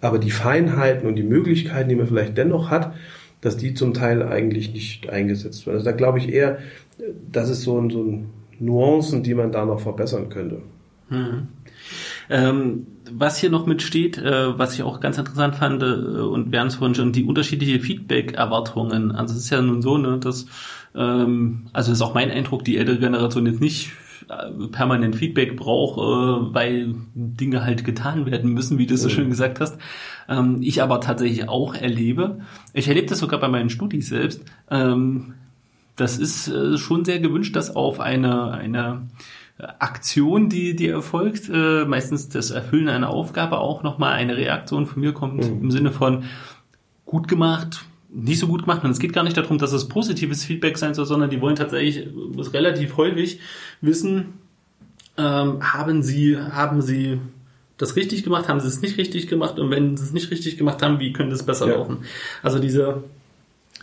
Aber 0.00 0.18
die 0.18 0.32
Feinheiten 0.32 1.06
und 1.06 1.14
die 1.14 1.22
Möglichkeiten, 1.22 1.88
die 1.88 1.94
man 1.94 2.08
vielleicht 2.08 2.36
dennoch 2.36 2.70
hat, 2.70 2.92
dass 3.40 3.56
die 3.56 3.74
zum 3.74 3.94
Teil 3.94 4.24
eigentlich 4.24 4.72
nicht 4.72 5.08
eingesetzt 5.08 5.66
werden. 5.66 5.76
Also 5.76 5.84
da 5.84 5.92
glaube 5.92 6.18
ich 6.18 6.32
eher, 6.32 6.58
das 7.30 7.48
ist 7.48 7.62
so 7.62 7.80
ein, 7.80 7.90
so 7.90 8.02
ein 8.02 8.30
Nuancen, 8.58 9.22
die 9.22 9.34
man 9.34 9.52
da 9.52 9.64
noch 9.64 9.80
verbessern 9.80 10.28
könnte. 10.28 10.62
Hm. 11.08 11.48
Ähm, 12.32 12.86
was 13.10 13.36
hier 13.36 13.50
noch 13.50 13.66
mitsteht, 13.66 14.16
äh, 14.16 14.58
was 14.58 14.72
ich 14.72 14.82
auch 14.82 15.00
ganz 15.00 15.18
interessant 15.18 15.56
fand, 15.56 15.82
äh, 15.82 15.86
und 15.86 16.50
wir 16.50 16.60
haben 16.60 16.68
es 16.68 16.76
vorhin 16.76 16.94
schon, 16.94 17.12
die 17.12 17.24
unterschiedliche 17.24 17.78
Feedback-Erwartungen. 17.78 19.12
Also 19.12 19.34
es 19.34 19.44
ist 19.44 19.50
ja 19.50 19.60
nun 19.60 19.82
so, 19.82 19.98
ne, 19.98 20.18
dass, 20.18 20.46
ähm, 20.94 21.66
also 21.74 21.92
ist 21.92 22.00
auch 22.00 22.14
mein 22.14 22.30
Eindruck, 22.30 22.64
die 22.64 22.78
ältere 22.78 22.98
Generation 22.98 23.44
jetzt 23.44 23.60
nicht 23.60 23.92
äh, 24.30 24.68
permanent 24.68 25.14
Feedback 25.14 25.56
braucht, 25.58 25.98
äh, 25.98 26.54
weil 26.54 26.94
Dinge 27.14 27.66
halt 27.66 27.84
getan 27.84 28.24
werden 28.24 28.50
müssen, 28.54 28.78
wie 28.78 28.86
du 28.86 28.96
so 28.96 29.10
schön 29.10 29.28
gesagt 29.28 29.60
hast. 29.60 29.76
Ähm, 30.26 30.60
ich 30.62 30.82
aber 30.82 31.02
tatsächlich 31.02 31.50
auch 31.50 31.74
erlebe. 31.74 32.40
Ich 32.72 32.88
erlebe 32.88 33.08
das 33.08 33.18
sogar 33.18 33.40
bei 33.40 33.48
meinen 33.48 33.68
Studis 33.68 34.08
selbst. 34.08 34.42
Ähm, 34.70 35.34
das 35.96 36.16
ist 36.16 36.48
äh, 36.48 36.78
schon 36.78 37.04
sehr 37.04 37.20
gewünscht, 37.20 37.54
dass 37.56 37.76
auf 37.76 38.00
eine, 38.00 38.52
eine 38.52 39.02
Aktion, 39.78 40.48
die, 40.48 40.74
die 40.74 40.88
erfolgt, 40.88 41.48
äh, 41.52 41.84
meistens 41.84 42.28
das 42.28 42.50
Erfüllen 42.50 42.88
einer 42.88 43.10
Aufgabe 43.10 43.58
auch 43.58 43.82
nochmal 43.82 44.12
eine 44.12 44.36
Reaktion 44.36 44.86
von 44.86 45.00
mir 45.00 45.12
kommt 45.12 45.36
mhm. 45.36 45.62
im 45.62 45.70
Sinne 45.70 45.92
von 45.92 46.24
gut 47.06 47.28
gemacht, 47.28 47.84
nicht 48.12 48.40
so 48.40 48.48
gut 48.48 48.62
gemacht. 48.62 48.84
Und 48.84 48.90
es 48.90 48.98
geht 48.98 49.12
gar 49.12 49.22
nicht 49.22 49.36
darum, 49.36 49.58
dass 49.58 49.72
es 49.72 49.88
positives 49.88 50.44
Feedback 50.44 50.78
sein 50.78 50.94
soll, 50.94 51.06
sondern 51.06 51.30
die 51.30 51.40
wollen 51.40 51.56
tatsächlich 51.56 52.08
relativ 52.52 52.96
häufig 52.96 53.40
wissen, 53.80 54.34
ähm, 55.16 55.58
haben 55.62 56.02
sie, 56.02 56.36
haben 56.38 56.82
sie 56.82 57.20
das 57.76 57.96
richtig 57.96 58.24
gemacht, 58.24 58.48
haben 58.48 58.60
sie 58.60 58.68
es 58.68 58.82
nicht 58.82 58.98
richtig 58.98 59.28
gemacht 59.28 59.58
und 59.58 59.70
wenn 59.70 59.96
sie 59.96 60.04
es 60.04 60.12
nicht 60.12 60.30
richtig 60.30 60.56
gemacht 60.56 60.82
haben, 60.82 61.00
wie 61.00 61.12
könnte 61.12 61.34
es 61.34 61.42
besser 61.44 61.68
ja. 61.68 61.74
laufen? 61.74 61.98
Also 62.42 62.58
diese 62.58 63.04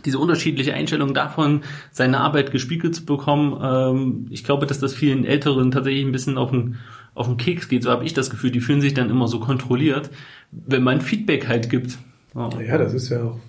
diese 0.06 0.20
unterschiedliche 0.20 0.74
Einstellung 0.74 1.14
davon, 1.14 1.62
seine 1.92 2.20
Arbeit 2.20 2.52
gespiegelt 2.52 2.96
zu 2.96 3.06
bekommen, 3.06 3.60
ähm, 3.62 4.26
ich 4.30 4.44
glaube, 4.44 4.66
dass 4.66 4.80
das 4.80 4.94
vielen 4.94 5.26
Älteren 5.26 5.72
tatsächlich 5.72 6.06
ein 6.06 6.12
bisschen 6.12 6.38
auf 6.38 6.52
den, 6.52 6.78
auf 7.16 7.28
den 7.28 7.38
Keks 7.38 7.70
geht. 7.70 7.84
So 7.84 7.92
habe 7.92 8.06
ich 8.06 8.14
das 8.14 8.30
Gefühl, 8.30 8.52
die 8.52 8.62
fühlen 8.62 8.82
sich 8.82 8.94
dann 8.94 9.10
immer 9.10 9.28
so 9.28 9.40
kontrolliert, 9.40 10.10
wenn 10.52 10.84
man 10.84 11.02
Feedback 11.02 11.48
halt 11.48 11.70
gibt. 11.70 11.98
Ja, 12.36 12.50
ja 12.62 12.78
das 12.78 12.94
ist 12.94 13.10
ja 13.10 13.24
auch. 13.24 13.40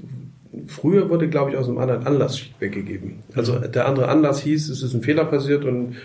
Früher 0.67 1.09
wurde, 1.09 1.29
glaube 1.29 1.53
ich, 1.53 1.57
aus 1.57 1.69
einem 1.69 1.79
anderen 1.79 2.07
Anlass 2.07 2.39
Feedback 2.39 2.73
gegeben. 2.73 3.23
Also 3.35 3.59
der 3.59 3.87
andere 3.87 4.09
Anlass 4.09 4.43
hieß, 4.43 4.69
es 4.69 4.83
ist 4.83 4.95
ein 4.95 5.03
Fehler 5.03 5.25
passiert 5.25 5.65
und 5.65 5.97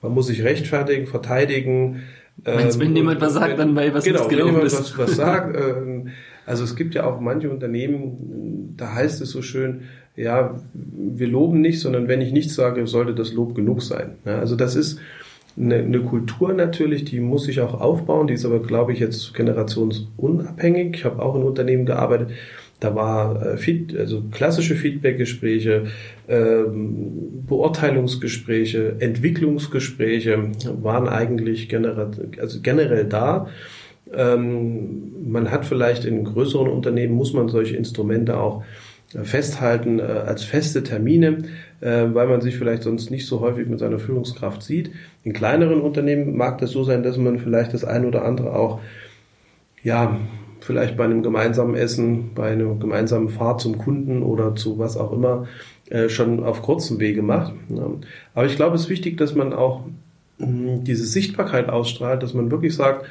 man 0.00 0.12
muss 0.12 0.26
sich 0.26 0.42
rechtfertigen, 0.42 1.06
verteidigen. 1.06 2.02
Meinst, 2.44 2.76
ähm, 2.76 2.86
wenn 2.86 2.96
jemand 2.96 3.20
was 3.20 3.34
sagt, 3.34 3.58
dann 3.58 3.76
weil 3.76 3.92
was 3.94 4.04
genau, 4.04 4.28
wenn 4.30 4.46
jemand 4.46 4.64
was, 4.64 4.96
was 4.96 5.16
sagt, 5.16 5.54
äh, 5.54 6.10
also 6.46 6.64
es 6.64 6.74
gibt 6.74 6.94
ja 6.94 7.04
auch 7.04 7.20
manche 7.20 7.50
Unternehmen, 7.50 8.51
da 8.76 8.94
heißt 8.94 9.20
es 9.20 9.30
so 9.30 9.42
schön, 9.42 9.82
ja, 10.16 10.60
wir 10.74 11.26
loben 11.26 11.60
nicht, 11.60 11.80
sondern 11.80 12.08
wenn 12.08 12.20
ich 12.20 12.32
nichts 12.32 12.54
sage, 12.54 12.86
sollte 12.86 13.14
das 13.14 13.32
Lob 13.32 13.54
genug 13.54 13.82
sein. 13.82 14.16
Ja, 14.24 14.38
also 14.38 14.56
das 14.56 14.76
ist 14.76 15.00
eine, 15.56 15.76
eine 15.76 16.00
Kultur 16.00 16.52
natürlich, 16.52 17.04
die 17.04 17.20
muss 17.20 17.44
sich 17.44 17.60
auch 17.60 17.80
aufbauen, 17.80 18.26
die 18.26 18.34
ist 18.34 18.44
aber, 18.44 18.60
glaube 18.60 18.92
ich, 18.92 18.98
jetzt 18.98 19.34
generationsunabhängig. 19.34 20.96
Ich 20.96 21.04
habe 21.04 21.22
auch 21.22 21.34
in 21.36 21.42
Unternehmen 21.42 21.86
gearbeitet, 21.86 22.30
da 22.82 22.94
war 22.96 23.40
äh, 23.46 23.98
also 23.98 24.24
klassische 24.32 24.74
Feedbackgespräche, 24.74 25.84
ähm, 26.28 27.44
Beurteilungsgespräche, 27.46 28.96
Entwicklungsgespräche 28.98 30.50
waren 30.82 31.08
eigentlich 31.08 31.68
also 32.40 32.60
generell 32.60 33.04
da. 33.04 33.48
Ähm, 34.14 35.30
man 35.30 35.50
hat 35.50 35.64
vielleicht 35.64 36.04
in 36.04 36.24
größeren 36.24 36.68
Unternehmen, 36.68 37.14
muss 37.14 37.32
man 37.32 37.48
solche 37.48 37.76
Instrumente 37.76 38.38
auch 38.38 38.62
äh, 39.14 39.24
festhalten 39.24 39.98
äh, 39.98 40.02
als 40.02 40.44
feste 40.44 40.82
Termine, 40.82 41.44
äh, 41.80 42.06
weil 42.12 42.28
man 42.28 42.40
sich 42.40 42.56
vielleicht 42.56 42.82
sonst 42.82 43.10
nicht 43.10 43.26
so 43.26 43.40
häufig 43.40 43.68
mit 43.68 43.78
seiner 43.78 43.98
Führungskraft 43.98 44.62
sieht. 44.62 44.90
In 45.22 45.32
kleineren 45.32 45.80
Unternehmen 45.80 46.36
mag 46.36 46.58
das 46.58 46.70
so 46.70 46.84
sein, 46.84 47.02
dass 47.02 47.16
man 47.16 47.38
vielleicht 47.38 47.74
das 47.74 47.84
eine 47.84 48.06
oder 48.06 48.24
andere 48.24 48.54
auch, 48.54 48.80
ja, 49.82 50.18
vielleicht 50.60 50.96
bei 50.96 51.04
einem 51.04 51.22
gemeinsamen 51.22 51.74
Essen, 51.74 52.34
bei 52.34 52.52
einer 52.52 52.74
gemeinsamen 52.76 53.28
Fahrt 53.28 53.60
zum 53.60 53.78
Kunden 53.78 54.22
oder 54.22 54.54
zu 54.54 54.78
was 54.78 54.96
auch 54.96 55.12
immer 55.12 55.48
schon 56.06 56.42
auf 56.42 56.62
kurzem 56.62 57.00
Wege 57.00 57.20
macht. 57.20 57.52
Aber 58.34 58.46
ich 58.46 58.56
glaube, 58.56 58.76
es 58.76 58.82
ist 58.82 58.88
wichtig, 58.88 59.18
dass 59.18 59.34
man 59.34 59.52
auch 59.52 59.82
hm, 60.38 60.84
diese 60.84 61.04
Sichtbarkeit 61.04 61.68
ausstrahlt, 61.68 62.22
dass 62.22 62.32
man 62.32 62.50
wirklich 62.50 62.74
sagt, 62.74 63.04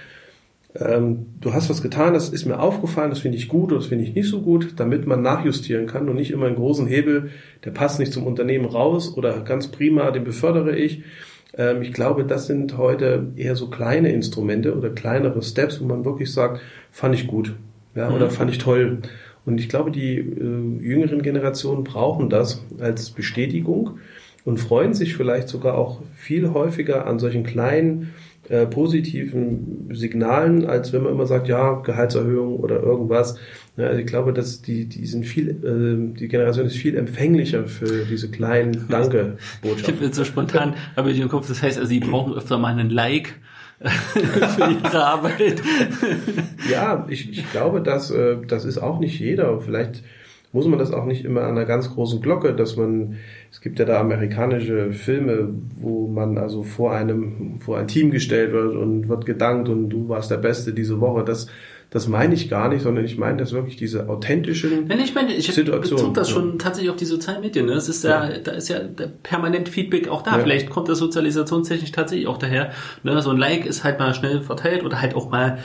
ähm, 0.76 1.26
du 1.42 1.54
hast 1.54 1.70
was 1.70 1.82
getan, 1.82 2.14
das 2.14 2.30
ist 2.30 2.46
mir 2.46 2.60
aufgefallen, 2.60 3.10
das 3.10 3.20
finde 3.20 3.38
ich 3.38 3.50
gut 3.50 3.72
oder 3.72 3.80
das 3.80 3.88
finde 3.88 4.06
ich 4.06 4.16
nicht 4.16 4.30
so 4.30 4.42
gut, 4.42 4.74
damit 4.78 5.06
man 5.06 5.22
nachjustieren 5.22 5.86
kann 5.86 6.08
und 6.08 6.16
nicht 6.16 6.32
immer 6.32 6.46
einen 6.46 6.56
großen 6.56 6.88
Hebel, 6.88 7.32
der 7.66 7.72
passt 7.72 8.00
nicht 8.00 8.14
zum 8.14 8.26
Unternehmen 8.26 8.66
raus 8.66 9.18
oder 9.18 9.42
ganz 9.42 9.68
prima, 9.68 10.12
den 10.12 10.24
befördere 10.24 10.76
ich. 10.76 11.04
Ähm, 11.58 11.82
ich 11.82 11.92
glaube, 11.92 12.24
das 12.24 12.48
sind 12.48 12.78
heute 12.78 13.28
eher 13.36 13.56
so 13.56 13.70
kleine 13.70 14.12
Instrumente 14.12 14.76
oder 14.76 14.90
kleinere 14.90 15.42
Steps, 15.42 15.82
wo 15.82 15.86
man 15.86 16.06
wirklich 16.06 16.32
sagt, 16.32 16.62
fand 16.92 17.16
ich 17.16 17.28
gut 17.28 17.54
ja, 17.96 18.10
oder 18.10 18.26
mhm. 18.26 18.32
fand 18.32 18.52
ich 18.52 18.58
toll. 18.58 19.00
Und 19.46 19.60
ich 19.60 19.70
glaube, 19.70 19.92
die 19.92 20.18
äh, 20.18 20.82
jüngeren 20.82 21.22
Generationen 21.22 21.84
brauchen 21.84 22.30
das 22.30 22.64
als 22.80 23.10
Bestätigung 23.10 24.00
und 24.46 24.60
freuen 24.60 24.94
sich 24.94 25.16
vielleicht 25.16 25.50
sogar 25.50 25.76
auch 25.76 26.02
viel 26.16 26.52
häufiger 26.52 27.06
an 27.08 27.20
solchen 27.20 27.44
kleinen 27.44 28.14
äh, 28.52 28.66
positiven 28.66 29.88
Signalen, 29.94 30.66
als 30.66 30.92
wenn 30.92 31.04
man 31.04 31.14
immer 31.14 31.26
sagt, 31.26 31.48
ja, 31.48 31.76
Gehaltserhöhung 31.76 32.58
oder 32.58 32.84
irgendwas. 32.84 33.38
Ja, 33.78 33.86
also 33.88 34.00
ich 34.00 34.06
glaube, 34.06 34.34
dass 34.34 34.62
die, 34.62 34.88
die 34.90 35.06
sind 35.06 35.26
viel, 35.26 35.50
äh, 35.50 36.20
die 36.20 36.28
Generation 36.28 36.66
ist 36.66 36.76
viel 36.76 36.98
empfänglicher 36.98 37.66
für 37.68 38.04
diese 38.04 38.30
kleinen 38.30 38.88
Danke-Botschaften. 38.90 39.94
Ich 39.94 40.00
bin 40.02 40.12
so 40.12 40.26
spontan, 40.26 40.76
habe 40.98 41.12
ich 41.12 41.20
im 41.22 41.30
Kopf, 41.30 41.48
das 41.48 41.64
heißt, 41.64 41.78
also, 41.78 41.88
sie 41.88 42.02
brauchen 42.02 42.34
öfter 42.34 42.58
mal 42.58 42.74
einen 42.74 42.90
Like 42.90 43.40
für 43.80 44.78
ihre 44.84 45.06
Arbeit. 45.06 45.62
ja, 46.70 47.08
ich, 47.10 47.32
ich 47.32 47.50
glaube, 47.52 47.82
dass, 47.82 48.12
äh, 48.12 48.36
das 48.46 48.66
ist 48.66 48.80
auch 48.80 49.00
nicht 49.00 49.18
jeder. 49.18 49.62
Vielleicht 49.62 50.04
muss 50.52 50.68
man 50.68 50.78
das 50.78 50.92
auch 50.92 51.06
nicht 51.06 51.24
immer 51.24 51.44
an 51.44 51.52
einer 51.52 51.66
ganz 51.66 51.90
großen 51.90 52.20
Glocke, 52.20 52.54
dass 52.54 52.76
man, 52.76 53.16
es 53.52 53.60
gibt 53.60 53.80
ja 53.80 53.86
da 53.86 54.00
amerikanische 54.00 54.94
Filme, 54.94 55.50
wo 55.76 56.08
man 56.08 56.38
also 56.38 56.64
vor 56.64 56.94
einem, 56.94 57.60
vor 57.60 57.78
ein 57.78 57.88
Team 57.88 58.10
gestellt 58.10 58.54
wird 58.54 58.76
und 58.76 59.10
wird 59.10 59.26
gedankt 59.26 59.68
und 59.68 59.90
du 59.90 60.08
warst 60.08 60.32
der 60.32 60.38
Beste 60.38 60.72
diese 60.72 61.02
Woche. 61.02 61.26
Das, 61.26 61.48
das 61.90 62.08
meine 62.08 62.34
ich 62.34 62.50
gar 62.50 62.70
nicht, 62.70 62.84
sondern 62.84 63.04
ich 63.04 63.18
meine 63.18 63.36
das 63.40 63.52
wirklich 63.52 63.76
diese 63.76 64.08
authentischen 64.08 64.88
Nein, 64.88 65.02
ich 65.02 65.14
meine, 65.14 65.34
ich 65.34 65.54
bezog 65.54 66.14
das 66.14 66.30
schon 66.30 66.60
tatsächlich 66.60 66.90
auf 66.90 66.96
die 66.96 67.04
sozialen 67.04 67.42
Medien. 67.42 67.66
Ne? 67.66 67.74
Das 67.74 67.90
ist 67.90 68.06
ja, 68.06 68.30
ja, 68.30 68.38
da 68.38 68.52
ist 68.54 68.70
ja 68.70 68.80
permanent 69.22 69.68
Feedback 69.68 70.08
auch 70.08 70.22
da. 70.22 70.38
Ja. 70.38 70.44
Vielleicht 70.44 70.70
kommt 70.70 70.88
das 70.88 71.00
sozialisationstechnisch 71.00 71.92
tatsächlich 71.92 72.28
auch 72.28 72.38
daher. 72.38 72.72
Ne? 73.04 73.22
So 73.22 73.32
ein 73.32 73.38
Like 73.38 73.66
ist 73.66 73.84
halt 73.84 74.00
mal 74.00 74.14
schnell 74.14 74.42
verteilt 74.42 74.86
oder 74.86 75.02
halt 75.02 75.14
auch 75.14 75.30
mal 75.30 75.60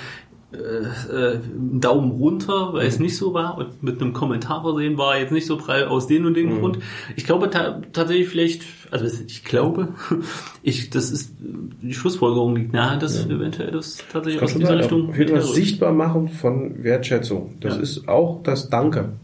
äh, 0.52 1.34
äh, 1.34 1.40
Daumen 1.80 2.12
runter, 2.12 2.72
weil 2.72 2.86
es 2.86 3.00
nicht 3.00 3.16
so 3.16 3.34
war 3.34 3.58
und 3.58 3.82
mit 3.82 4.00
einem 4.00 4.12
Kommentar 4.12 4.62
versehen 4.62 4.96
war 4.96 5.18
jetzt 5.18 5.32
nicht 5.32 5.44
so 5.44 5.56
prall 5.56 5.86
aus 5.86 6.06
dem 6.06 6.24
und 6.24 6.34
dem 6.34 6.54
mhm. 6.54 6.60
Grund. 6.60 6.78
Ich 7.16 7.26
glaube 7.26 7.50
ta 7.50 7.82
tatsächlich 7.92 8.28
vielleicht, 8.28 8.62
also 8.92 9.06
ich 9.26 9.44
glaube, 9.44 9.88
ich 10.62 10.90
das 10.90 11.10
ist 11.10 11.32
die 11.40 11.92
Schlussfolgerung 11.92 12.54
liegt 12.54 12.72
nahe, 12.72 12.96
dass 12.96 13.24
ja. 13.24 13.34
eventuell 13.34 13.72
das 13.72 14.04
tatsächlich 14.12 14.40
das 14.40 14.52
aus 14.52 14.58
dieser 14.58 14.78
Richtung 14.78 15.08
auf 15.08 15.18
jeden 15.18 15.40
sichtbar 15.42 15.92
machen 15.92 16.28
von 16.28 16.84
Wertschätzung. 16.84 17.56
Das 17.60 17.74
ja. 17.74 17.82
ist 17.82 18.08
auch 18.08 18.40
das 18.44 18.70
Danke. 18.70 19.14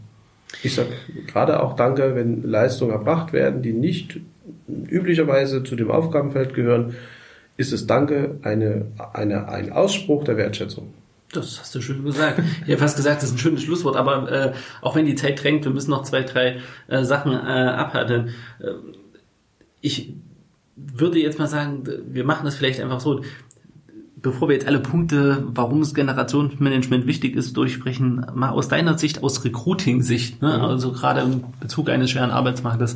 Ich 0.61 0.75
sag 0.75 0.87
gerade 1.27 1.63
auch 1.63 1.77
Danke, 1.77 2.15
wenn 2.15 2.43
Leistungen 2.43 2.91
erbracht 2.91 3.31
werden, 3.31 3.61
die 3.61 3.71
nicht 3.71 4.19
üblicherweise 4.67 5.63
zu 5.63 5.77
dem 5.77 5.89
Aufgabenfeld 5.89 6.53
gehören, 6.53 6.95
ist 7.55 7.71
es 7.71 7.87
Danke 7.87 8.39
eine, 8.43 8.87
eine, 9.13 9.47
ein 9.47 9.71
Ausspruch 9.71 10.25
der 10.25 10.35
Wertschätzung. 10.35 10.93
Das 11.33 11.59
hast 11.59 11.75
du 11.75 11.81
schön 11.81 12.03
gesagt. 12.03 12.41
Ich 12.65 12.71
habe 12.71 12.77
fast 12.77 12.95
gesagt, 12.95 13.17
das 13.17 13.29
ist 13.29 13.35
ein 13.35 13.39
schönes 13.39 13.63
Schlusswort, 13.63 13.95
aber 13.95 14.31
äh, 14.31 14.53
auch 14.81 14.95
wenn 14.95 15.05
die 15.05 15.15
Zeit 15.15 15.43
drängt, 15.43 15.65
wir 15.65 15.71
müssen 15.71 15.91
noch 15.91 16.03
zwei, 16.03 16.23
drei 16.23 16.59
äh, 16.87 17.03
Sachen 17.03 17.33
äh, 17.33 17.35
abhalten. 17.35 18.29
Äh, 18.59 18.71
ich 19.81 20.13
würde 20.75 21.19
jetzt 21.19 21.39
mal 21.39 21.47
sagen, 21.47 21.83
wir 22.07 22.23
machen 22.23 22.45
das 22.45 22.55
vielleicht 22.55 22.79
einfach 22.79 22.99
so. 22.99 23.21
Bevor 24.15 24.47
wir 24.47 24.55
jetzt 24.55 24.67
alle 24.67 24.79
Punkte, 24.79 25.43
warum 25.47 25.81
das 25.81 25.93
Generationsmanagement 25.93 27.05
wichtig 27.07 27.35
ist, 27.35 27.57
durchsprechen, 27.57 28.25
mal 28.33 28.51
aus 28.51 28.69
deiner 28.69 28.97
Sicht, 28.97 29.21
aus 29.21 29.43
Recruiting-Sicht, 29.43 30.41
ne? 30.41 30.59
Mhm. 30.59 30.63
also 30.63 30.93
gerade 30.93 31.19
im 31.19 31.43
Bezug 31.59 31.89
eines 31.89 32.09
schweren 32.09 32.31
Arbeitsmarktes, 32.31 32.95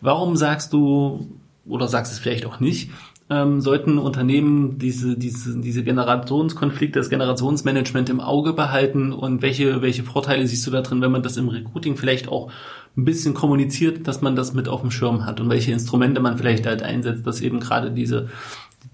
warum 0.00 0.34
sagst 0.34 0.72
du, 0.72 1.28
oder 1.68 1.86
sagst 1.86 2.12
es 2.12 2.18
vielleicht 2.18 2.46
auch 2.46 2.58
nicht, 2.58 2.90
ähm, 3.28 3.60
sollten 3.60 3.98
Unternehmen 3.98 4.78
diese, 4.78 5.16
diese, 5.16 5.58
diese 5.58 5.82
Generationskonflikte, 5.82 6.98
das 6.98 7.10
Generationsmanagement 7.10 8.08
im 8.08 8.20
Auge 8.20 8.52
behalten 8.52 9.12
und 9.12 9.42
welche, 9.42 9.82
welche 9.82 10.04
Vorteile 10.04 10.46
siehst 10.46 10.66
du 10.66 10.70
da 10.70 10.82
drin, 10.82 11.00
wenn 11.02 11.10
man 11.10 11.22
das 11.22 11.36
im 11.36 11.48
Recruiting 11.48 11.96
vielleicht 11.96 12.28
auch 12.28 12.52
ein 12.96 13.04
bisschen 13.04 13.34
kommuniziert, 13.34 14.06
dass 14.06 14.22
man 14.22 14.36
das 14.36 14.54
mit 14.54 14.68
auf 14.68 14.80
dem 14.80 14.90
Schirm 14.90 15.26
hat 15.26 15.40
und 15.40 15.50
welche 15.50 15.72
Instrumente 15.72 16.20
man 16.20 16.38
vielleicht 16.38 16.66
halt 16.66 16.82
einsetzt, 16.82 17.26
dass 17.26 17.40
eben 17.40 17.60
gerade 17.60 17.90
diese 17.90 18.28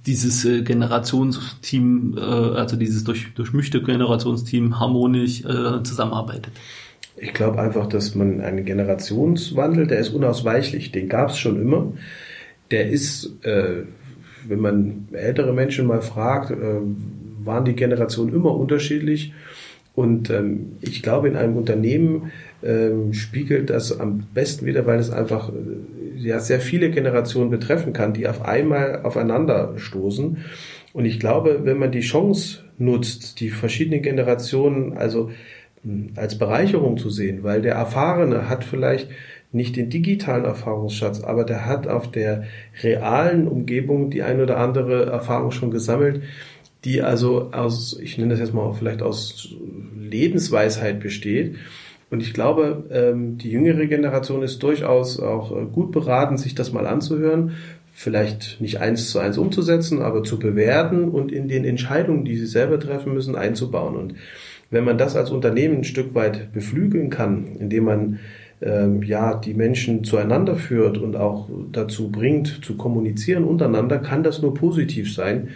dieses 0.07 0.45
äh, 0.45 0.63
Generationsteam, 0.63 2.17
äh, 2.17 2.21
also 2.21 2.77
dieses 2.77 3.05
durch, 3.05 3.33
durchmischte 3.35 3.83
Generationsteam 3.83 4.81
harmonisch 4.81 5.45
äh, 5.45 5.83
zusammenarbeitet. 5.83 6.53
Ich 7.17 7.35
glaube 7.35 7.61
einfach, 7.61 7.87
dass 7.87 8.15
man 8.15 8.41
einen 8.41 8.65
Generationswandel, 8.65 9.87
der 9.87 9.99
ist 9.99 10.09
unausweichlich, 10.09 10.91
den 10.91 11.09
gab 11.09 11.31
es 11.31 11.39
schon 11.39 11.61
immer. 11.61 11.93
Der 12.71 12.89
ist 12.89 13.45
äh, 13.45 13.85
wenn 14.49 14.61
man 14.61 15.09
ältere 15.13 15.53
Menschen 15.53 15.87
mal 15.87 16.03
fragt, 16.03 16.51
äh, 16.51 16.81
waren 17.45 17.65
die 17.65 17.75
Generationen 17.75 18.35
immer 18.35 18.55
unterschiedlich. 18.55 19.33
Und 19.95 20.31
ähm, 20.31 20.77
ich 20.81 21.03
glaube, 21.03 21.29
in 21.29 21.37
einem 21.37 21.57
Unternehmen 21.57 22.33
ähm, 22.63 23.13
spiegelt 23.13 23.69
das 23.69 23.99
am 23.99 24.25
besten 24.33 24.65
wieder, 24.65 24.87
weil 24.87 24.99
es 24.99 25.11
einfach 25.11 25.51
äh, 25.51 25.53
ja 26.17 26.41
sehr 26.41 26.61
viele 26.61 26.91
Generationen 26.91 27.51
betreffen 27.51 27.93
kann, 27.93 28.15
die 28.15 28.27
auf 28.27 28.45
einmal 28.45 29.03
aufeinander 29.03 29.75
stoßen. 29.77 30.39
Und 30.95 31.05
ich 31.05 31.21
glaube, 31.21 31.61
wenn 31.65 31.79
man 31.79 31.93
die 31.93 32.01
Chance 32.01 32.61
nutzt, 32.79 33.41
die 33.41 33.51
verschiedenen 33.51 34.03
Generationen 34.03 34.97
also 34.97 35.31
hm, 35.83 36.13
als 36.17 36.39
Bereicherung 36.39 36.97
zu 36.97 37.11
sehen, 37.11 37.43
weil 37.43 37.61
der 37.61 37.75
Erfahrene 37.75 38.49
hat 38.49 38.65
vielleicht 38.65 39.09
nicht 39.53 39.77
den 39.77 39.91
digitalen 39.91 40.45
Erfahrungsschatz, 40.45 41.23
aber 41.23 41.45
der 41.45 41.67
hat 41.67 41.87
auf 41.87 42.11
der 42.11 42.45
realen 42.83 43.47
Umgebung 43.47 44.11
die 44.11 44.23
ein 44.23 44.41
oder 44.41 44.59
andere 44.59 45.07
Erfahrung 45.07 45.51
schon 45.51 45.71
gesammelt, 45.71 46.23
die 46.85 47.03
also 47.03 47.53
aus, 47.53 47.99
ich 48.01 48.19
nenne 48.19 48.31
das 48.31 48.41
jetzt 48.41 48.55
mal 48.55 48.73
vielleicht 48.73 49.03
aus 49.03 49.55
Lebensweisheit 49.97 51.01
besteht. 51.01 51.57
Und 52.11 52.21
ich 52.21 52.35
glaube, 52.35 52.85
ähm, 52.91 53.39
die 53.39 53.51
jüngere 53.51 53.87
Generation 53.87 54.43
ist 54.43 54.63
durchaus 54.63 55.21
auch 55.21 55.57
äh, 55.57 55.65
gut 55.65 55.93
beraten, 55.93 56.37
sich 56.37 56.55
das 56.55 56.73
mal 56.73 56.87
anzuhören, 56.87 57.53
vielleicht 57.93 58.61
nicht 58.61 58.81
eins 58.81 59.11
zu 59.11 59.19
eins 59.19 59.39
umzusetzen, 59.39 60.03
aber 60.03 60.23
zu 60.25 60.39
bewerten 60.39 61.09
und 61.09 61.31
in 61.31 61.49
den 61.49 61.65
Entscheidungen, 61.65 62.25
die 62.25 62.37
sie 62.37 62.47
selber 62.47 62.81
treffen 62.81 63.15
müssen, 63.15 63.37
einzubauen. 63.37 63.97
Und 63.97 64.15
wenn 64.71 64.85
man 64.85 64.99
das 64.99 65.17
als 65.17 65.31
Unternehmen 65.31 65.79
ein 65.79 65.85
Stück 65.85 66.15
weit 66.15 66.53
beflügeln 66.53 67.11
kann, 67.11 67.57
indem 67.59 67.85
man 67.85 68.21
ähm, 68.63 69.03
ja, 69.03 69.35
die 69.35 69.55
Menschen 69.55 70.05
zueinander 70.05 70.57
führt 70.57 70.99
und 70.99 71.17
auch 71.17 71.49
dazu 71.73 72.11
bringt, 72.11 72.65
zu 72.65 72.77
kommunizieren 72.77 73.45
untereinander, 73.45 73.99
kann 73.99 74.23
das 74.23 74.43
nur 74.43 74.55
positiv 74.55 75.13
sein, 75.13 75.49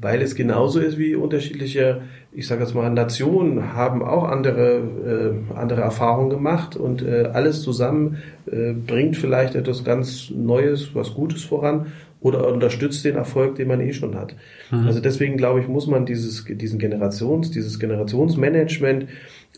weil 0.00 0.22
es 0.22 0.34
genauso 0.36 0.78
ist 0.78 0.98
wie 0.98 1.16
unterschiedliche, 1.16 2.02
ich 2.32 2.46
sage 2.46 2.62
jetzt 2.62 2.74
mal, 2.74 2.88
Nationen 2.90 3.74
haben 3.74 4.02
auch 4.02 4.24
andere, 4.24 5.42
äh, 5.52 5.54
andere 5.56 5.80
Erfahrungen 5.80 6.30
gemacht 6.30 6.76
und 6.76 7.02
äh, 7.02 7.30
alles 7.32 7.62
zusammen 7.62 8.18
äh, 8.46 8.72
bringt 8.72 9.16
vielleicht 9.16 9.56
etwas 9.56 9.84
ganz 9.84 10.30
Neues, 10.30 10.94
was 10.94 11.14
Gutes 11.14 11.42
voran 11.42 11.86
oder 12.20 12.52
unterstützt 12.52 13.04
den 13.04 13.16
Erfolg, 13.16 13.56
den 13.56 13.68
man 13.68 13.80
eh 13.80 13.92
schon 13.92 14.14
hat. 14.14 14.34
Mhm. 14.70 14.86
Also 14.86 15.00
deswegen 15.00 15.36
glaube 15.36 15.60
ich, 15.60 15.68
muss 15.68 15.86
man 15.86 16.06
dieses, 16.06 16.44
diesen 16.48 16.78
Generations, 16.78 17.50
dieses 17.50 17.78
Generationsmanagement 17.78 19.06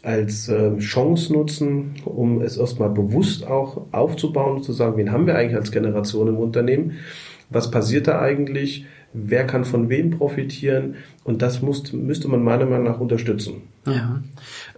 als 0.02 0.48
äh, 0.48 0.76
Chance 0.78 1.32
nutzen, 1.32 1.94
um 2.04 2.40
es 2.40 2.56
erstmal 2.56 2.90
bewusst 2.90 3.46
auch 3.46 3.86
aufzubauen 3.92 4.62
zu 4.62 4.72
sagen, 4.72 4.96
wen 4.96 5.12
haben 5.12 5.26
wir 5.26 5.36
eigentlich 5.36 5.56
als 5.56 5.72
Generation 5.72 6.28
im 6.28 6.36
Unternehmen? 6.36 6.92
Was 7.50 7.70
passiert 7.70 8.06
da 8.06 8.20
eigentlich? 8.20 8.86
Wer 9.12 9.46
kann 9.46 9.64
von 9.64 9.88
wem 9.88 10.10
profitieren? 10.10 10.94
Und 11.24 11.42
das 11.42 11.62
muss, 11.62 11.92
müsste 11.92 12.28
man 12.28 12.42
meiner 12.42 12.66
Meinung 12.66 12.84
nach 12.84 13.00
unterstützen. 13.00 13.62
Ja. 13.86 14.22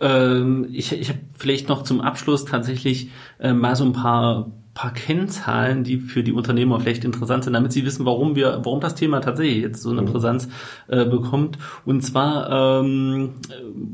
Ähm, 0.01 0.69
ich 0.73 0.93
ich 0.93 1.09
habe 1.11 1.19
vielleicht 1.37 1.69
noch 1.69 1.83
zum 1.83 2.01
Abschluss 2.01 2.45
tatsächlich 2.45 3.11
äh, 3.41 3.53
mal 3.53 3.77
so 3.77 3.85
ein 3.85 3.93
paar 3.93 4.51
paar 4.75 4.93
Kennzahlen, 4.93 5.85
die 5.85 5.99
für 5.99 6.23
die 6.23 6.33
Unternehmer 6.33 6.81
vielleicht 6.81 7.05
interessant 7.05 7.45
sind, 7.45 7.53
damit 7.53 7.73
sie 7.73 7.85
wissen, 7.85 8.07
warum 8.07 8.37
wir, 8.37 8.61
warum 8.65 8.81
das 8.81 8.95
Thema 8.95 9.21
tatsächlich 9.21 9.59
jetzt 9.59 9.83
so 9.83 9.91
eine 9.91 10.03
mhm. 10.03 10.07
Präsenz 10.07 10.49
äh, 10.89 11.05
bekommt. 11.05 11.59
Und 11.85 12.03
zwar 12.03 12.81
ähm, 12.81 13.35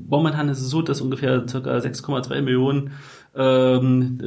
momentan 0.08 0.48
ist 0.48 0.60
es 0.60 0.70
so, 0.70 0.82
dass 0.82 1.00
ungefähr 1.00 1.40
ca. 1.46 1.58
6,2 1.58 2.42
Millionen 2.42 2.92
ähm, 3.36 4.18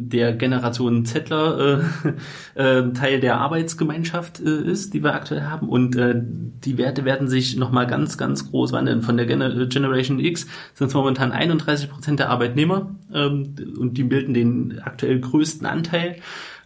der 0.00 0.34
Generation 0.34 1.04
Zettler 1.04 1.82
äh, 2.54 2.60
äh, 2.78 2.92
Teil 2.92 3.20
der 3.20 3.38
Arbeitsgemeinschaft 3.38 4.40
äh, 4.40 4.62
ist, 4.62 4.94
die 4.94 5.02
wir 5.02 5.14
aktuell 5.14 5.42
haben. 5.42 5.68
Und 5.68 5.96
äh, 5.96 6.14
die 6.16 6.78
Werte 6.78 7.04
werden 7.04 7.28
sich 7.28 7.56
nochmal 7.56 7.86
ganz, 7.86 8.18
ganz 8.18 8.50
groß 8.50 8.72
wandeln. 8.72 9.02
Von 9.02 9.16
der 9.16 9.26
Gener 9.26 9.66
Generation 9.66 10.20
X 10.20 10.46
sind 10.74 10.88
es 10.88 10.94
momentan 10.94 11.32
31 11.32 11.90
Prozent 11.90 12.20
der 12.20 12.30
Arbeitnehmer 12.30 12.94
ähm, 13.12 13.54
und 13.78 13.98
die 13.98 14.04
bilden 14.04 14.34
den 14.34 14.80
aktuell 14.82 15.20
größten 15.20 15.66
Anteil 15.66 16.16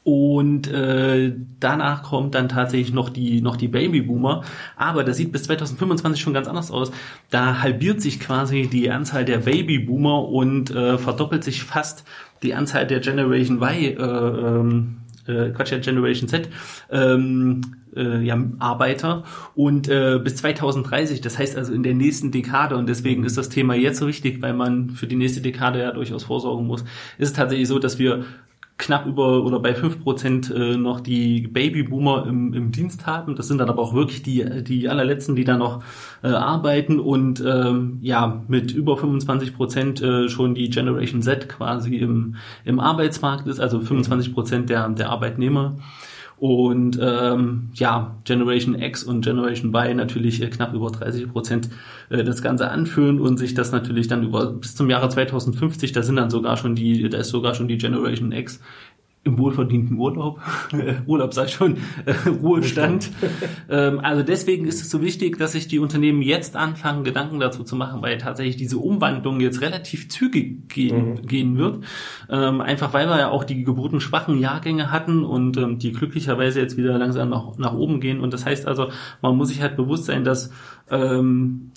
und 0.05 0.71
äh, 0.71 1.33
danach 1.61 2.03
kommt 2.03 2.35
dann 2.35 2.51
tatsächlich 2.51 2.93
noch 2.93 3.09
die 3.09 3.41
noch 3.41 3.57
die 3.57 3.69
Babyboomer, 3.69 4.45
aber 4.77 5.03
das 5.03 5.17
sieht 5.17 5.33
bis 5.33 5.45
2025 5.45 6.21
schon 6.21 6.35
ganz 6.35 6.47
anders 6.47 6.71
aus. 6.71 6.93
Da 7.31 7.63
halbiert 7.63 8.03
sich 8.03 8.21
quasi 8.21 8.69
die 8.71 8.91
Anzahl 8.91 9.25
der 9.25 9.39
Babyboomer 9.39 10.29
und 10.29 10.71
äh, 10.71 10.99
verdoppelt 10.99 11.43
sich 11.43 11.63
fast 11.63 12.05
die 12.43 12.55
Anzahl 12.55 12.87
der 12.87 13.01
Generation 13.01 13.63
Y, 13.63 13.73
äh, 13.73 14.03
ähm, 14.03 14.97
äh, 15.27 15.51
Quatsch, 15.51 15.71
der 15.71 15.81
Generation 15.81 16.29
Z. 16.29 16.51
Ähm, 16.91 17.63
äh, 17.97 18.23
ja, 18.23 18.39
Arbeiter 18.59 19.25
und 19.55 19.89
äh, 19.89 20.19
bis 20.23 20.37
2030, 20.37 21.21
das 21.21 21.39
heißt 21.39 21.57
also 21.57 21.73
in 21.73 21.83
der 21.83 21.95
nächsten 21.95 22.31
Dekade 22.31 22.77
und 22.77 22.89
deswegen 22.89 23.25
ist 23.25 23.39
das 23.39 23.49
Thema 23.49 23.75
jetzt 23.75 23.99
so 23.99 24.09
wichtig, 24.09 24.43
weil 24.43 24.53
man 24.53 24.91
für 24.91 25.07
die 25.07 25.17
nächste 25.17 25.41
Dekade 25.41 25.81
ja 25.81 25.93
durchaus 25.93 26.25
vorsorgen 26.25 26.67
muss, 26.67 26.83
ist 27.19 27.29
es 27.29 27.33
tatsächlich 27.33 27.69
so, 27.69 27.79
dass 27.79 27.99
wir 27.99 28.25
knapp 28.77 29.07
über 29.07 29.45
oder 29.45 29.61
bei 29.61 29.75
fünf 29.75 30.03
Prozent 30.03 30.51
äh, 30.51 30.77
noch 30.77 31.01
die 31.01 31.47
Babyboomer 31.47 32.27
im, 32.27 32.53
im 32.53 32.72
Dienst 32.72 33.07
haben. 33.07 33.37
Das 33.37 33.47
sind 33.49 33.59
dann 33.59 33.68
aber 33.68 33.81
auch 33.81 33.95
wirklich 33.95 34.22
die, 34.22 34.64
die 34.64 34.89
allerletzten, 34.89 35.37
die 35.37 35.45
da 35.45 35.57
noch 35.57 35.83
äh, 36.22 36.29
arbeiten 36.29 36.99
und 36.99 37.43
ähm, 37.47 37.99
ja, 38.01 38.43
mit 38.49 38.72
über 38.72 38.97
25 38.97 39.55
Prozent 39.57 40.03
äh, 40.03 40.29
schon 40.29 40.55
die 40.55 40.70
Generation 40.70 41.22
Z 41.22 41.49
quasi 41.49 41.97
im, 41.97 42.37
im 42.64 42.81
Arbeitsmarkt 42.81 43.47
ist, 43.47 43.61
also 43.61 43.81
25 43.81 44.35
Prozent 44.35 44.70
der, 44.70 44.89
der 44.89 45.11
Arbeitnehmer. 45.11 45.77
Und 46.37 46.99
ähm, 47.01 47.70
ja, 47.74 48.16
Generation 48.24 48.80
X 48.80 49.05
und 49.05 49.24
Generation 49.24 49.72
Y 49.72 49.97
natürlich 49.97 50.43
äh, 50.43 50.49
knapp 50.49 50.74
über 50.74 50.91
30 50.91 51.30
Prozent 51.30 51.70
äh, 52.11 52.24
das 52.24 52.43
Ganze 52.43 52.70
anführen 52.70 53.20
und 53.20 53.39
sich 53.39 53.55
das 53.55 53.72
natürlich 53.72 54.09
dann 54.09 54.24
über 54.24 54.53
bis 54.53 54.74
zum 54.74 54.91
Jahre 54.91 55.09
2050, 55.09 55.93
da 55.93 56.03
sind 56.03 56.16
dann 56.16 56.30
sogar 56.30 56.57
schon 56.57 56.74
die, 56.74 57.09
da 57.09 57.18
ist 57.18 57.28
sogar 57.28 57.55
schon 57.55 57.68
die 57.68 57.78
Generation 57.78 58.32
X 58.32 58.61
im 59.25 59.39
wohlverdienten 59.39 59.97
Urlaub, 59.97 60.41
Urlaub 61.07 61.33
sei 61.33 61.49
schon, 61.49 61.79
äh, 62.05 62.29
Ruhestand. 62.29 63.11
ähm, 63.70 63.99
also 64.01 64.22
deswegen 64.22 64.66
ist 64.66 64.83
es 64.83 64.91
so 64.91 65.03
wichtig, 65.03 65.39
dass 65.39 65.53
sich 65.53 65.66
die 65.66 65.79
Unternehmen 65.79 66.20
jetzt 66.20 66.57
anfangen, 66.57 67.05
Gedanken 67.05 67.41
dazu 67.41 67.64
zu 67.64 67.75
machen, 67.75 68.03
weil 68.03 68.18
tatsächlich 68.18 68.57
diese 68.57 68.79
Umwandlung 68.79 69.41
jetzt 69.41 69.62
relativ 69.62 70.11
zügig 70.11 70.68
gehen, 70.68 71.11
mhm. 71.11 71.27
gehen 71.27 71.59
wird. 71.59 71.85
Ähm, 72.29 72.61
einfach 72.61 72.93
weil 72.93 73.09
wir 73.09 73.18
ja 73.18 73.31
auch 73.31 73.45
die 73.45 73.64
geburtenschwachen 73.64 74.39
Jahrgänge 74.39 74.93
hatten 74.93 75.25
und 75.25 75.57
ähm, 75.57 75.79
die 75.79 75.93
glücklicherweise 75.93 76.61
jetzt 76.61 76.77
wieder 76.77 76.99
langsam 76.99 77.31
nach, 77.31 77.57
nach 77.57 77.72
oben 77.72 78.01
gehen. 78.01 78.20
Und 78.20 78.35
das 78.35 78.45
heißt 78.45 78.66
also, 78.66 78.91
man 79.22 79.37
muss 79.37 79.49
sich 79.49 79.62
halt 79.62 79.77
bewusst 79.77 80.05
sein, 80.05 80.25
dass 80.25 80.51
ähm, 80.91 81.72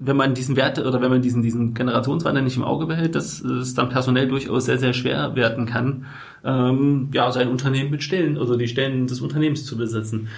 wenn 0.00 0.16
man 0.16 0.34
diesen 0.34 0.56
Wert 0.56 0.78
oder 0.78 1.00
wenn 1.00 1.10
man 1.10 1.22
diesen, 1.22 1.42
diesen 1.42 1.74
Generationswandel 1.74 2.42
nicht 2.42 2.56
im 2.56 2.64
Auge 2.64 2.86
behält, 2.86 3.14
dass 3.14 3.40
es 3.40 3.74
dann 3.74 3.88
personell 3.88 4.28
durchaus 4.28 4.66
sehr, 4.66 4.78
sehr 4.78 4.92
schwer 4.92 5.34
werden 5.34 5.66
kann, 5.66 6.06
ähm, 6.44 7.08
ja, 7.12 7.30
sein 7.32 7.48
Unternehmen 7.48 7.90
mit 7.90 8.02
Stellen, 8.02 8.38
also 8.38 8.56
die 8.56 8.68
Stellen 8.68 9.06
des 9.08 9.20
Unternehmens 9.20 9.64
zu 9.66 9.76
besetzen. 9.76 10.28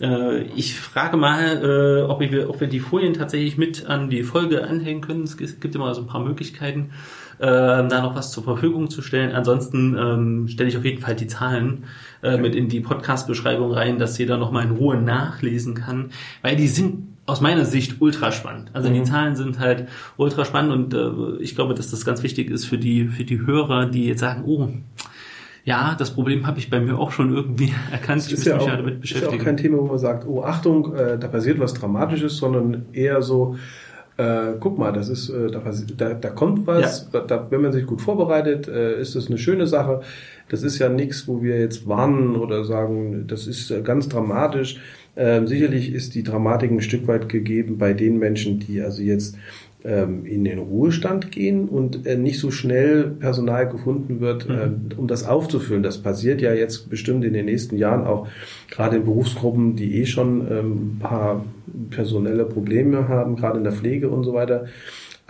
Äh, 0.00 0.44
ich 0.56 0.74
frage 0.74 1.18
mal, 1.18 1.62
äh, 1.62 2.02
ob, 2.10 2.20
wir, 2.20 2.48
ob 2.48 2.60
wir 2.60 2.68
die 2.68 2.80
Folien 2.80 3.12
tatsächlich 3.12 3.58
mit 3.58 3.86
an 3.86 4.08
die 4.08 4.22
Folge 4.22 4.66
anhängen 4.66 5.02
können. 5.02 5.24
Es 5.24 5.36
gibt 5.36 5.74
immer 5.74 5.94
so 5.94 6.00
ein 6.00 6.06
paar 6.06 6.24
Möglichkeiten, 6.24 6.90
äh, 7.38 7.46
da 7.46 8.00
noch 8.00 8.14
was 8.14 8.32
zur 8.32 8.42
Verfügung 8.42 8.88
zu 8.88 9.02
stellen. 9.02 9.32
Ansonsten 9.32 9.96
ähm, 9.98 10.48
stelle 10.48 10.70
ich 10.70 10.78
auf 10.78 10.84
jeden 10.84 11.02
Fall 11.02 11.14
die 11.14 11.26
Zahlen 11.26 11.84
äh, 12.22 12.38
mit 12.38 12.54
in 12.54 12.68
die 12.68 12.80
Podcast-Beschreibung 12.80 13.72
rein, 13.72 13.98
dass 13.98 14.16
jeder 14.16 14.38
noch 14.38 14.50
mal 14.50 14.64
in 14.64 14.70
Ruhe 14.70 14.96
nachlesen 14.96 15.74
kann, 15.74 16.10
weil 16.40 16.56
die 16.56 16.68
sind 16.68 17.09
aus 17.30 17.40
meiner 17.40 17.64
Sicht 17.64 18.00
ultra 18.00 18.32
spannend. 18.32 18.70
Also 18.72 18.88
mhm. 18.88 18.94
die 18.94 19.02
Zahlen 19.04 19.36
sind 19.36 19.58
halt 19.58 19.88
ultra 20.16 20.44
spannend 20.44 20.72
und 20.72 20.94
äh, 20.94 21.42
ich 21.42 21.54
glaube, 21.54 21.74
dass 21.74 21.90
das 21.90 22.04
ganz 22.04 22.22
wichtig 22.22 22.50
ist 22.50 22.64
für 22.64 22.78
die 22.78 23.06
für 23.06 23.24
die 23.24 23.40
Hörer, 23.40 23.86
die 23.86 24.06
jetzt 24.06 24.20
sagen, 24.20 24.42
oh, 24.44 24.68
ja, 25.64 25.94
das 25.98 26.10
Problem 26.10 26.46
habe 26.46 26.58
ich 26.58 26.70
bei 26.70 26.80
mir 26.80 26.98
auch 26.98 27.12
schon 27.12 27.34
irgendwie 27.34 27.72
erkannt. 27.92 28.26
Ich 28.26 28.32
muss 28.32 28.44
ja 28.44 28.56
mich 28.56 28.66
ja 28.66 28.76
damit 28.76 29.00
beschäftigen. 29.00 29.32
ist 29.32 29.36
ja 29.36 29.40
auch 29.40 29.44
kein 29.44 29.56
Thema, 29.56 29.78
wo 29.78 29.86
man 29.86 29.98
sagt, 29.98 30.26
oh 30.26 30.42
Achtung, 30.42 30.94
äh, 30.94 31.18
da 31.18 31.28
passiert 31.28 31.58
was 31.60 31.74
Dramatisches, 31.74 32.36
sondern 32.36 32.86
eher 32.92 33.22
so, 33.22 33.56
äh, 34.16 34.54
guck 34.58 34.78
mal, 34.78 34.92
das 34.92 35.08
ist, 35.08 35.28
äh, 35.28 35.50
da, 35.50 35.62
da, 35.96 36.14
da 36.14 36.30
kommt 36.30 36.66
was, 36.66 37.08
ja. 37.12 37.20
da, 37.20 37.46
wenn 37.50 37.62
man 37.62 37.72
sich 37.72 37.86
gut 37.86 38.02
vorbereitet, 38.02 38.68
äh, 38.68 39.00
ist 39.00 39.14
das 39.14 39.28
eine 39.28 39.38
schöne 39.38 39.66
Sache. 39.66 40.00
Das 40.48 40.62
ist 40.62 40.78
ja 40.78 40.88
nichts, 40.88 41.28
wo 41.28 41.42
wir 41.42 41.58
jetzt 41.60 41.86
warnen 41.86 42.36
oder 42.36 42.64
sagen, 42.64 43.26
das 43.28 43.46
ist 43.46 43.70
äh, 43.70 43.82
ganz 43.82 44.08
dramatisch. 44.08 44.80
Ähm, 45.16 45.46
sicherlich 45.46 45.92
ist 45.92 46.14
die 46.14 46.22
Dramatik 46.22 46.70
ein 46.70 46.80
Stück 46.80 47.06
weit 47.06 47.28
gegeben 47.28 47.78
bei 47.78 47.92
den 47.92 48.18
Menschen, 48.18 48.60
die 48.60 48.80
also 48.80 49.02
jetzt 49.02 49.36
ähm, 49.84 50.24
in 50.26 50.44
den 50.44 50.58
Ruhestand 50.58 51.30
gehen 51.30 51.68
und 51.68 52.06
äh, 52.06 52.16
nicht 52.16 52.38
so 52.38 52.50
schnell 52.50 53.04
Personal 53.18 53.68
gefunden 53.68 54.20
wird, 54.20 54.48
mhm. 54.48 54.54
äh, 54.54 54.94
um 54.96 55.08
das 55.08 55.24
aufzufüllen. 55.24 55.82
Das 55.82 55.98
passiert 55.98 56.40
ja 56.40 56.52
jetzt 56.52 56.90
bestimmt 56.90 57.24
in 57.24 57.32
den 57.32 57.46
nächsten 57.46 57.76
Jahren 57.76 58.06
auch 58.06 58.28
gerade 58.70 58.96
in 58.96 59.04
Berufsgruppen, 59.04 59.76
die 59.76 60.00
eh 60.00 60.06
schon 60.06 60.46
ähm, 60.50 60.72
ein 60.72 60.98
paar 61.00 61.44
personelle 61.90 62.44
Probleme 62.44 63.08
haben, 63.08 63.36
gerade 63.36 63.58
in 63.58 63.64
der 63.64 63.72
Pflege 63.72 64.10
und 64.10 64.24
so 64.24 64.34
weiter. 64.34 64.66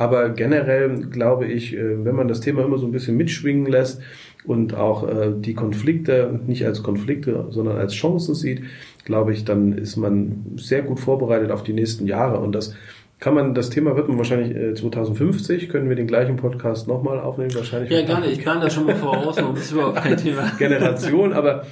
Aber 0.01 0.31
generell 0.31 0.89
glaube 1.11 1.45
ich, 1.45 1.77
äh, 1.77 2.07
wenn 2.07 2.17
man 2.17 2.27
das 2.27 2.41
Thema 2.41 2.65
immer 2.65 2.79
so 2.79 2.87
ein 2.87 2.91
bisschen 2.91 3.19
mitschwingen 3.19 3.67
lässt 3.67 4.01
und 4.47 4.75
auch 4.75 5.07
äh, 5.07 5.31
die 5.37 5.53
Konflikte 5.53 6.41
nicht 6.47 6.65
als 6.65 6.83
Konflikte, 6.83 7.49
sondern 7.51 7.77
als 7.77 7.93
Chancen 7.93 8.35
sieht, 8.35 8.63
glaube 9.05 9.35
ich, 9.35 9.45
dann 9.45 9.77
ist 9.77 9.97
man 9.97 10.57
sehr 10.57 10.81
gut 10.81 11.01
vorbereitet 11.01 11.51
auf 11.51 11.65
die 11.65 11.75
nächsten 11.75 12.07
Jahre. 12.07 12.41
Und 12.41 12.55
das 12.55 12.75
kann 13.19 13.35
man, 13.35 13.55
das 13.55 13.69
Thema 13.69 13.95
wird 13.95 14.09
man 14.09 14.17
wahrscheinlich 14.17 14.57
äh, 14.57 14.73
2050, 14.73 15.69
können 15.69 15.91
wir 15.91 15.97
den 15.97 16.07
gleichen 16.07 16.37
Podcast 16.37 16.89
nochmal 16.89 17.21
aufnehmen, 17.21 17.55
wahrscheinlich. 17.55 17.91
Ja, 17.91 18.01
gerne, 18.01 18.31
ich 18.31 18.41
kann 18.41 18.59
das 18.59 18.73
schon 18.73 18.87
mal 18.87 18.97
voraus, 18.97 19.37
das 19.37 19.61
ist 19.61 19.73
überhaupt 19.73 19.97
kein 19.97 20.17
Thema. 20.17 20.51
Generation, 20.59 21.35
aber 21.35 21.67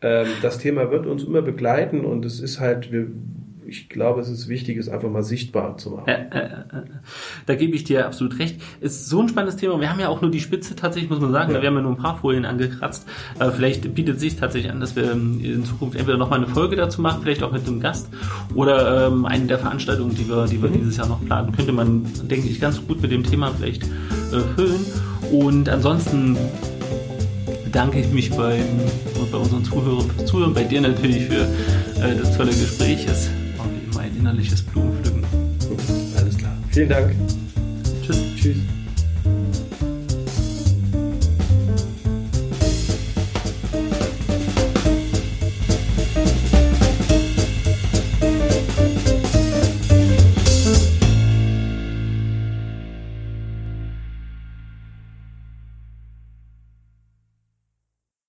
ähm, 0.00 0.28
das 0.40 0.56
Thema 0.56 0.90
wird 0.90 1.04
uns 1.04 1.22
immer 1.22 1.42
begleiten 1.42 2.06
und 2.06 2.24
es 2.24 2.40
ist 2.40 2.60
halt, 2.60 2.90
wir, 2.90 3.08
ich 3.66 3.88
glaube, 3.88 4.20
es 4.20 4.28
ist 4.28 4.48
wichtig, 4.48 4.78
es 4.78 4.88
einfach 4.88 5.10
mal 5.10 5.22
sichtbar 5.22 5.76
zu 5.76 5.90
machen. 5.90 6.08
Äh, 6.08 6.26
äh, 6.30 6.44
äh, 6.44 6.82
da 7.46 7.54
gebe 7.54 7.74
ich 7.74 7.84
dir 7.84 8.06
absolut 8.06 8.38
recht. 8.38 8.60
Ist 8.80 9.08
so 9.08 9.20
ein 9.20 9.28
spannendes 9.28 9.56
Thema. 9.56 9.80
Wir 9.80 9.90
haben 9.90 10.00
ja 10.00 10.08
auch 10.08 10.20
nur 10.20 10.30
die 10.30 10.40
Spitze 10.40 10.76
tatsächlich, 10.76 11.10
muss 11.10 11.20
man 11.20 11.32
sagen. 11.32 11.52
Ja. 11.52 11.60
Wir 11.60 11.68
haben 11.68 11.76
ja 11.76 11.82
nur 11.82 11.92
ein 11.92 11.98
paar 11.98 12.18
Folien 12.18 12.44
angekratzt. 12.44 13.06
Äh, 13.38 13.50
vielleicht 13.50 13.94
bietet 13.94 14.20
sich 14.20 14.36
tatsächlich 14.36 14.70
an, 14.70 14.80
dass 14.80 14.96
wir 14.96 15.12
in 15.12 15.64
Zukunft 15.64 15.96
entweder 15.96 16.18
nochmal 16.18 16.38
eine 16.38 16.48
Folge 16.48 16.76
dazu 16.76 17.00
machen, 17.00 17.22
vielleicht 17.22 17.42
auch 17.42 17.52
mit 17.52 17.66
einem 17.66 17.80
Gast 17.80 18.08
oder 18.54 19.08
ähm, 19.08 19.24
eine 19.24 19.46
der 19.46 19.58
Veranstaltungen, 19.58 20.14
die 20.14 20.28
wir, 20.28 20.46
die 20.46 20.62
wir 20.62 20.70
mhm. 20.70 20.74
dieses 20.74 20.96
Jahr 20.96 21.08
noch 21.08 21.24
planen. 21.24 21.52
Könnte 21.52 21.72
man, 21.72 22.04
denke 22.24 22.48
ich, 22.48 22.60
ganz 22.60 22.84
gut 22.86 23.00
mit 23.00 23.10
dem 23.10 23.24
Thema 23.24 23.52
vielleicht 23.52 23.84
äh, 23.84 24.40
füllen. 24.56 24.84
Und 25.32 25.68
ansonsten 25.68 26.36
bedanke 27.64 27.98
ich 27.98 28.10
mich 28.12 28.30
beim, 28.30 28.64
bei 29.32 29.38
unseren 29.38 29.64
Zuhörern 29.64 30.08
fürs 30.10 30.26
Zuhören, 30.30 30.54
bei 30.54 30.64
dir 30.64 30.80
natürlich 30.80 31.24
für 31.24 31.42
äh, 31.42 32.16
das 32.20 32.36
tolle 32.36 32.50
Gespräch. 32.50 33.06
Es 33.08 33.30
innerliches 34.24 34.62
Blumenpflücken. 34.62 35.22
Alles 36.16 36.38
klar. 36.38 36.56
Vielen 36.70 36.88
Dank. 36.88 37.14
Tschüss. 38.02 38.16
Tschüss. 38.36 38.56